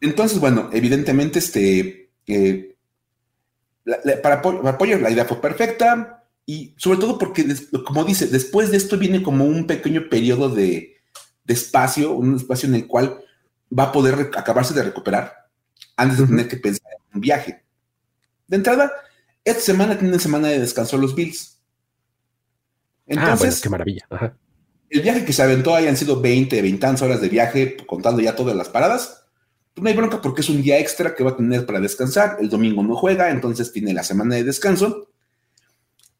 Entonces, 0.00 0.40
bueno, 0.40 0.68
evidentemente, 0.72 1.38
este, 1.38 2.10
eh, 2.26 2.71
para, 4.22 4.36
apoyar 4.36 5.00
la 5.00 5.10
idea 5.10 5.24
fue 5.24 5.40
perfecta 5.40 6.24
y 6.46 6.74
sobre 6.76 6.98
todo 6.98 7.18
porque, 7.18 7.46
como 7.86 8.04
dice, 8.04 8.26
después 8.26 8.70
de 8.70 8.76
esto 8.76 8.98
viene 8.98 9.22
como 9.22 9.44
un 9.44 9.66
pequeño 9.66 10.08
periodo 10.08 10.48
de, 10.48 10.96
de 11.44 11.54
espacio, 11.54 12.12
un 12.12 12.36
espacio 12.36 12.68
en 12.68 12.76
el 12.76 12.86
cual 12.86 13.22
va 13.76 13.84
a 13.84 13.92
poder 13.92 14.30
acabarse 14.36 14.74
de 14.74 14.82
recuperar 14.82 15.32
antes 15.96 16.18
de 16.18 16.26
tener 16.26 16.48
que 16.48 16.56
pensar 16.56 16.92
en 16.92 17.16
un 17.16 17.20
viaje. 17.20 17.64
De 18.46 18.56
entrada, 18.56 18.92
esta 19.44 19.60
semana 19.60 19.98
tienen 19.98 20.20
semana 20.20 20.48
de 20.48 20.60
descanso 20.60 20.96
los 20.96 21.14
Bills. 21.14 21.60
Entonces, 23.06 23.32
ah, 23.32 23.36
bueno, 23.38 23.56
qué 23.62 23.68
maravilla. 23.68 24.36
El 24.90 25.00
viaje 25.00 25.24
que 25.24 25.32
se 25.32 25.42
aventó 25.42 25.74
hayan 25.74 25.96
sido 25.96 26.20
20, 26.20 26.60
20 26.60 26.86
horas 27.04 27.20
de 27.20 27.28
viaje, 27.28 27.76
contando 27.86 28.20
ya 28.20 28.36
todas 28.36 28.54
las 28.54 28.68
paradas. 28.68 29.21
No 29.76 29.88
hay 29.88 29.94
bronca 29.94 30.20
porque 30.20 30.42
es 30.42 30.48
un 30.50 30.62
día 30.62 30.78
extra 30.78 31.14
que 31.14 31.24
va 31.24 31.30
a 31.30 31.36
tener 31.36 31.64
para 31.64 31.80
descansar. 31.80 32.36
El 32.40 32.48
domingo 32.48 32.82
no 32.82 32.94
juega, 32.94 33.30
entonces 33.30 33.72
tiene 33.72 33.94
la 33.94 34.02
semana 34.02 34.34
de 34.34 34.44
descanso. 34.44 35.08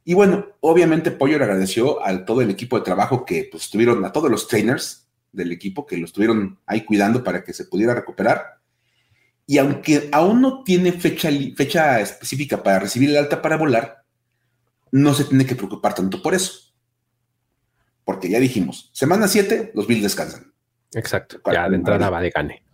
Y 0.04 0.14
bueno, 0.14 0.46
obviamente 0.60 1.10
Pollo 1.10 1.38
le 1.38 1.44
agradeció 1.44 2.04
a 2.04 2.24
todo 2.24 2.40
el 2.40 2.50
equipo 2.50 2.78
de 2.78 2.84
trabajo 2.84 3.24
que 3.24 3.48
pues 3.50 3.70
tuvieron, 3.70 4.04
a 4.04 4.12
todos 4.12 4.30
los 4.30 4.48
trainers 4.48 5.06
del 5.30 5.52
equipo 5.52 5.86
que 5.86 5.96
lo 5.96 6.06
estuvieron 6.06 6.58
ahí 6.66 6.84
cuidando 6.84 7.22
para 7.22 7.44
que 7.44 7.52
se 7.52 7.66
pudiera 7.66 7.94
recuperar. 7.94 8.58
Y 9.46 9.58
aunque 9.58 10.08
aún 10.12 10.40
no 10.40 10.62
tiene 10.64 10.92
fecha, 10.92 11.28
fecha 11.56 12.00
específica 12.00 12.62
para 12.62 12.80
recibir 12.80 13.10
el 13.10 13.16
alta 13.16 13.42
para 13.42 13.56
volar, 13.56 14.04
no 14.90 15.14
se 15.14 15.24
tiene 15.24 15.46
que 15.46 15.56
preocupar 15.56 15.94
tanto 15.94 16.22
por 16.22 16.34
eso. 16.34 16.72
Porque 18.04 18.28
ya 18.28 18.40
dijimos, 18.40 18.90
semana 18.92 19.28
7, 19.28 19.72
los 19.74 19.86
Bills 19.86 20.02
descansan. 20.02 20.52
Exacto, 20.94 21.40
ya 21.50 21.68
de 21.68 21.76
entrada 21.76 22.10
va 22.10 22.20
de 22.20 22.30
gane. 22.30 22.64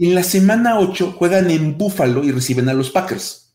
Y 0.00 0.08
en 0.08 0.14
la 0.14 0.22
semana 0.22 0.78
8 0.78 1.12
juegan 1.12 1.50
en 1.50 1.76
Buffalo 1.76 2.24
y 2.24 2.32
reciben 2.32 2.70
a 2.70 2.72
los 2.72 2.88
Packers. 2.88 3.54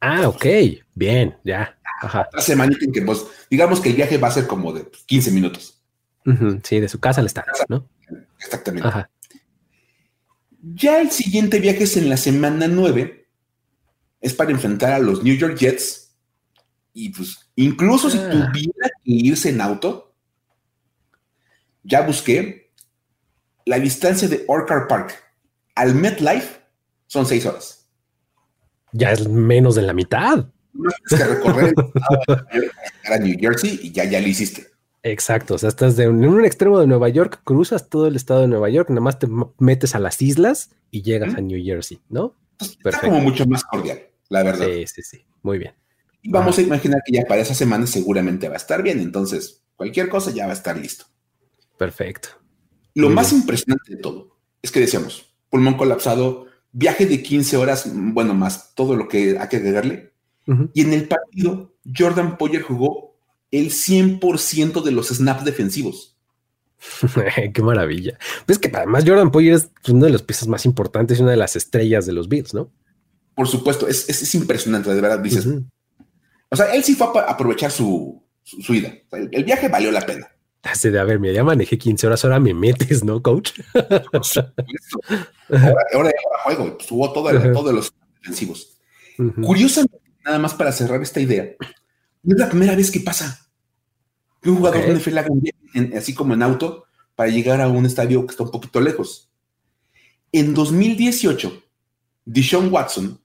Ah, 0.00 0.28
ok, 0.28 0.46
bien, 0.94 1.36
ya. 1.42 1.76
Ajá. 2.02 2.28
La 2.32 2.40
semana 2.40 2.76
en 2.80 2.92
que, 2.92 3.02
pues, 3.02 3.26
digamos 3.50 3.80
que 3.80 3.88
el 3.88 3.96
viaje 3.96 4.16
va 4.16 4.28
a 4.28 4.30
ser 4.30 4.46
como 4.46 4.72
de 4.72 4.88
15 5.06 5.32
minutos. 5.32 5.82
Sí, 6.62 6.78
de 6.78 6.88
su 6.88 7.00
casa 7.00 7.20
al 7.20 7.26
estadio, 7.26 7.52
¿no? 7.68 7.88
Exactamente. 8.38 8.88
Ya 10.60 11.00
el 11.00 11.10
siguiente 11.10 11.58
viaje 11.58 11.82
es 11.82 11.96
en 11.96 12.08
la 12.08 12.16
semana 12.16 12.68
9. 12.68 13.26
Es 14.20 14.34
para 14.34 14.52
enfrentar 14.52 14.92
a 14.92 15.00
los 15.00 15.24
New 15.24 15.34
York 15.34 15.56
Jets. 15.58 16.14
Y 16.92 17.08
pues, 17.08 17.50
incluso 17.56 18.08
si 18.08 18.18
ah. 18.18 18.30
tuviera 18.30 18.88
que 19.02 19.10
irse 19.10 19.48
en 19.48 19.62
auto, 19.62 20.14
ya 21.82 22.02
busqué 22.02 22.61
la 23.64 23.78
distancia 23.78 24.28
de 24.28 24.44
Orchard 24.48 24.88
Park 24.88 25.14
al 25.74 25.94
MetLife 25.94 26.60
son 27.06 27.26
seis 27.26 27.46
horas. 27.46 27.88
Ya 28.92 29.12
es 29.12 29.28
menos 29.28 29.74
de 29.74 29.82
la 29.82 29.92
mitad. 29.92 30.46
No 30.72 30.88
es 30.88 31.18
que 31.18 31.24
recorrer 31.24 31.74
a 33.10 33.18
New 33.18 33.36
Jersey 33.38 33.80
y 33.82 33.92
ya, 33.92 34.04
ya 34.04 34.20
lo 34.20 34.28
hiciste. 34.28 34.66
Exacto, 35.02 35.54
o 35.54 35.58
sea, 35.58 35.68
estás 35.68 35.96
de 35.96 36.04
en 36.04 36.24
un 36.24 36.44
extremo 36.44 36.78
de 36.78 36.86
Nueva 36.86 37.08
York, 37.08 37.40
cruzas 37.42 37.88
todo 37.88 38.06
el 38.06 38.14
estado 38.14 38.42
de 38.42 38.48
Nueva 38.48 38.70
York, 38.70 38.88
nada 38.88 39.00
más 39.00 39.18
te 39.18 39.26
metes 39.58 39.96
a 39.96 39.98
las 39.98 40.22
islas 40.22 40.70
y 40.92 41.02
llegas 41.02 41.34
a 41.34 41.40
New 41.40 41.60
Jersey, 41.62 42.00
¿no? 42.08 42.36
Está 42.84 43.00
como 43.00 43.20
mucho 43.20 43.44
más 43.46 43.64
cordial, 43.64 44.00
la 44.28 44.44
verdad. 44.44 44.66
Sí, 44.66 44.86
sí, 44.86 45.02
sí, 45.02 45.26
muy 45.42 45.58
bien. 45.58 45.74
Y 46.22 46.30
vamos 46.30 46.56
a 46.56 46.62
imaginar 46.62 47.02
que 47.04 47.12
ya 47.14 47.24
para 47.24 47.40
esa 47.40 47.54
semana 47.54 47.86
seguramente 47.88 48.46
va 48.46 48.54
a 48.54 48.58
estar 48.58 48.80
bien, 48.80 49.00
entonces 49.00 49.64
cualquier 49.74 50.08
cosa 50.08 50.30
ya 50.30 50.46
va 50.46 50.52
a 50.52 50.56
estar 50.56 50.76
listo. 50.76 51.06
Perfecto. 51.76 52.28
Lo 52.94 53.10
más 53.10 53.32
impresionante 53.32 53.94
de 53.94 54.00
todo 54.00 54.36
es 54.62 54.70
que 54.70 54.80
decíamos, 54.80 55.34
pulmón 55.50 55.74
colapsado, 55.74 56.46
viaje 56.72 57.06
de 57.06 57.22
15 57.22 57.56
horas, 57.56 57.90
bueno, 57.92 58.34
más 58.34 58.74
todo 58.74 58.96
lo 58.96 59.08
que 59.08 59.38
hay 59.38 59.48
que 59.48 59.56
agregarle. 59.56 60.12
Y 60.74 60.82
en 60.82 60.92
el 60.92 61.06
partido, 61.06 61.72
Jordan 61.96 62.36
Poyer 62.36 62.62
jugó 62.62 63.16
el 63.52 63.70
100% 63.70 64.82
de 64.82 64.90
los 64.90 65.08
snaps 65.08 65.44
defensivos. 65.44 66.16
Qué 67.54 67.62
maravilla. 67.62 68.18
Pues 68.44 68.58
que 68.58 68.70
además 68.74 69.04
Jordan 69.06 69.30
Poyer 69.30 69.54
es 69.54 69.70
una 69.88 70.06
de 70.06 70.12
las 70.12 70.22
piezas 70.22 70.48
más 70.48 70.66
importantes 70.66 71.18
y 71.18 71.22
una 71.22 71.30
de 71.30 71.36
las 71.36 71.54
estrellas 71.54 72.06
de 72.06 72.12
los 72.12 72.28
Bills, 72.28 72.54
¿no? 72.54 72.70
Por 73.34 73.46
supuesto, 73.46 73.86
es, 73.88 74.34
impresionante, 74.34 74.92
de 74.92 75.00
verdad, 75.00 75.20
dices. 75.20 75.46
O 76.50 76.56
sea, 76.56 76.74
él 76.74 76.82
sí 76.82 76.94
fue 76.94 77.06
a 77.20 77.30
aprovechar 77.30 77.70
su, 77.70 78.22
su, 78.42 78.74
ida. 78.74 78.92
el, 79.12 79.44
viaje 79.44 79.68
valió 79.68 79.90
la 79.90 80.04
pena. 80.04 80.31
Hace 80.62 80.90
de, 80.90 81.00
a 81.00 81.04
ver, 81.04 81.20
ya 81.32 81.42
manejé 81.42 81.76
15 81.76 82.06
horas, 82.06 82.24
ahora 82.24 82.38
me 82.38 82.54
metes, 82.54 83.02
¿no, 83.02 83.20
coach? 83.20 83.52
ahora, 85.48 85.84
ahora, 85.92 86.12
juego, 86.44 86.78
subo 86.80 87.12
todo 87.12 87.52
todos 87.52 87.74
los 87.74 87.92
defensivos. 88.20 88.78
Curiosamente, 89.42 90.00
nada 90.24 90.38
más 90.38 90.54
para 90.54 90.70
cerrar 90.70 91.02
esta 91.02 91.20
idea, 91.20 91.44
es 91.44 91.56
la 92.22 92.48
primera 92.48 92.76
vez 92.76 92.90
que 92.90 93.00
pasa 93.00 93.48
que 94.40 94.50
un 94.50 94.56
jugador 94.56 94.84
de 94.84 94.94
NFL 94.94 95.18
haga 95.18 95.28
un 95.30 95.96
así 95.96 96.14
como 96.14 96.34
en 96.34 96.42
auto 96.42 96.86
para 97.14 97.30
llegar 97.30 97.60
a 97.60 97.68
un 97.68 97.84
estadio 97.84 98.24
que 98.26 98.30
está 98.30 98.44
un 98.44 98.50
poquito 98.50 98.80
lejos. 98.80 99.30
En 100.30 100.54
2018, 100.54 101.62
Deshaun 102.24 102.72
Watson, 102.72 103.20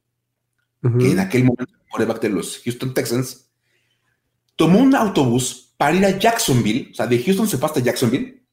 que 1.00 1.12
en 1.12 1.20
aquel 1.20 1.44
momento 1.44 1.66
era 1.70 1.86
coreback 1.90 2.22
de 2.22 2.30
los 2.30 2.62
Houston 2.64 2.94
Texans, 2.94 3.50
tomó 4.56 4.80
un 4.80 4.96
autobús 4.96 5.66
para 5.78 5.95
ir 5.95 6.05
a 6.05 6.17
Jacksonville, 6.17 6.89
o 6.91 6.95
sea, 6.95 7.07
de 7.07 7.21
Houston 7.23 7.47
se 7.47 7.57
pasa 7.57 7.80
a 7.80 7.84
Jacksonville. 7.84 8.43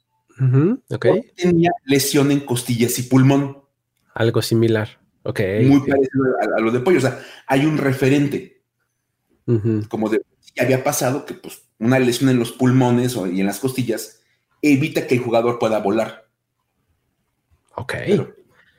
Tenía 1.36 1.70
lesión 1.84 2.30
en 2.30 2.40
costillas 2.40 2.98
y 2.98 3.04
pulmón. 3.04 3.62
Algo 4.14 4.42
similar. 4.42 5.00
Ok. 5.22 5.40
Muy 5.64 5.80
parecido 5.80 6.24
a, 6.56 6.60
lo 6.60 6.70
de 6.70 6.80
pollo. 6.80 6.98
O 6.98 7.00
sea, 7.00 7.20
hay 7.46 7.64
un 7.64 7.78
referente. 7.78 8.62
Como 9.88 10.08
de 10.08 10.22
había 10.60 10.84
pasado 10.84 11.24
que 11.26 11.34
pues, 11.34 11.62
una 11.78 11.98
lesión 11.98 12.30
en 12.30 12.38
los 12.38 12.52
pulmones 12.52 13.16
y 13.32 13.40
en 13.40 13.46
las 13.46 13.58
costillas 13.58 14.20
evita 14.62 15.06
que 15.06 15.14
el 15.14 15.20
jugador 15.20 15.58
pueda 15.58 15.78
volar. 15.80 16.28
Ok. 17.74 17.94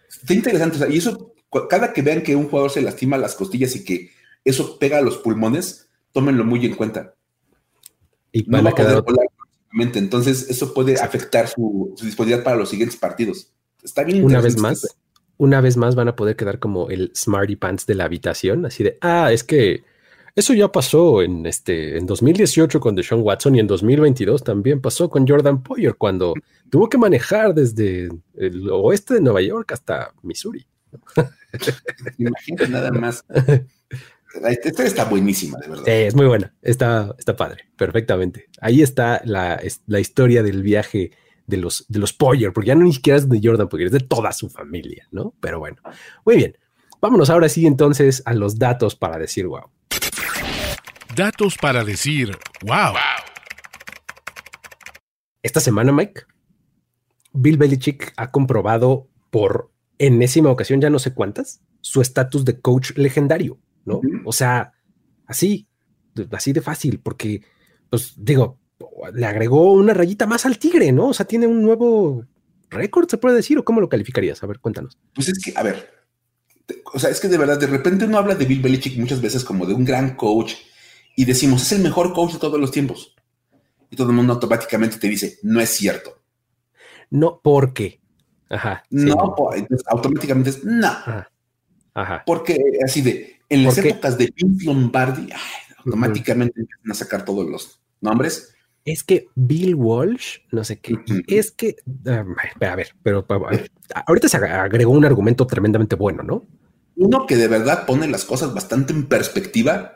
está 0.09 0.33
interesante. 0.33 0.79
y 0.89 0.97
eso, 0.97 1.33
cada 1.69 1.93
que 1.93 2.01
vean 2.01 2.23
que 2.23 2.35
un 2.35 2.47
jugador 2.47 2.71
se 2.71 2.81
lastima 2.81 3.17
las 3.17 3.35
costillas 3.35 3.75
y 3.75 3.83
que 3.83 4.11
eso 4.43 4.79
pega 4.79 4.99
a 4.99 5.01
los 5.01 5.17
pulmones, 5.17 5.89
tómenlo 6.11 6.45
muy 6.45 6.65
en 6.65 6.75
cuenta. 6.75 7.15
Y 8.35 8.49
van 8.49 8.67
a 8.67 8.73
quedar 8.73 9.01
volar 9.01 9.27
entonces 9.81 10.49
eso 10.49 10.73
puede 10.73 10.95
afectar 10.95 11.47
su, 11.47 11.93
disponibilidad 12.01 12.43
para 12.43 12.57
los 12.57 12.69
siguientes 12.69 12.97
partidos. 12.97 13.51
Está 13.83 14.03
bien. 14.03 14.23
Una 14.23 14.41
vez 14.41 14.57
más, 14.57 14.97
una 15.37 15.61
vez 15.61 15.77
más 15.77 15.95
van 15.95 16.07
a 16.07 16.15
poder 16.15 16.35
quedar 16.35 16.59
como 16.59 16.89
el 16.89 17.11
Smarty 17.15 17.55
Pants 17.55 17.85
de 17.85 17.95
la 17.95 18.05
habitación, 18.05 18.65
así 18.65 18.83
de, 18.83 18.97
ah, 19.01 19.31
es 19.31 19.43
que 19.43 19.83
eso 20.33 20.53
ya 20.53 20.71
pasó 20.71 21.21
en, 21.21 21.45
este, 21.45 21.97
en 21.97 22.05
2018 22.05 22.79
con 22.79 22.95
Deshaun 22.95 23.21
Watson 23.21 23.55
y 23.55 23.59
en 23.59 23.67
2022 23.67 24.43
también 24.43 24.81
pasó 24.81 25.09
con 25.09 25.27
Jordan 25.27 25.61
Poyer 25.61 25.95
cuando 25.95 26.33
tuvo 26.69 26.89
que 26.89 26.97
manejar 26.97 27.53
desde 27.53 28.09
el 28.35 28.69
oeste 28.69 29.15
de 29.15 29.21
Nueva 29.21 29.41
York 29.41 29.71
hasta 29.71 30.13
Missouri. 30.23 30.65
Imagínate 32.17 32.69
nada 32.69 32.91
más. 32.91 33.23
La 34.41 34.51
historia 34.51 34.85
está 34.85 35.05
buenísima, 35.05 35.57
de 35.59 35.67
verdad. 35.67 35.83
Sí, 35.85 35.91
es 35.91 36.15
muy 36.15 36.25
buena. 36.25 36.53
Está, 36.61 37.15
está 37.17 37.35
padre, 37.35 37.69
perfectamente. 37.77 38.49
Ahí 38.59 38.81
está 38.81 39.21
la, 39.25 39.61
la 39.87 39.99
historia 39.99 40.43
del 40.43 40.61
viaje 40.61 41.11
de 41.47 41.57
los, 41.57 41.85
de 41.87 41.99
los 41.99 42.13
Poyer, 42.13 42.51
porque 42.53 42.67
ya 42.67 42.75
no 42.75 42.83
ni 42.83 42.93
siquiera 42.93 43.17
es 43.17 43.29
de 43.29 43.39
Jordan 43.41 43.69
Poyer, 43.69 43.87
es 43.87 43.93
de 43.93 43.99
toda 43.99 44.31
su 44.33 44.49
familia, 44.49 45.07
¿no? 45.11 45.33
Pero 45.39 45.59
bueno, 45.59 45.77
muy 46.25 46.35
bien. 46.35 46.57
Vámonos 47.01 47.29
ahora 47.29 47.49
sí 47.49 47.65
entonces 47.65 48.23
a 48.25 48.33
los 48.33 48.57
datos 48.57 48.95
para 48.95 49.17
decir 49.17 49.47
wow. 49.47 49.69
Datos 51.15 51.57
para 51.57 51.83
decir 51.83 52.37
wow. 52.63 52.95
Esta 55.43 55.59
semana, 55.59 55.91
Mike, 55.91 56.23
Bill 57.31 57.57
Belichick 57.57 58.13
ha 58.17 58.31
comprobado 58.31 59.07
por 59.29 59.71
enésima 59.99 60.49
ocasión, 60.49 60.81
ya 60.81 60.89
no 60.89 60.99
sé 60.99 61.13
cuántas, 61.13 61.61
su 61.81 62.01
estatus 62.01 62.45
de 62.45 62.59
coach 62.59 62.91
legendario, 62.95 63.59
¿no? 63.85 64.01
O 64.25 64.33
sea, 64.33 64.73
así, 65.25 65.67
así 66.31 66.53
de 66.53 66.61
fácil, 66.61 66.99
porque, 66.99 67.41
pues 67.89 68.13
digo, 68.17 68.59
le 69.13 69.25
agregó 69.25 69.73
una 69.73 69.93
rayita 69.93 70.25
más 70.25 70.45
al 70.45 70.57
tigre, 70.57 70.91
¿no? 70.91 71.09
O 71.09 71.13
sea, 71.13 71.25
tiene 71.25 71.47
un 71.47 71.61
nuevo 71.61 72.25
récord, 72.69 73.09
se 73.09 73.17
puede 73.17 73.35
decir, 73.35 73.57
o 73.57 73.65
cómo 73.65 73.81
lo 73.81 73.89
calificarías? 73.89 74.43
A 74.43 74.47
ver, 74.47 74.59
cuéntanos. 74.59 74.97
Pues 75.13 75.29
es 75.29 75.39
que, 75.39 75.53
a 75.55 75.63
ver, 75.63 75.89
o 76.93 76.99
sea, 76.99 77.09
es 77.09 77.19
que 77.19 77.27
de 77.27 77.37
verdad, 77.37 77.59
de 77.59 77.67
repente 77.67 78.05
uno 78.05 78.17
habla 78.17 78.35
de 78.35 78.45
Bill 78.45 78.61
Belichick 78.61 78.97
muchas 78.97 79.21
veces 79.21 79.43
como 79.43 79.65
de 79.65 79.73
un 79.73 79.85
gran 79.85 80.15
coach 80.15 80.55
y 81.15 81.25
decimos, 81.25 81.61
es 81.61 81.71
el 81.73 81.81
mejor 81.81 82.13
coach 82.13 82.33
de 82.33 82.39
todos 82.39 82.59
los 82.59 82.71
tiempos. 82.71 83.15
Y 83.89 83.95
todo 83.95 84.09
el 84.09 84.15
mundo 84.15 84.33
automáticamente 84.33 84.97
te 84.97 85.07
dice, 85.07 85.37
no 85.43 85.61
es 85.61 85.69
cierto. 85.69 86.21
No, 87.09 87.39
porque. 87.41 88.01
Ajá. 88.49 88.83
No, 88.89 89.35
entonces 89.55 89.87
automáticamente 89.87 90.49
es, 90.49 90.63
no. 90.63 90.91
Ajá. 91.93 92.23
Porque 92.25 92.59
así 92.83 93.01
de, 93.01 93.34
en 93.49 93.63
las 93.63 93.77
épocas 93.77 94.17
de 94.17 94.33
Vince 94.35 94.65
Lombardi, 94.65 95.29
automáticamente 95.77 96.61
empiezan 96.61 96.91
a 96.91 96.95
sacar 96.95 97.25
todos 97.25 97.47
los 97.47 97.79
nombres 98.01 98.55
es 98.85 99.03
que 99.03 99.29
Bill 99.33 99.73
Walsh, 99.73 100.37
no 100.51 100.63
sé 100.63 100.79
qué, 100.79 100.95
es 101.27 101.51
que, 101.51 101.75
a 102.05 102.75
ver, 102.75 102.95
pero 103.01 103.25
ahorita 104.05 104.29
se 104.29 104.37
agregó 104.37 104.91
un 104.91 105.05
argumento 105.05 105.47
tremendamente 105.47 105.95
bueno, 105.95 106.21
¿no? 106.21 106.45
Uno 106.95 107.25
que 107.25 107.35
de 107.35 107.47
verdad 107.47 107.87
pone 107.87 108.07
las 108.07 108.23
cosas 108.23 108.53
bastante 108.53 108.93
en 108.93 109.07
perspectiva 109.07 109.93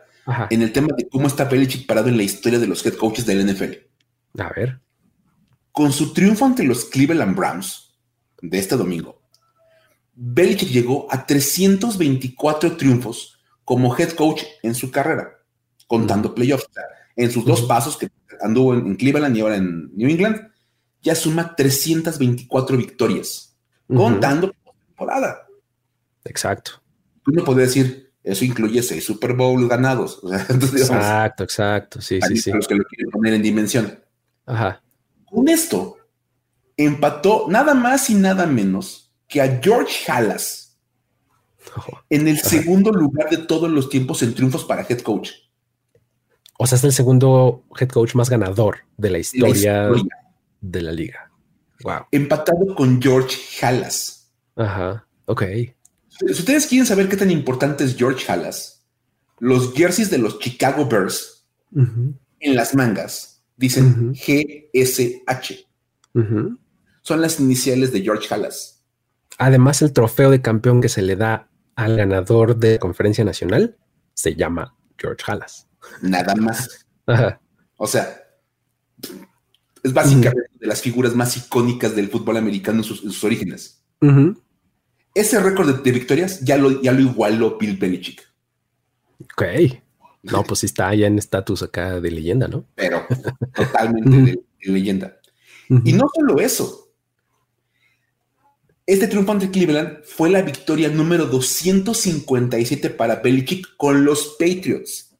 en 0.50 0.64
el 0.64 0.74
tema 0.74 0.90
de 0.98 1.08
cómo 1.08 1.28
está 1.28 1.46
Belichick 1.46 1.86
parado 1.86 2.10
en 2.10 2.18
la 2.18 2.24
historia 2.24 2.60
de 2.60 2.68
los 2.68 2.84
head 2.86 2.96
coaches 2.96 3.28
del 3.28 3.46
NFL. 3.46 4.42
A 4.42 4.50
ver. 4.50 4.82
Con 5.72 5.94
su 5.94 6.12
triunfo 6.12 6.46
ante 6.46 6.64
los 6.64 6.86
Cleveland 6.86 7.36
Browns 7.38 7.96
de 8.42 8.58
este 8.58 8.76
domingo, 8.76 9.22
Belichick 10.16 10.70
llegó 10.70 11.08
a 11.12 11.28
324 11.28 12.76
triunfos 12.76 13.39
como 13.70 13.96
head 13.96 14.14
coach 14.14 14.42
en 14.64 14.74
su 14.74 14.90
carrera, 14.90 15.30
contando 15.86 16.34
playoffs. 16.34 16.66
En 17.16 17.30
sus 17.30 17.46
dos 17.46 17.62
pasos 17.62 17.98
que 17.98 18.10
anduvo 18.42 18.74
en, 18.74 18.96
Cleveland 18.96 19.38
y 19.38 19.42
ahora 19.42 19.58
en 19.58 19.96
New 19.96 20.10
England, 20.10 20.50
ya 21.04 21.14
suma 21.14 21.56
324 21.56 22.78
victorias, 22.78 23.56
contando 23.88 24.48
la 24.48 24.72
temporada. 24.88 25.48
Exacto. 26.26 26.82
Uno 27.28 27.44
podría 27.44 27.68
decir, 27.68 28.12
eso 28.24 28.44
incluye 28.44 28.82
seis 28.82 29.06
Super 29.06 29.34
Bowl 29.34 29.70
ganados. 29.70 30.20
exacto, 30.52 31.44
exacto. 31.44 32.02
Sí, 32.02 32.20
sí, 32.28 32.38
sí. 32.38 32.52
Los 32.52 32.68
que 32.68 32.74
lo 32.74 32.84
quieren 32.86 33.12
poner 33.12 33.36
en 33.36 33.44
dimensión. 33.44 34.00
Ajá. 34.48 34.82
Con 35.26 35.48
esto, 35.48 35.96
empató 36.76 37.46
nada 37.48 37.76
más 37.76 38.10
y 38.10 38.16
nada 38.16 38.48
menos 38.48 39.14
que 39.28 39.44
a 39.44 39.60
George 39.62 40.12
Halas 40.12 40.69
en 42.10 42.28
el 42.28 42.40
segundo 42.40 42.92
lugar 42.92 43.30
de 43.30 43.38
todos 43.38 43.70
los 43.70 43.90
tiempos 43.90 44.22
en 44.24 44.34
triunfos 44.34 44.66
para 44.66 44.86
head 44.88 45.00
coach. 45.00 45.32
O 46.58 46.68
sea, 46.68 46.78
es 46.78 46.84
el 46.84 46.94
segundo 46.94 47.64
head 47.80 47.90
coach 47.90 48.16
más 48.16 48.30
ganador 48.30 48.80
de 48.98 49.10
la 49.10 49.20
historia, 49.20 49.90
de 50.62 50.82
la 50.82 50.92
liga. 50.92 51.32
Wow. 51.84 52.08
Empatado 52.12 52.76
con 52.76 53.02
George 53.02 53.38
Halas. 53.62 54.30
Ajá. 54.56 55.08
Ok. 55.26 55.44
Si 56.10 56.32
ustedes 56.32 56.68
quieren 56.68 56.86
saber 56.86 57.08
qué 57.08 57.16
tan 57.16 57.32
importante 57.32 57.86
es 57.86 57.96
George 57.96 58.30
Halas, 58.30 58.86
los 59.40 59.74
jerseys 59.74 60.10
de 60.10 60.18
los 60.18 60.40
Chicago 60.40 60.86
Bears 60.86 61.48
en 61.72 62.56
las 62.56 62.76
mangas 62.76 63.42
dicen 63.56 64.14
GSH. 64.14 65.66
Son 67.02 67.22
las 67.22 67.40
iniciales 67.40 67.94
de 67.94 68.02
George 68.02 68.34
Halas. 68.34 68.84
Además, 69.38 69.82
el 69.82 69.94
trofeo 69.94 70.30
de 70.30 70.42
campeón 70.42 70.82
que 70.82 70.90
se 70.90 71.02
le 71.02 71.16
da 71.16 71.49
al 71.80 71.98
ganador 71.98 72.58
de 72.58 72.80
conferencia 72.80 73.24
nacional 73.24 73.78
se 74.14 74.36
llama 74.36 74.76
George 74.98 75.24
Halas 75.28 75.70
nada 76.02 76.36
más. 76.36 76.86
O 77.78 77.88
sea, 77.88 78.24
es 79.84 79.94
básicamente 79.94 80.50
de 80.60 80.68
las 80.68 80.82
figuras 80.82 81.16
más 81.16 81.36
icónicas 81.38 81.96
del 81.96 82.10
fútbol 82.10 82.38
americano 82.38 82.80
en 82.80 82.84
sus, 82.84 83.24
orígenes. 83.24 83.84
Ese 85.14 85.40
récord 85.40 85.82
de, 85.82 85.92
victorias 85.92 86.42
ya 86.42 86.58
lo, 86.58 86.82
ya 86.82 86.92
lo 86.92 87.02
igualó 87.02 87.58
Bill 87.58 87.78
Belichick. 87.78 88.22
Ok. 89.24 89.44
No, 90.24 90.44
pues 90.48 90.64
está 90.64 90.94
ya 90.94 91.08
en 91.08 91.18
estatus 91.18 91.64
acá 91.64 92.00
de 92.00 92.12
leyenda, 92.12 92.48
¿no? 92.48 92.66
Pero 92.76 93.06
totalmente 93.54 94.18
de, 94.32 94.72
leyenda. 94.72 95.18
Y 95.70 95.94
no 95.94 96.10
solo 96.14 96.40
eso. 96.40 96.89
Este 98.90 99.08
triunfo 99.08 99.34
ante 99.34 99.52
Cleveland 99.52 100.00
fue 100.04 100.32
la 100.32 100.42
victoria 100.42 100.90
número 100.90 101.28
257 101.28 102.90
para 102.90 103.18
Belichick 103.18 103.78
con 103.78 104.04
los 104.04 104.36
Patriots. 104.40 105.16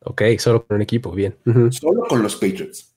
Ok, 0.00 0.22
solo 0.38 0.66
con 0.66 0.76
un 0.76 0.82
equipo, 0.82 1.12
bien. 1.12 1.36
Solo 1.72 2.04
con 2.08 2.22
los 2.22 2.36
Patriots. 2.36 2.94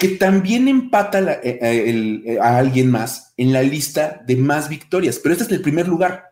Que 0.00 0.08
también 0.16 0.66
empata 0.66 1.40
eh, 1.42 1.58
eh, 1.60 2.22
eh, 2.24 2.38
a 2.40 2.56
alguien 2.56 2.90
más 2.90 3.34
en 3.36 3.52
la 3.52 3.60
lista 3.60 4.24
de 4.26 4.34
más 4.34 4.70
victorias, 4.70 5.18
pero 5.18 5.34
este 5.34 5.44
es 5.44 5.52
el 5.52 5.60
primer 5.60 5.86
lugar. 5.86 6.30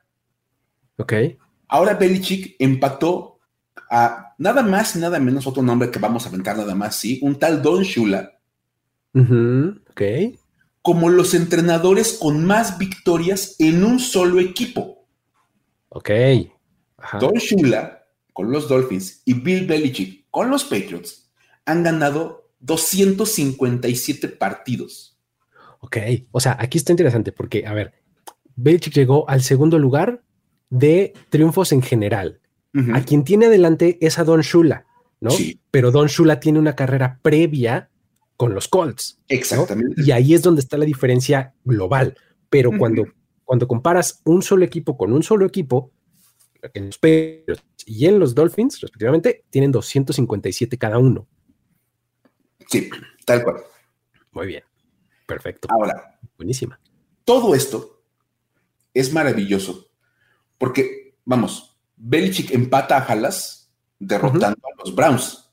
Ok. 0.97 1.13
Ahora 1.69 1.93
Belichick 1.93 2.57
empató 2.59 3.41
a 3.91 4.33
nada 4.39 4.63
más 4.63 4.97
y 4.97 5.01
nada 5.01 5.21
menos 5.21 5.47
otro 5.47 5.63
nombre 5.63 5.91
que 5.91 5.99
vamos 5.99 6.25
a 6.25 6.31
aventar 6.31 6.57
nada 6.57 6.75
más, 6.75 6.97
sí, 6.97 7.19
un 7.21 7.39
tal 7.39 7.61
Don 7.61 7.83
Shula. 7.83 8.39
Ok. 9.13 10.01
Como 10.87 11.09
los 11.09 11.35
entrenadores 11.35 12.13
con 12.13 12.45
más 12.45 12.79
victorias 12.79 13.57
en 13.59 13.83
un 13.83 13.99
solo 13.99 14.39
equipo. 14.39 15.09
Ok. 15.89 16.11
Don 17.19 17.33
Shula 17.33 18.07
con 18.33 18.53
los 18.53 18.69
Dolphins 18.69 19.21
y 19.25 19.35
Bill 19.35 19.67
Belichick 19.67 20.27
con 20.31 20.49
los 20.49 20.63
Patriots 20.63 21.29
han 21.65 21.83
ganado 21.83 22.53
257 22.61 24.29
partidos. 24.29 25.19
Ok, 25.81 25.97
o 26.31 26.39
sea, 26.39 26.57
aquí 26.57 26.79
está 26.79 26.93
interesante 26.93 27.33
porque, 27.33 27.67
a 27.67 27.75
ver, 27.75 27.95
Belichick 28.55 28.95
llegó 28.95 29.29
al 29.29 29.43
segundo 29.43 29.81
lugar 29.81 30.23
de 30.71 31.15
triunfos 31.31 31.73
en 31.73 31.83
general. 31.83 32.41
A 32.95 33.01
quien 33.01 33.25
tiene 33.25 33.47
adelante 33.47 33.99
es 34.01 34.21
a 34.21 34.25
Don 34.25 34.43
Shula, 34.43 34.87
¿no? 35.19 35.33
Sí. 35.33 35.59
Pero 35.73 35.91
Don 35.91 36.07
Shula 36.07 36.39
tiene 36.39 36.61
una 36.61 36.77
carrera 36.77 37.19
previa 37.23 37.91
con 38.37 38.55
los 38.55 38.69
Colts. 38.69 39.19
Exactamente. 39.29 40.03
Y 40.03 40.11
ahí 40.11 40.35
es 40.35 40.43
donde 40.43 40.61
está 40.61 40.77
la 40.77 40.85
diferencia 40.85 41.55
global. 41.65 42.17
Pero 42.49 42.71
cuando, 42.79 43.07
cuando 43.45 43.67
comparas 43.67 44.21
un 44.25 44.43
solo 44.43 44.65
equipo 44.65 44.97
con 44.97 45.13
un 45.13 45.23
solo 45.23 45.47
equipo, 45.47 45.93
en 46.75 46.87
los 46.87 46.99
Patriots 46.99 47.63
y 47.87 48.07
en 48.07 48.19
los 48.19 48.35
Dolphins, 48.35 48.81
respectivamente, 48.81 49.45
tienen 49.51 49.73
257 49.73 50.79
cada 50.79 50.99
uno. 50.99 51.27
Sí, 52.69 52.91
tal 53.25 53.45
cual. 53.45 53.57
Muy 54.33 54.47
bien. 54.47 54.65
Perfecto. 55.27 55.69
Ahora. 55.71 56.19
Buenísima. 56.37 56.79
Todo 57.25 57.55
esto 57.55 58.03
es 58.93 59.13
maravilloso 59.13 59.89
porque, 60.59 61.17
vamos, 61.25 61.79
Belichick 61.97 62.53
empata 62.53 62.99
a 62.99 63.05
Halas 63.05 63.73
derrotando 63.99 64.61
a 64.67 64.83
los 64.83 64.95
Browns, 64.95 65.51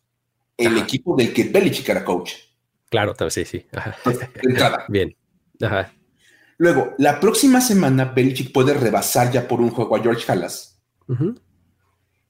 el 0.57 0.77
equipo 0.77 1.15
del 1.15 1.33
que 1.33 1.45
Belichick 1.45 1.89
era 1.89 2.03
coach. 2.03 2.33
Claro, 2.93 3.15
sí, 3.31 3.43
sí. 3.43 3.65
entrada. 4.43 4.85
Bien. 4.89 5.15
Ajá. 5.59 5.91
Luego, 6.59 6.93
la 6.99 7.19
próxima 7.19 7.59
semana 7.59 8.05
Belichick 8.05 8.51
puede 8.51 8.75
rebasar 8.75 9.31
ya 9.31 9.47
por 9.47 9.61
un 9.61 9.71
juego 9.71 9.95
a 9.95 9.99
George 9.99 10.31
Halas 10.31 10.79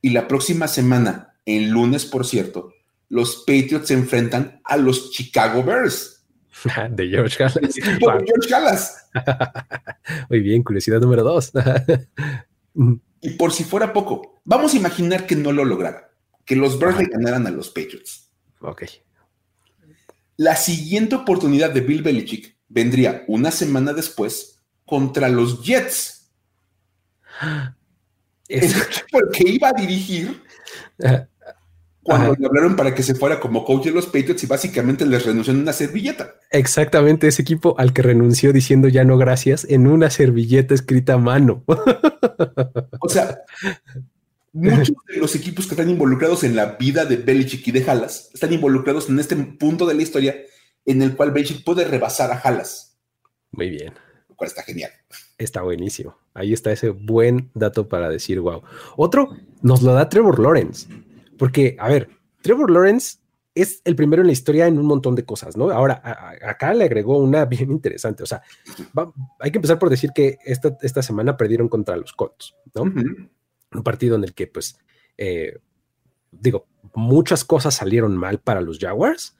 y 0.01 0.11
la 0.11 0.25
próxima 0.27 0.69
semana, 0.69 1.35
en 1.45 1.69
lunes, 1.69 2.05
por 2.05 2.25
cierto, 2.25 2.73
los 3.09 3.43
Patriots 3.45 3.89
se 3.89 3.93
enfrentan 3.93 4.61
a 4.63 4.77
los 4.77 5.11
Chicago 5.11 5.63
Bears. 5.63 6.25
De 6.91 7.09
George 7.09 7.43
Halas. 7.43 7.73
De 7.75 7.81
George 7.81 8.55
Halas. 8.55 9.09
Muy 10.29 10.39
bien, 10.39 10.63
curiosidad 10.63 11.01
número 11.01 11.23
dos. 11.23 11.51
y 13.21 13.29
por 13.31 13.51
si 13.51 13.65
fuera 13.65 13.91
poco, 13.91 14.41
vamos 14.45 14.73
a 14.73 14.77
imaginar 14.77 15.25
que 15.25 15.35
no 15.35 15.51
lo 15.51 15.65
lograra, 15.65 16.09
que 16.45 16.55
los 16.55 16.79
Bears 16.79 16.99
le 16.99 17.05
ganaran 17.07 17.47
a 17.47 17.51
los 17.51 17.69
Patriots. 17.69 18.31
Ok. 18.61 18.83
La 20.43 20.57
siguiente 20.57 21.15
oportunidad 21.15 21.69
de 21.71 21.79
Bill 21.79 22.03
Belichick 22.03 22.57
vendría 22.67 23.23
una 23.29 23.49
semana 23.49 23.93
después 23.93 24.61
contra 24.83 25.29
los 25.29 25.63
Jets 25.63 26.29
Es... 28.49 28.75
porque 29.09 29.43
iba 29.47 29.69
a 29.69 29.71
dirigir 29.71 30.43
cuando 32.01 32.35
le 32.37 32.45
hablaron 32.45 32.75
para 32.75 32.93
que 32.93 33.03
se 33.03 33.15
fuera 33.15 33.39
como 33.39 33.63
coach 33.63 33.85
de 33.85 33.91
los 33.91 34.07
Patriots 34.07 34.43
y 34.43 34.47
básicamente 34.47 35.05
les 35.05 35.25
renunció 35.25 35.53
en 35.53 35.61
una 35.61 35.71
servilleta. 35.71 36.35
Exactamente, 36.51 37.29
ese 37.29 37.41
equipo 37.41 37.75
al 37.77 37.93
que 37.93 38.01
renunció 38.01 38.51
diciendo 38.51 38.89
ya 38.89 39.05
no 39.05 39.17
gracias 39.17 39.65
en 39.69 39.87
una 39.87 40.09
servilleta 40.09 40.73
escrita 40.73 41.13
a 41.13 41.19
mano. 41.19 41.63
o 42.99 43.07
sea, 43.07 43.43
muchos 44.53 44.95
de 45.07 45.17
los 45.17 45.35
equipos 45.35 45.65
que 45.65 45.73
están 45.73 45.89
involucrados 45.89 46.43
en 46.43 46.55
la 46.55 46.77
vida 46.77 47.05
de 47.05 47.17
Belichick 47.17 47.67
y 47.67 47.71
de 47.71 47.83
Halas 47.89 48.29
están 48.33 48.53
involucrados 48.53 49.09
en 49.09 49.19
este 49.19 49.35
punto 49.35 49.85
de 49.85 49.95
la 49.95 50.01
historia 50.01 50.35
en 50.85 51.01
el 51.01 51.15
cual 51.15 51.31
Belichick 51.31 51.63
puede 51.63 51.85
rebasar 51.85 52.31
a 52.31 52.37
Halas. 52.37 52.97
Muy 53.51 53.69
bien. 53.69 53.93
Lo 54.29 54.35
cual 54.35 54.47
está 54.47 54.63
genial. 54.63 54.91
Está 55.37 55.61
buenísimo. 55.61 56.17
Ahí 56.33 56.53
está 56.53 56.71
ese 56.71 56.89
buen 56.89 57.51
dato 57.53 57.87
para 57.87 58.09
decir 58.09 58.39
wow. 58.39 58.63
Otro 58.95 59.35
nos 59.61 59.81
lo 59.81 59.93
da 59.93 60.09
Trevor 60.09 60.39
Lawrence. 60.39 60.87
Porque, 61.37 61.75
a 61.79 61.89
ver, 61.89 62.09
Trevor 62.41 62.71
Lawrence 62.71 63.17
es 63.55 63.81
el 63.85 63.95
primero 63.95 64.21
en 64.21 64.27
la 64.27 64.33
historia 64.33 64.67
en 64.67 64.79
un 64.79 64.85
montón 64.85 65.15
de 65.15 65.25
cosas, 65.25 65.55
¿no? 65.57 65.69
Ahora, 65.69 66.01
acá 66.45 66.73
le 66.73 66.85
agregó 66.85 67.17
una 67.17 67.45
bien 67.45 67.71
interesante. 67.71 68.23
O 68.23 68.25
sea, 68.25 68.41
hay 69.39 69.51
que 69.51 69.57
empezar 69.57 69.79
por 69.79 69.89
decir 69.89 70.11
que 70.13 70.37
esta, 70.43 70.77
esta 70.81 71.01
semana 71.01 71.37
perdieron 71.37 71.69
contra 71.69 71.97
los 71.97 72.13
Colts, 72.13 72.55
¿no? 72.73 72.91
Un 73.75 73.83
partido 73.83 74.15
en 74.15 74.23
el 74.23 74.33
que, 74.33 74.47
pues, 74.47 74.77
eh, 75.17 75.59
digo, 76.31 76.67
muchas 76.93 77.43
cosas 77.43 77.75
salieron 77.75 78.17
mal 78.17 78.39
para 78.39 78.61
los 78.61 78.79
Jaguars, 78.79 79.35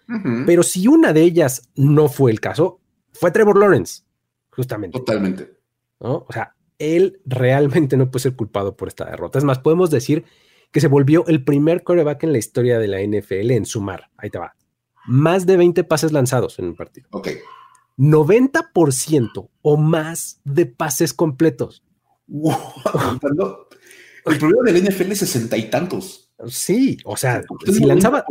pero 0.46 0.64
si 0.64 0.88
una 0.88 1.14
de 1.14 1.22
ellas 1.22 1.70
no 1.76 2.08
fue 2.08 2.32
el 2.32 2.40
caso, 2.40 2.80
fue 3.14 3.32
Trevor 3.32 3.60
Lawrence, 3.60 4.04
justamente. 4.52 5.00
Totalmente. 5.00 5.58
¿no? 6.00 6.26
O 6.28 6.34
sea, 6.34 6.56
él 6.78 7.22
realmente 7.26 7.98
no 7.98 8.12
puede 8.12 8.24
ser 8.24 8.36
culpado 8.36 8.76
por 8.76 8.88
esta 8.88 9.06
derrota. 9.06 9.40
Es 9.40 9.46
más, 9.46 9.60
podemos 9.60 9.90
decir 9.90 10.26
que 10.72 10.82
se 10.82 10.88
volvió 10.88 11.26
el 11.28 11.44
primer 11.44 11.84
coreback 11.84 12.24
en 12.24 12.32
la 12.32 12.40
historia 12.40 12.80
de 12.80 12.88
la 12.88 13.02
NFL 13.02 13.52
en 13.52 13.66
sumar. 13.66 14.10
Ahí 14.18 14.30
te 14.30 14.40
va. 14.40 14.56
Más 15.06 15.46
de 15.46 15.58
20 15.58 15.84
pases 15.84 16.12
lanzados 16.12 16.60
en 16.60 16.66
un 16.66 16.76
partido. 16.76 17.08
Ok. 17.12 17.30
90% 17.98 19.50
o 19.62 19.78
más 19.78 20.42
de 20.44 20.66
pases 20.66 21.14
completos. 21.14 21.84
Wow. 22.28 22.56
el 24.26 24.38
problema 24.38 24.72
del 24.72 24.84
NFL 24.84 25.12
es 25.12 25.20
sesenta 25.20 25.58
y 25.58 25.70
tantos. 25.70 26.32
Sí, 26.48 26.98
o 27.06 27.18
sea, 27.18 27.44
si 27.66 27.86
lanzaba 27.86 28.26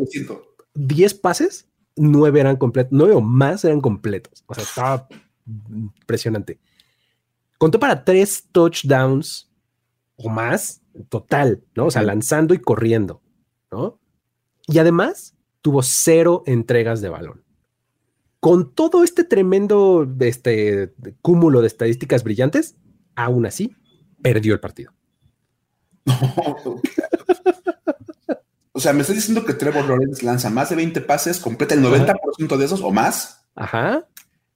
10 0.75 1.15
pases, 1.15 1.69
9 1.97 2.41
eran 2.41 2.57
completos, 2.57 2.93
9 2.93 3.15
o 3.15 3.21
más 3.21 3.65
eran 3.65 3.81
completos. 3.81 4.45
O 4.47 4.55
sea, 4.55 4.65
estaba 4.65 5.09
impresionante. 5.47 6.61
Contó 7.59 7.79
para 7.79 8.05
3 8.05 8.49
touchdowns 8.53 9.51
o 10.17 10.29
más 10.29 10.83
total, 11.09 11.63
¿no? 11.75 11.87
O 11.87 11.91
sea, 11.91 12.03
lanzando 12.03 12.55
y 12.55 12.59
corriendo, 12.59 13.23
¿no? 13.71 13.99
Y 14.67 14.79
además 14.79 15.37
tuvo 15.61 15.83
cero 15.83 16.43
entregas 16.47 17.01
de 17.01 17.09
balón. 17.09 17.45
Con 18.41 18.75
todo 18.75 19.05
este 19.05 19.25
tremendo 19.25 20.09
este, 20.21 20.93
cúmulo 21.21 21.61
de 21.61 21.69
estadísticas 21.69 22.25
brillantes, 22.25 22.77
aún 23.15 23.47
así 23.47 23.77
perdió 24.21 24.55
el 24.55 24.61
partido. 24.61 24.93
O 28.73 28.81
sea, 28.81 28.93
me 28.93 29.03
estás 29.03 29.17
diciendo 29.17 29.45
que 29.45 29.55
Trevor 29.55 29.89
Lawrence 29.89 30.25
lanza 30.25 30.51
más 30.51 30.71
de 30.71 30.77
20 30.77 31.01
pases, 31.03 31.39
completa 31.41 31.75
el 31.75 31.83
90% 31.83 32.57
de 32.57 32.65
esos 32.65 32.81
o 32.83 32.91
más. 32.91 33.45
Ajá. 33.55 34.07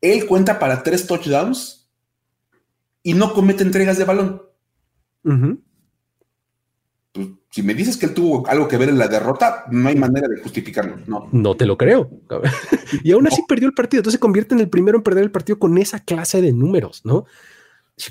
Él 0.00 0.26
cuenta 0.26 0.58
para 0.58 0.82
tres 0.82 1.06
touchdowns 1.06 1.88
y 3.02 3.14
no 3.14 3.32
comete 3.32 3.62
entregas 3.62 3.98
de 3.98 4.04
balón. 4.04 4.42
Ajá 5.24 5.56
pues, 7.16 7.28
si 7.50 7.62
me 7.62 7.74
dices 7.74 7.96
que 7.96 8.06
él 8.06 8.14
tuvo 8.14 8.46
algo 8.46 8.68
que 8.68 8.76
ver 8.76 8.90
en 8.90 8.98
la 8.98 9.08
derrota, 9.08 9.64
no 9.70 9.88
hay 9.88 9.96
manera 9.96 10.28
de 10.28 10.40
justificarlo. 10.42 10.98
No, 11.06 11.28
no 11.32 11.56
te 11.56 11.64
lo 11.64 11.76
creo. 11.78 12.10
y 13.02 13.12
aún 13.12 13.26
así 13.26 13.42
perdió 13.48 13.66
el 13.66 13.74
partido. 13.74 14.00
Entonces 14.00 14.18
se 14.18 14.20
convierte 14.20 14.54
en 14.54 14.60
el 14.60 14.68
primero 14.68 14.98
en 14.98 15.02
perder 15.02 15.24
el 15.24 15.30
partido 15.30 15.58
con 15.58 15.78
esa 15.78 16.00
clase 16.00 16.42
de 16.42 16.52
números, 16.52 17.00
¿no? 17.04 17.24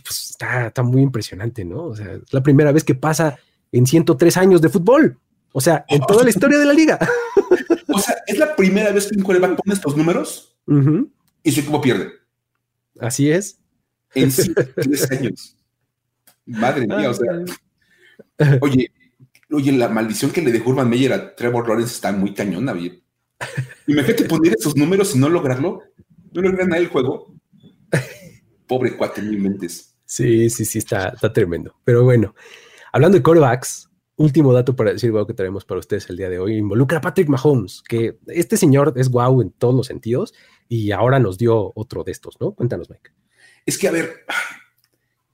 Pues 0.04 0.30
está, 0.32 0.68
está, 0.68 0.84
muy 0.84 1.02
impresionante, 1.02 1.64
¿no? 1.64 1.86
O 1.86 1.96
sea, 1.96 2.14
es 2.14 2.34
la 2.34 2.42
primera 2.42 2.72
vez 2.72 2.84
que 2.84 2.96
pasa 2.96 3.38
en 3.72 3.86
103 3.86 4.38
años 4.38 4.62
de 4.62 4.70
fútbol. 4.70 5.20
O 5.52 5.62
sea, 5.62 5.86
en 5.88 6.02
toda 6.02 6.24
la 6.24 6.30
historia 6.32 6.58
de 6.58 6.66
la 6.66 6.74
liga. 6.74 7.00
o 7.88 8.00
sea, 8.00 8.16
es 8.26 8.38
la 8.38 8.56
primera 8.56 8.92
vez 8.92 9.08
que 9.08 9.18
un 9.18 9.24
coreback 9.24 9.58
pone 9.58 9.74
estos 9.74 9.96
números 9.96 10.58
y 11.44 11.52
su 11.52 11.60
equipo 11.60 11.82
pierde. 11.82 12.12
Así 13.00 13.30
es. 13.30 13.60
En 14.14 14.32
103 14.32 15.12
años. 15.12 15.56
Madre 16.46 16.88
mía, 16.88 17.10
o 17.10 17.14
sea. 17.14 18.60
Oye, 18.62 18.92
oye, 19.52 19.72
la 19.72 19.90
maldición 19.90 20.32
que 20.32 20.42
le 20.42 20.52
dejó 20.52 20.72
Urban 20.72 20.90
Meyer 20.90 21.14
a 21.14 21.36
Trevor 21.36 21.68
Lawrence 21.68 21.94
está 21.94 22.12
muy 22.12 22.34
cañona, 22.34 22.74
bien. 22.74 23.02
Imagínate 23.88 24.26
poner 24.26 24.56
esos 24.58 24.76
números 24.76 25.16
y 25.16 25.20
no 25.20 25.30
lograrlo. 25.30 25.82
No 26.32 26.42
logran 26.42 26.74
el 26.74 26.88
juego. 26.88 27.36
Pobre 28.68 28.96
cuate, 28.96 29.22
mil 29.22 29.40
mentes. 29.40 29.96
Sí, 30.06 30.50
sí, 30.50 30.66
sí, 30.66 30.80
está, 30.80 31.10
está 31.10 31.32
tremendo. 31.34 31.76
Pero 31.84 32.04
bueno, 32.04 32.36
hablando 32.92 33.18
de 33.18 33.24
corebacks, 33.24 33.90
último 34.18 34.54
dato 34.54 34.76
para 34.76 34.94
decir 34.94 35.12
wow 35.12 35.26
que 35.26 35.34
tenemos 35.34 35.66
para 35.66 35.80
ustedes 35.80 36.10
el 36.10 36.18
día 36.18 36.30
de 36.30 36.40
hoy. 36.40 36.58
Involucra 36.58 37.00
a 37.00 37.02
Patrick 37.02 37.28
Mahomes, 37.28 37.82
que 37.88 38.20
este 38.28 38.58
señor 38.58 38.94
es 38.96 39.10
wow 39.10 39.42
en 39.42 39.52
todos 39.52 39.76
los 39.76 39.88
sentidos 39.88 40.34
y 40.68 40.92
ahora 40.92 41.20
nos 41.20 41.38
dio 41.38 41.72
otro 41.76 42.04
de 42.04 42.12
estos, 42.12 42.36
¿no? 42.40 42.54
Cuéntanos, 42.54 42.90
Mike. 42.90 43.12
Es 43.66 43.78
que, 43.78 43.88
a 43.88 43.92
ver, 43.92 44.26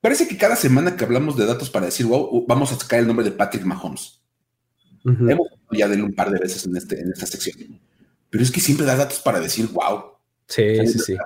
Parece 0.02 0.28
que 0.28 0.36
cada 0.36 0.56
semana 0.56 0.98
que 0.98 1.06
hablamos 1.06 1.38
de 1.38 1.46
datos 1.46 1.70
para 1.70 1.86
decir, 1.86 2.08
wow, 2.08 2.44
vamos 2.48 2.72
a 2.72 2.76
sacar 2.76 3.00
el 3.00 3.08
nombre 3.08 3.24
de 3.24 3.32
Patrick 3.32 3.64
Mahomes. 3.64 4.20
Hemos 5.06 5.48
ya 5.72 5.88
de 5.88 5.96
él 5.96 6.04
un 6.04 6.14
par 6.14 6.32
de 6.32 6.40
veces 6.40 6.66
en, 6.66 6.76
este, 6.76 7.00
en 7.00 7.12
esta 7.12 7.28
sección. 7.28 7.80
Pero 8.32 8.44
es 8.44 8.52
que 8.52 8.60
siempre 8.60 8.86
da 8.86 8.96
datos 8.96 9.20
para 9.20 9.40
decir, 9.40 9.68
wow. 9.68 10.18
Sí, 10.48 10.88
sí, 10.88 11.00
sí. 11.00 11.18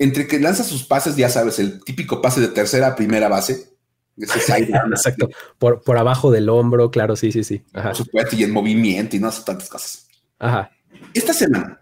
Entre 0.00 0.26
que 0.26 0.40
lanza 0.40 0.64
sus 0.64 0.82
pases, 0.82 1.14
ya 1.14 1.28
sabes, 1.28 1.58
el 1.58 1.84
típico 1.84 2.22
pase 2.22 2.40
de 2.40 2.48
tercera 2.48 2.88
a 2.88 2.96
primera 2.96 3.28
base. 3.28 3.76
Exacto. 4.16 5.28
Por, 5.58 5.82
por 5.82 5.98
abajo 5.98 6.30
del 6.30 6.48
hombro, 6.48 6.90
claro, 6.90 7.16
sí, 7.16 7.30
sí, 7.30 7.44
sí. 7.44 7.58
Por 7.72 7.94
supuesto, 7.94 8.34
y 8.34 8.42
en 8.42 8.50
movimiento 8.50 9.14
y 9.14 9.18
no 9.18 9.28
hace 9.28 9.44
tantas 9.44 9.68
cosas. 9.68 10.08
Ajá. 10.38 10.70
Esta 11.12 11.34
semana, 11.34 11.80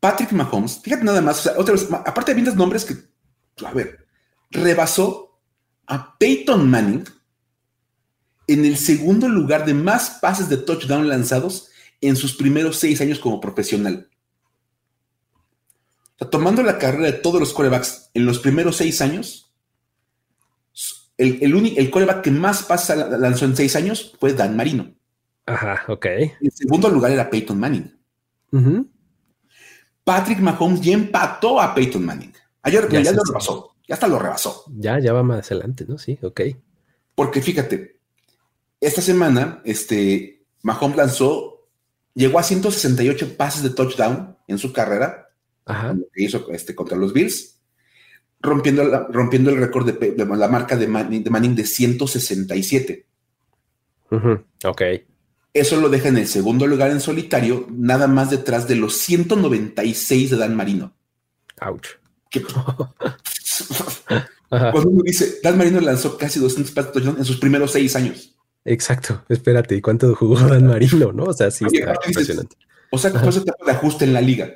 Patrick 0.00 0.32
Mahomes, 0.32 0.80
fíjate 0.82 1.04
nada 1.04 1.20
más, 1.20 1.46
otra 1.46 1.74
vez, 1.74 1.86
aparte 1.90 2.34
de 2.34 2.42
los 2.42 2.56
nombres 2.56 2.86
que, 2.86 2.94
a 3.64 3.72
ver, 3.72 4.06
rebasó 4.50 5.38
a 5.86 6.16
Peyton 6.18 6.68
Manning 6.68 7.04
en 8.46 8.64
el 8.64 8.78
segundo 8.78 9.28
lugar 9.28 9.66
de 9.66 9.74
más 9.74 10.18
pases 10.22 10.48
de 10.48 10.56
touchdown 10.56 11.08
lanzados 11.08 11.68
en 12.00 12.16
sus 12.16 12.34
primeros 12.34 12.78
seis 12.78 13.02
años 13.02 13.18
como 13.18 13.38
profesional. 13.38 14.08
Tomando 16.30 16.62
la 16.62 16.78
carrera 16.78 17.06
de 17.06 17.12
todos 17.14 17.40
los 17.40 17.52
corebacks 17.52 18.10
en 18.14 18.26
los 18.26 18.38
primeros 18.38 18.76
seis 18.76 19.00
años, 19.00 19.52
el, 21.16 21.38
el, 21.42 21.78
el 21.78 21.90
coreback 21.90 22.22
que 22.22 22.30
más 22.30 22.62
pases 22.64 22.96
lanzó 22.96 23.44
en 23.44 23.56
seis 23.56 23.76
años 23.76 24.14
fue 24.18 24.32
Dan 24.32 24.56
Marino. 24.56 24.94
Ajá, 25.46 25.84
ok. 25.88 26.06
En 26.40 26.50
segundo 26.50 26.88
lugar 26.88 27.10
era 27.12 27.28
Peyton 27.28 27.58
Manning. 27.58 27.94
Patrick 30.04 30.38
Mahomes 30.40 30.80
ya 30.80 30.92
empató 30.92 31.60
a 31.60 31.74
Peyton 31.74 32.04
Manning. 32.04 32.32
Ayer 32.62 32.88
ya, 32.88 33.00
ya 33.00 33.12
lo 33.12 33.22
rebasó. 33.24 33.76
Ya 33.86 33.94
hasta 33.94 34.08
lo 34.08 34.18
rebasó. 34.18 34.64
Ya, 34.76 34.98
ya 34.98 35.12
va 35.12 35.22
más 35.22 35.50
adelante, 35.50 35.84
¿no? 35.86 35.98
Sí, 35.98 36.18
ok. 36.22 36.40
Porque 37.14 37.42
fíjate, 37.42 38.00
esta 38.80 39.02
semana, 39.02 39.60
este, 39.64 40.46
Mahomes 40.62 40.96
lanzó, 40.96 41.68
llegó 42.14 42.38
a 42.38 42.42
168 42.42 43.36
pases 43.36 43.62
de 43.62 43.70
touchdown 43.70 44.36
en 44.46 44.58
su 44.58 44.72
carrera, 44.72 45.23
Ajá. 45.66 45.96
que 46.12 46.24
hizo 46.24 46.50
este, 46.50 46.74
contra 46.74 46.96
los 46.96 47.12
Bills, 47.12 47.60
rompiendo, 48.40 49.08
rompiendo 49.08 49.50
el 49.50 49.56
récord 49.56 49.90
de, 49.90 50.14
la 50.16 50.48
marca 50.48 50.76
de 50.76 50.86
Manning 50.86 51.54
de, 51.54 51.64
167. 51.64 53.06
Ok. 54.64 54.82
Eso 55.52 55.80
lo 55.80 55.88
deja 55.88 56.08
en 56.08 56.18
el 56.18 56.26
segundo 56.26 56.66
lugar 56.66 56.90
en 56.90 57.00
solitario, 57.00 57.66
nada 57.70 58.06
más 58.08 58.30
detrás 58.30 58.66
de 58.66 58.74
los 58.74 58.98
196 58.98 60.30
de 60.30 60.36
Dan 60.36 60.56
Marino. 60.56 60.92
Ouch. 61.60 61.86
Cuando 64.48 64.88
uno 64.88 65.02
dice, 65.04 65.38
Dan 65.42 65.56
Marino 65.56 65.80
lanzó 65.80 66.18
casi 66.18 66.40
200 66.40 66.72
pases 66.72 67.06
en 67.06 67.24
sus 67.24 67.38
primeros 67.38 67.70
seis 67.72 67.96
años. 67.96 68.36
Exacto, 68.64 69.22
espérate, 69.28 69.76
¿y 69.76 69.80
cuánto 69.80 70.14
jugó 70.14 70.38
Dan 70.40 70.66
Marino? 70.66 71.12
¿No? 71.12 71.24
O 71.24 71.32
sea, 71.32 71.50
sí, 71.50 71.64
está 71.70 71.94
impresionante. 72.06 72.56
o 72.90 72.98
sea, 72.98 73.10
su 73.30 73.44
de 73.44 73.52
ajuste 73.70 74.04
en 74.04 74.12
la 74.12 74.20
liga. 74.20 74.52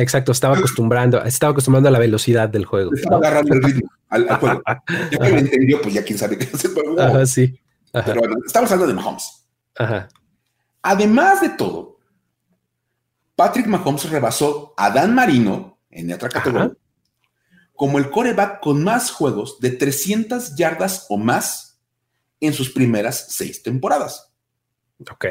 Exacto, 0.00 0.32
estaba 0.32 0.56
acostumbrando, 0.56 1.22
estaba 1.24 1.52
acostumbrando 1.52 1.88
a 1.88 1.92
la 1.92 1.98
velocidad 1.98 2.48
del 2.48 2.64
juego. 2.64 2.94
Estaba 2.94 3.16
agarrando 3.18 3.54
el 3.54 3.62
ritmo 3.62 3.90
al, 4.08 4.28
juego. 4.36 4.62
ya 5.10 5.18
que 5.18 5.30
lo 5.30 5.38
entendió, 5.38 5.82
pues 5.82 5.94
ya 5.94 6.04
quién 6.04 6.18
sabe 6.18 6.38
qué 6.38 6.44
hacer. 6.44 6.70
Ajá, 6.98 7.26
sí. 7.26 7.58
Pero 7.92 8.20
bueno, 8.20 8.36
estamos 8.46 8.70
hablando 8.70 8.94
de 8.94 9.00
Mahomes. 9.00 9.46
Ajá. 9.76 10.08
Además 10.82 11.40
de 11.40 11.50
todo, 11.50 11.98
Patrick 13.34 13.66
Mahomes 13.66 14.08
rebasó 14.08 14.74
a 14.76 14.90
Dan 14.90 15.14
Marino 15.14 15.78
en 15.90 16.12
otra 16.12 16.28
categoría 16.28 16.72
como 17.78 17.98
el 17.98 18.10
coreback 18.10 18.58
con 18.58 18.82
más 18.82 19.12
juegos 19.12 19.60
de 19.60 19.70
300 19.70 20.56
yardas 20.56 21.06
o 21.08 21.16
más 21.16 21.80
en 22.40 22.52
sus 22.52 22.70
primeras 22.70 23.26
seis 23.28 23.62
temporadas. 23.62 24.34
Ok. 24.98 25.24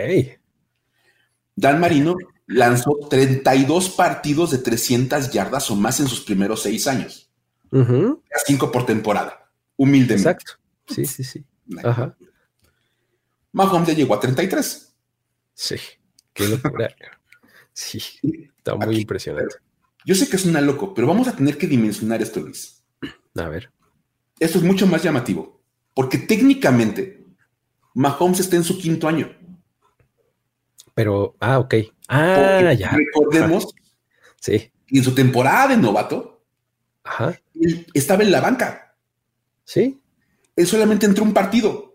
Dan 1.53 1.82
Marino 1.82 2.15
lanzó 2.47 2.97
32 3.09 3.89
partidos 3.89 4.51
de 4.51 4.57
300 4.57 5.31
yardas 5.31 5.69
o 5.69 5.75
más 5.75 5.99
en 5.99 6.07
sus 6.07 6.21
primeros 6.21 6.63
seis 6.63 6.87
años. 6.87 7.29
Cinco 8.45 8.71
por 8.71 8.85
temporada, 8.85 9.51
humildemente. 9.75 10.29
Exacto. 10.29 10.53
Sí, 10.87 11.05
sí, 11.05 11.23
sí. 11.23 11.45
Ajá. 11.83 12.15
Mahomes 13.51 13.89
ya 13.89 13.93
llegó 13.93 14.15
a 14.15 14.19
33. 14.19 14.95
Sí, 15.53 15.75
qué 16.33 16.47
locura. 16.47 16.95
sí, 17.73 18.01
está 18.57 18.75
muy 18.75 18.97
impresionante. 18.97 19.55
Yo 20.05 20.15
sé 20.15 20.29
que 20.29 20.37
es 20.37 20.45
una 20.45 20.61
loco, 20.61 20.93
pero 20.93 21.07
vamos 21.07 21.27
a 21.27 21.35
tener 21.35 21.57
que 21.57 21.67
dimensionar 21.67 22.21
esto, 22.21 22.39
Luis. 22.39 22.83
A 23.35 23.49
ver. 23.49 23.69
Esto 24.39 24.59
es 24.59 24.63
mucho 24.63 24.87
más 24.87 25.03
llamativo, 25.03 25.61
porque 25.93 26.17
técnicamente 26.17 27.25
Mahomes 27.93 28.39
está 28.39 28.55
en 28.55 28.63
su 28.63 28.77
quinto 28.77 29.07
año. 29.07 29.35
Pero, 30.93 31.35
ah, 31.39 31.59
ok. 31.59 31.75
Ah, 32.08 32.74
ya. 32.74 32.91
Recordemos 32.91 33.74
sí. 34.39 34.72
en 34.89 35.03
su 35.03 35.14
temporada 35.14 35.70
de 35.70 35.78
novato, 35.78 36.41
Ajá. 37.03 37.39
él 37.55 37.86
estaba 37.93 38.24
en 38.24 38.32
la 38.32 38.41
banca. 38.41 38.95
Sí. 39.64 40.01
Él 40.55 40.68
solamente 40.68 41.05
entró 41.05 41.24
un 41.24 41.34
partido. 41.34 41.88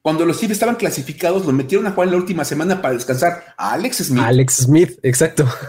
Cuando 0.00 0.26
los 0.26 0.40
Chiefs 0.40 0.54
estaban 0.54 0.74
clasificados, 0.74 1.46
lo 1.46 1.52
metieron 1.52 1.86
a 1.86 1.92
jugar 1.92 2.08
en 2.08 2.14
la 2.14 2.20
última 2.20 2.44
semana 2.44 2.82
para 2.82 2.94
descansar 2.94 3.54
a 3.56 3.74
Alex 3.74 3.98
Smith. 3.98 4.24
Alex 4.24 4.54
Smith, 4.56 4.98
exacto. 5.04 5.48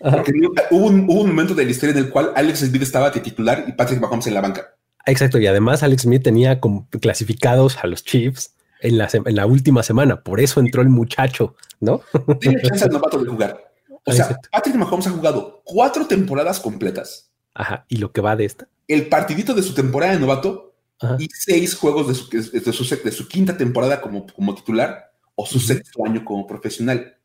Porque 0.00 0.32
hubo 0.70 0.86
un, 0.86 1.00
hubo 1.04 1.20
un, 1.20 1.28
momento 1.28 1.54
de 1.54 1.66
la 1.66 1.70
historia 1.70 1.92
en 1.92 2.04
el 2.04 2.10
cual 2.10 2.32
Alex 2.34 2.60
Smith 2.60 2.80
estaba 2.80 3.10
de 3.10 3.20
titular 3.20 3.66
y 3.68 3.72
Patrick 3.72 4.00
Mahomes 4.00 4.26
en 4.28 4.34
la 4.34 4.40
banca. 4.40 4.74
Exacto, 5.04 5.38
y 5.38 5.46
además 5.46 5.82
Alex 5.82 6.02
Smith 6.02 6.22
tenía 6.22 6.58
clasificados 7.00 7.76
a 7.82 7.86
los 7.86 8.02
Chiefs 8.02 8.54
en 8.80 8.98
la, 8.98 9.08
en 9.12 9.36
la 9.36 9.46
última 9.46 9.82
semana, 9.82 10.22
por 10.22 10.40
eso 10.40 10.60
entró 10.60 10.82
el 10.82 10.88
muchacho, 10.88 11.56
¿no? 11.80 12.00
Tiene 12.40 12.62
chance 12.62 12.84
al 12.84 12.90
novato 12.90 13.18
de 13.18 13.30
jugar. 13.30 13.72
O 14.04 14.12
sea, 14.12 14.24
Exacto. 14.26 14.48
Patrick 14.52 14.76
Mahomes 14.76 15.06
ha 15.06 15.10
jugado 15.10 15.62
cuatro 15.64 16.06
temporadas 16.06 16.60
completas. 16.60 17.30
Ajá, 17.54 17.84
¿y 17.88 17.96
lo 17.96 18.12
que 18.12 18.20
va 18.20 18.36
de 18.36 18.44
esta? 18.44 18.68
El 18.86 19.08
partidito 19.08 19.54
de 19.54 19.62
su 19.62 19.74
temporada 19.74 20.12
de 20.12 20.20
novato 20.20 20.76
Ajá. 21.00 21.16
y 21.18 21.28
seis 21.30 21.74
juegos 21.74 22.08
de 22.08 22.14
su, 22.14 22.28
de 22.30 22.72
su, 22.72 22.96
de 22.96 23.12
su 23.12 23.28
quinta 23.28 23.56
temporada 23.56 24.00
como, 24.00 24.26
como, 24.28 24.54
titular 24.54 25.12
o 25.34 25.44
su 25.44 25.60
sexto 25.60 26.04
año 26.06 26.24
como 26.24 26.46
profesional. 26.46 27.16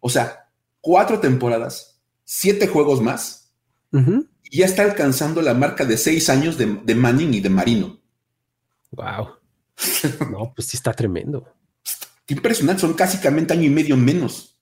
O 0.00 0.08
sea, 0.08 0.48
cuatro 0.80 1.20
temporadas, 1.20 2.00
siete 2.24 2.66
juegos 2.66 3.00
más, 3.00 3.52
uh 3.92 3.98
-huh. 3.98 4.28
y 4.44 4.58
ya 4.58 4.66
está 4.66 4.82
alcanzando 4.82 5.42
la 5.42 5.54
marca 5.54 5.84
de 5.84 5.96
seis 5.96 6.28
años 6.28 6.58
de, 6.58 6.80
de 6.82 6.94
Manning 6.94 7.34
y 7.34 7.40
de 7.40 7.50
Marino. 7.50 8.00
Wow. 8.92 9.35
No, 10.30 10.52
pues 10.54 10.68
sí 10.68 10.76
está 10.76 10.92
tremendo. 10.92 11.46
Qué 12.24 12.34
impresionante, 12.34 12.80
son 12.80 12.96
básicamente 12.96 13.52
año 13.52 13.64
y 13.64 13.70
medio 13.70 13.96
menos. 13.96 14.58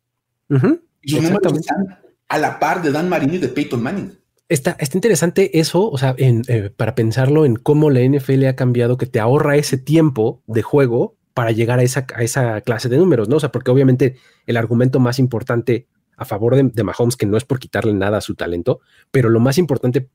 Uh 0.48 0.56
-huh. 0.56 0.80
Y 1.02 1.12
sus 1.12 1.22
números 1.22 1.52
están 1.58 1.98
a 2.28 2.38
la 2.38 2.58
par 2.58 2.82
de 2.82 2.90
Dan 2.90 3.08
Marino 3.08 3.34
y 3.34 3.38
de 3.38 3.48
Peyton 3.48 3.82
Manning. 3.82 4.18
Está, 4.48 4.76
está 4.78 4.96
interesante 4.96 5.58
eso, 5.58 5.88
o 5.90 5.96
sea, 5.96 6.14
en, 6.18 6.42
eh, 6.48 6.70
para 6.74 6.94
pensarlo 6.94 7.46
en 7.46 7.56
cómo 7.56 7.90
la 7.90 8.00
NFL 8.00 8.44
ha 8.46 8.56
cambiado, 8.56 8.98
que 8.98 9.06
te 9.06 9.20
ahorra 9.20 9.56
ese 9.56 9.78
tiempo 9.78 10.42
de 10.46 10.62
juego 10.62 11.16
para 11.32 11.50
llegar 11.50 11.78
a 11.78 11.82
esa, 11.82 12.06
a 12.14 12.22
esa 12.22 12.60
clase 12.60 12.88
de 12.88 12.98
números, 12.98 13.28
¿no? 13.28 13.36
O 13.36 13.40
sea, 13.40 13.50
porque 13.50 13.70
obviamente 13.70 14.16
el 14.46 14.56
argumento 14.56 15.00
más 15.00 15.18
importante 15.18 15.88
a 16.16 16.24
favor 16.24 16.54
de, 16.54 16.62
de 16.64 16.84
Mahomes, 16.84 17.16
que 17.16 17.26
no 17.26 17.36
es 17.36 17.44
por 17.44 17.58
quitarle 17.58 17.94
nada 17.94 18.18
a 18.18 18.20
su 18.20 18.34
talento, 18.34 18.80
pero 19.10 19.30
lo 19.30 19.40
más 19.40 19.58
importante 19.58 20.08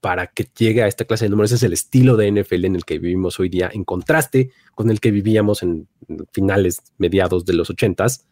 para 0.00 0.28
que 0.28 0.48
llegue 0.56 0.82
a 0.82 0.86
esta 0.86 1.04
clase 1.04 1.24
de 1.24 1.30
números 1.30 1.52
es 1.52 1.62
el 1.62 1.72
estilo 1.72 2.16
de 2.16 2.30
NFL 2.30 2.64
en 2.66 2.76
el 2.76 2.84
que 2.84 2.98
vivimos 2.98 3.40
hoy 3.40 3.48
día, 3.48 3.70
en 3.72 3.84
contraste 3.84 4.50
con 4.74 4.90
el 4.90 5.00
que 5.00 5.10
vivíamos 5.10 5.62
en 5.62 5.88
finales, 6.32 6.82
mediados 6.98 7.44
de 7.44 7.54
los 7.54 7.70
ochentas 7.70 8.26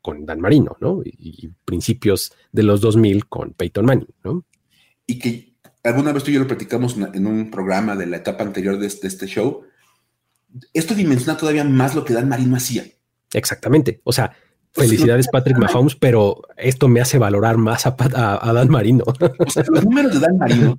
con 0.00 0.24
Dan 0.24 0.40
Marino, 0.40 0.76
¿no? 0.80 1.02
Y, 1.04 1.46
y 1.46 1.50
principios 1.64 2.32
de 2.52 2.62
los 2.62 2.80
2000 2.80 3.26
con 3.26 3.52
Peyton 3.52 3.84
Manning, 3.84 4.14
¿no? 4.24 4.44
y 5.08 5.18
que 5.18 5.54
alguna 5.82 6.12
vez 6.12 6.22
tú 6.22 6.30
y 6.30 6.34
yo 6.34 6.40
lo 6.40 6.46
platicamos 6.46 6.96
en 6.96 7.26
un 7.26 7.50
programa 7.50 7.96
de 7.96 8.06
la 8.06 8.18
etapa 8.18 8.44
anterior 8.44 8.78
de 8.78 8.86
este, 8.86 9.08
de 9.08 9.14
este, 9.14 9.26
show, 9.26 9.62
esto 10.74 10.94
dimensiona 10.94 11.36
todavía 11.36 11.64
más 11.64 11.94
lo 11.94 12.04
que 12.04 12.12
Dan 12.12 12.28
Marino 12.28 12.56
hacía. 12.56 12.84
Exactamente. 13.32 14.00
O 14.04 14.12
sea, 14.12 14.36
felicidades 14.72 15.26
no, 15.26 15.30
Patrick 15.32 15.56
Mahomes, 15.56 15.96
pero 15.96 16.42
esto 16.58 16.88
me 16.88 17.00
hace 17.00 17.18
valorar 17.18 17.56
más 17.56 17.86
a, 17.86 17.96
a, 18.14 18.48
a 18.48 18.52
Dan 18.52 18.68
Marino. 18.68 19.04
O 19.06 19.50
sea, 19.50 19.64
los 19.68 19.84
números 19.84 20.12
de 20.12 20.20
Dan 20.20 20.36
Marino 20.36 20.78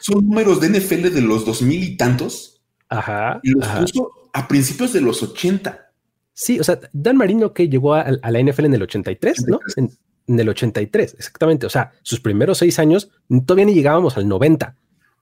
son 0.00 0.26
números 0.26 0.60
de 0.60 0.68
NFL 0.68 1.14
de 1.14 1.20
los 1.20 1.44
2000 1.44 1.82
y 1.82 1.96
tantos. 1.96 2.60
Ajá. 2.88 3.40
Y 3.42 3.50
los 3.50 3.64
ajá. 3.64 3.80
puso 3.80 4.10
a 4.32 4.48
principios 4.48 4.92
de 4.92 5.00
los 5.00 5.22
80. 5.22 5.92
Sí, 6.32 6.58
o 6.58 6.64
sea, 6.64 6.80
Dan 6.92 7.16
Marino 7.16 7.52
que 7.52 7.68
llegó 7.68 7.94
a, 7.94 8.00
a 8.00 8.30
la 8.30 8.42
NFL 8.42 8.66
en 8.66 8.74
el 8.74 8.82
83, 8.82 9.44
83. 9.44 9.48
¿no? 9.48 9.60
En, 9.76 9.90
en 10.26 10.40
el 10.40 10.48
83, 10.48 11.14
exactamente. 11.18 11.66
O 11.66 11.70
sea, 11.70 11.92
sus 12.02 12.20
primeros 12.20 12.58
seis 12.58 12.78
años 12.78 13.10
todavía 13.46 13.66
ni 13.66 13.74
llegábamos 13.74 14.16
al 14.16 14.28
90. 14.28 14.76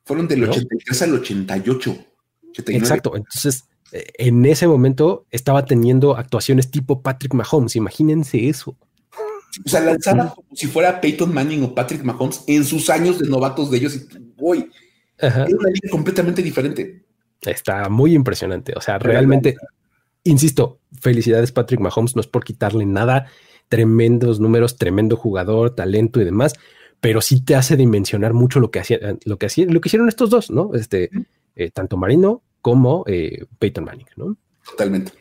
Fueron 0.05 0.29
del 0.29 0.43
¿no? 0.43 0.51
83 0.51 1.03
al 1.03 1.15
88. 1.15 1.97
89. 2.51 2.79
Exacto. 2.79 3.17
Entonces, 3.17 3.65
eh, 3.93 4.07
en 4.19 4.45
ese 4.47 4.67
momento 4.67 5.27
estaba 5.31 5.65
teniendo 5.65 6.17
actuaciones 6.17 6.71
tipo 6.71 7.03
Patrick 7.03 7.35
Mahomes. 7.35 7.77
Imagínense 7.77 8.49
eso. 8.49 8.77
O 9.65 9.69
sea, 9.69 9.81
lanzaba 9.81 10.35
como 10.35 10.49
si 10.55 10.67
fuera 10.67 11.01
Peyton 11.01 11.33
Manning 11.33 11.65
o 11.65 11.75
Patrick 11.75 12.03
Mahomes 12.03 12.45
en 12.47 12.65
sus 12.65 12.91
años 12.91 13.19
de 13.19 13.29
novatos 13.29 13.71
de 13.71 13.79
ellos. 13.79 13.97
Y, 13.97 14.07
uy, 14.39 14.71
era 15.19 15.45
una 15.45 15.71
liga 15.71 15.91
completamente 15.91 16.43
diferente. 16.43 17.05
Está 17.41 17.89
muy 17.89 18.15
impresionante. 18.15 18.73
O 18.77 18.81
sea, 18.81 18.99
realmente, 18.99 19.57
insisto, 20.25 20.81
felicidades 21.01 21.53
Patrick 21.53 21.81
Mahomes. 21.81 22.15
No 22.15 22.21
es 22.21 22.27
por 22.27 22.45
quitarle 22.45 22.87
nada 22.87 23.27
tremendos 23.69 24.41
números, 24.41 24.77
tremendo 24.77 25.17
jugador, 25.17 25.75
talento 25.75 26.21
y 26.21 26.25
demás, 26.25 26.55
pero 27.01 27.21
sí 27.21 27.43
te 27.43 27.55
hace 27.55 27.77
dimensionar 27.77 28.33
mucho 28.33 28.61
lo 28.61 28.71
que 28.71 28.81
hacían, 28.81 29.19
lo 29.25 29.39
que 29.39 29.47
hacían, 29.47 29.73
lo 29.73 29.81
que 29.81 29.89
hicieron 29.89 30.09
estos 30.09 30.31
dos, 30.31 30.51
¿no? 30.51 30.75
Este, 30.75 31.11
eh, 31.55 31.71
tanto 31.71 31.97
Marino 31.97 32.43
como 32.61 33.05
eh, 33.07 33.45
Peyton 33.59 33.85
Manning, 33.85 34.07
¿no? 34.17 34.37
Totalmente. 34.69 35.13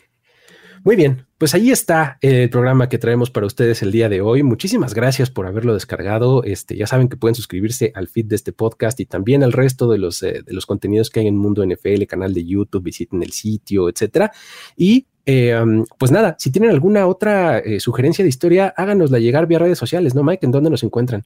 Muy 0.83 0.95
bien, 0.95 1.26
pues 1.37 1.53
ahí 1.53 1.69
está 1.69 2.17
el 2.21 2.49
programa 2.49 2.89
que 2.89 2.97
traemos 2.97 3.29
para 3.29 3.45
ustedes 3.45 3.83
el 3.83 3.91
día 3.91 4.09
de 4.09 4.21
hoy. 4.21 4.41
Muchísimas 4.41 4.93
gracias 4.93 5.29
por 5.29 5.45
haberlo 5.45 5.73
descargado. 5.73 6.43
Este, 6.43 6.75
ya 6.75 6.87
saben 6.87 7.09
que 7.09 7.17
pueden 7.17 7.35
suscribirse 7.35 7.91
al 7.93 8.07
feed 8.07 8.25
de 8.25 8.35
este 8.35 8.53
podcast 8.53 8.99
y 8.99 9.05
también 9.05 9.43
al 9.43 9.53
resto 9.53 9.87
de 9.89 9.99
los, 9.99 10.23
eh, 10.23 10.41
de 10.43 10.53
los 10.53 10.65
contenidos 10.65 11.09
que 11.09 11.19
hay 11.19 11.27
en 11.27 11.37
Mundo 11.37 11.63
NFL, 11.63 12.05
canal 12.07 12.33
de 12.33 12.43
YouTube, 12.43 12.83
visiten 12.83 13.21
el 13.21 13.31
sitio, 13.31 13.87
etcétera. 13.87 14.31
Y 14.75 15.05
eh, 15.27 15.55
pues 15.99 16.11
nada, 16.11 16.35
si 16.39 16.49
tienen 16.49 16.71
alguna 16.71 17.05
otra 17.05 17.59
eh, 17.59 17.79
sugerencia 17.79 18.23
de 18.23 18.29
historia, 18.29 18.73
háganosla 18.75 19.19
llegar 19.19 19.45
vía 19.45 19.59
redes 19.59 19.77
sociales, 19.77 20.15
¿no, 20.15 20.23
Mike? 20.23 20.45
¿En 20.45 20.51
dónde 20.51 20.69
nos 20.69 20.83
encuentran? 20.83 21.23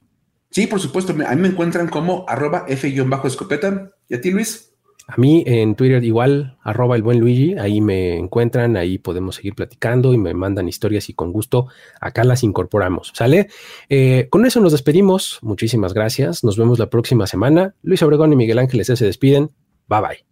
Sí, 0.50 0.66
por 0.66 0.80
supuesto. 0.80 1.14
A 1.26 1.34
mí 1.34 1.40
me 1.40 1.48
encuentran 1.48 1.88
como 1.88 2.26
arroba 2.28 2.66
F-escopeta. 2.68 3.92
¿Y 4.08 4.14
a 4.14 4.20
ti, 4.20 4.30
Luis? 4.30 4.71
A 5.12 5.18
mí 5.18 5.44
en 5.46 5.74
Twitter 5.74 6.02
igual, 6.04 6.56
arroba 6.62 6.96
el 6.96 7.02
buen 7.02 7.20
Luigi, 7.20 7.54
ahí 7.58 7.82
me 7.82 8.16
encuentran, 8.16 8.78
ahí 8.78 8.96
podemos 8.96 9.34
seguir 9.34 9.54
platicando 9.54 10.14
y 10.14 10.16
me 10.16 10.32
mandan 10.32 10.68
historias 10.68 11.10
y 11.10 11.12
con 11.12 11.32
gusto 11.32 11.66
acá 12.00 12.24
las 12.24 12.42
incorporamos, 12.42 13.12
¿sale? 13.14 13.48
Eh, 13.90 14.28
con 14.30 14.46
eso 14.46 14.62
nos 14.62 14.72
despedimos, 14.72 15.38
muchísimas 15.42 15.92
gracias, 15.92 16.44
nos 16.44 16.56
vemos 16.56 16.78
la 16.78 16.88
próxima 16.88 17.26
semana. 17.26 17.74
Luis 17.82 18.02
Obregón 18.02 18.32
y 18.32 18.36
Miguel 18.36 18.58
Ángeles 18.58 18.86
se 18.86 19.04
despiden, 19.04 19.50
bye 19.86 20.00
bye. 20.00 20.31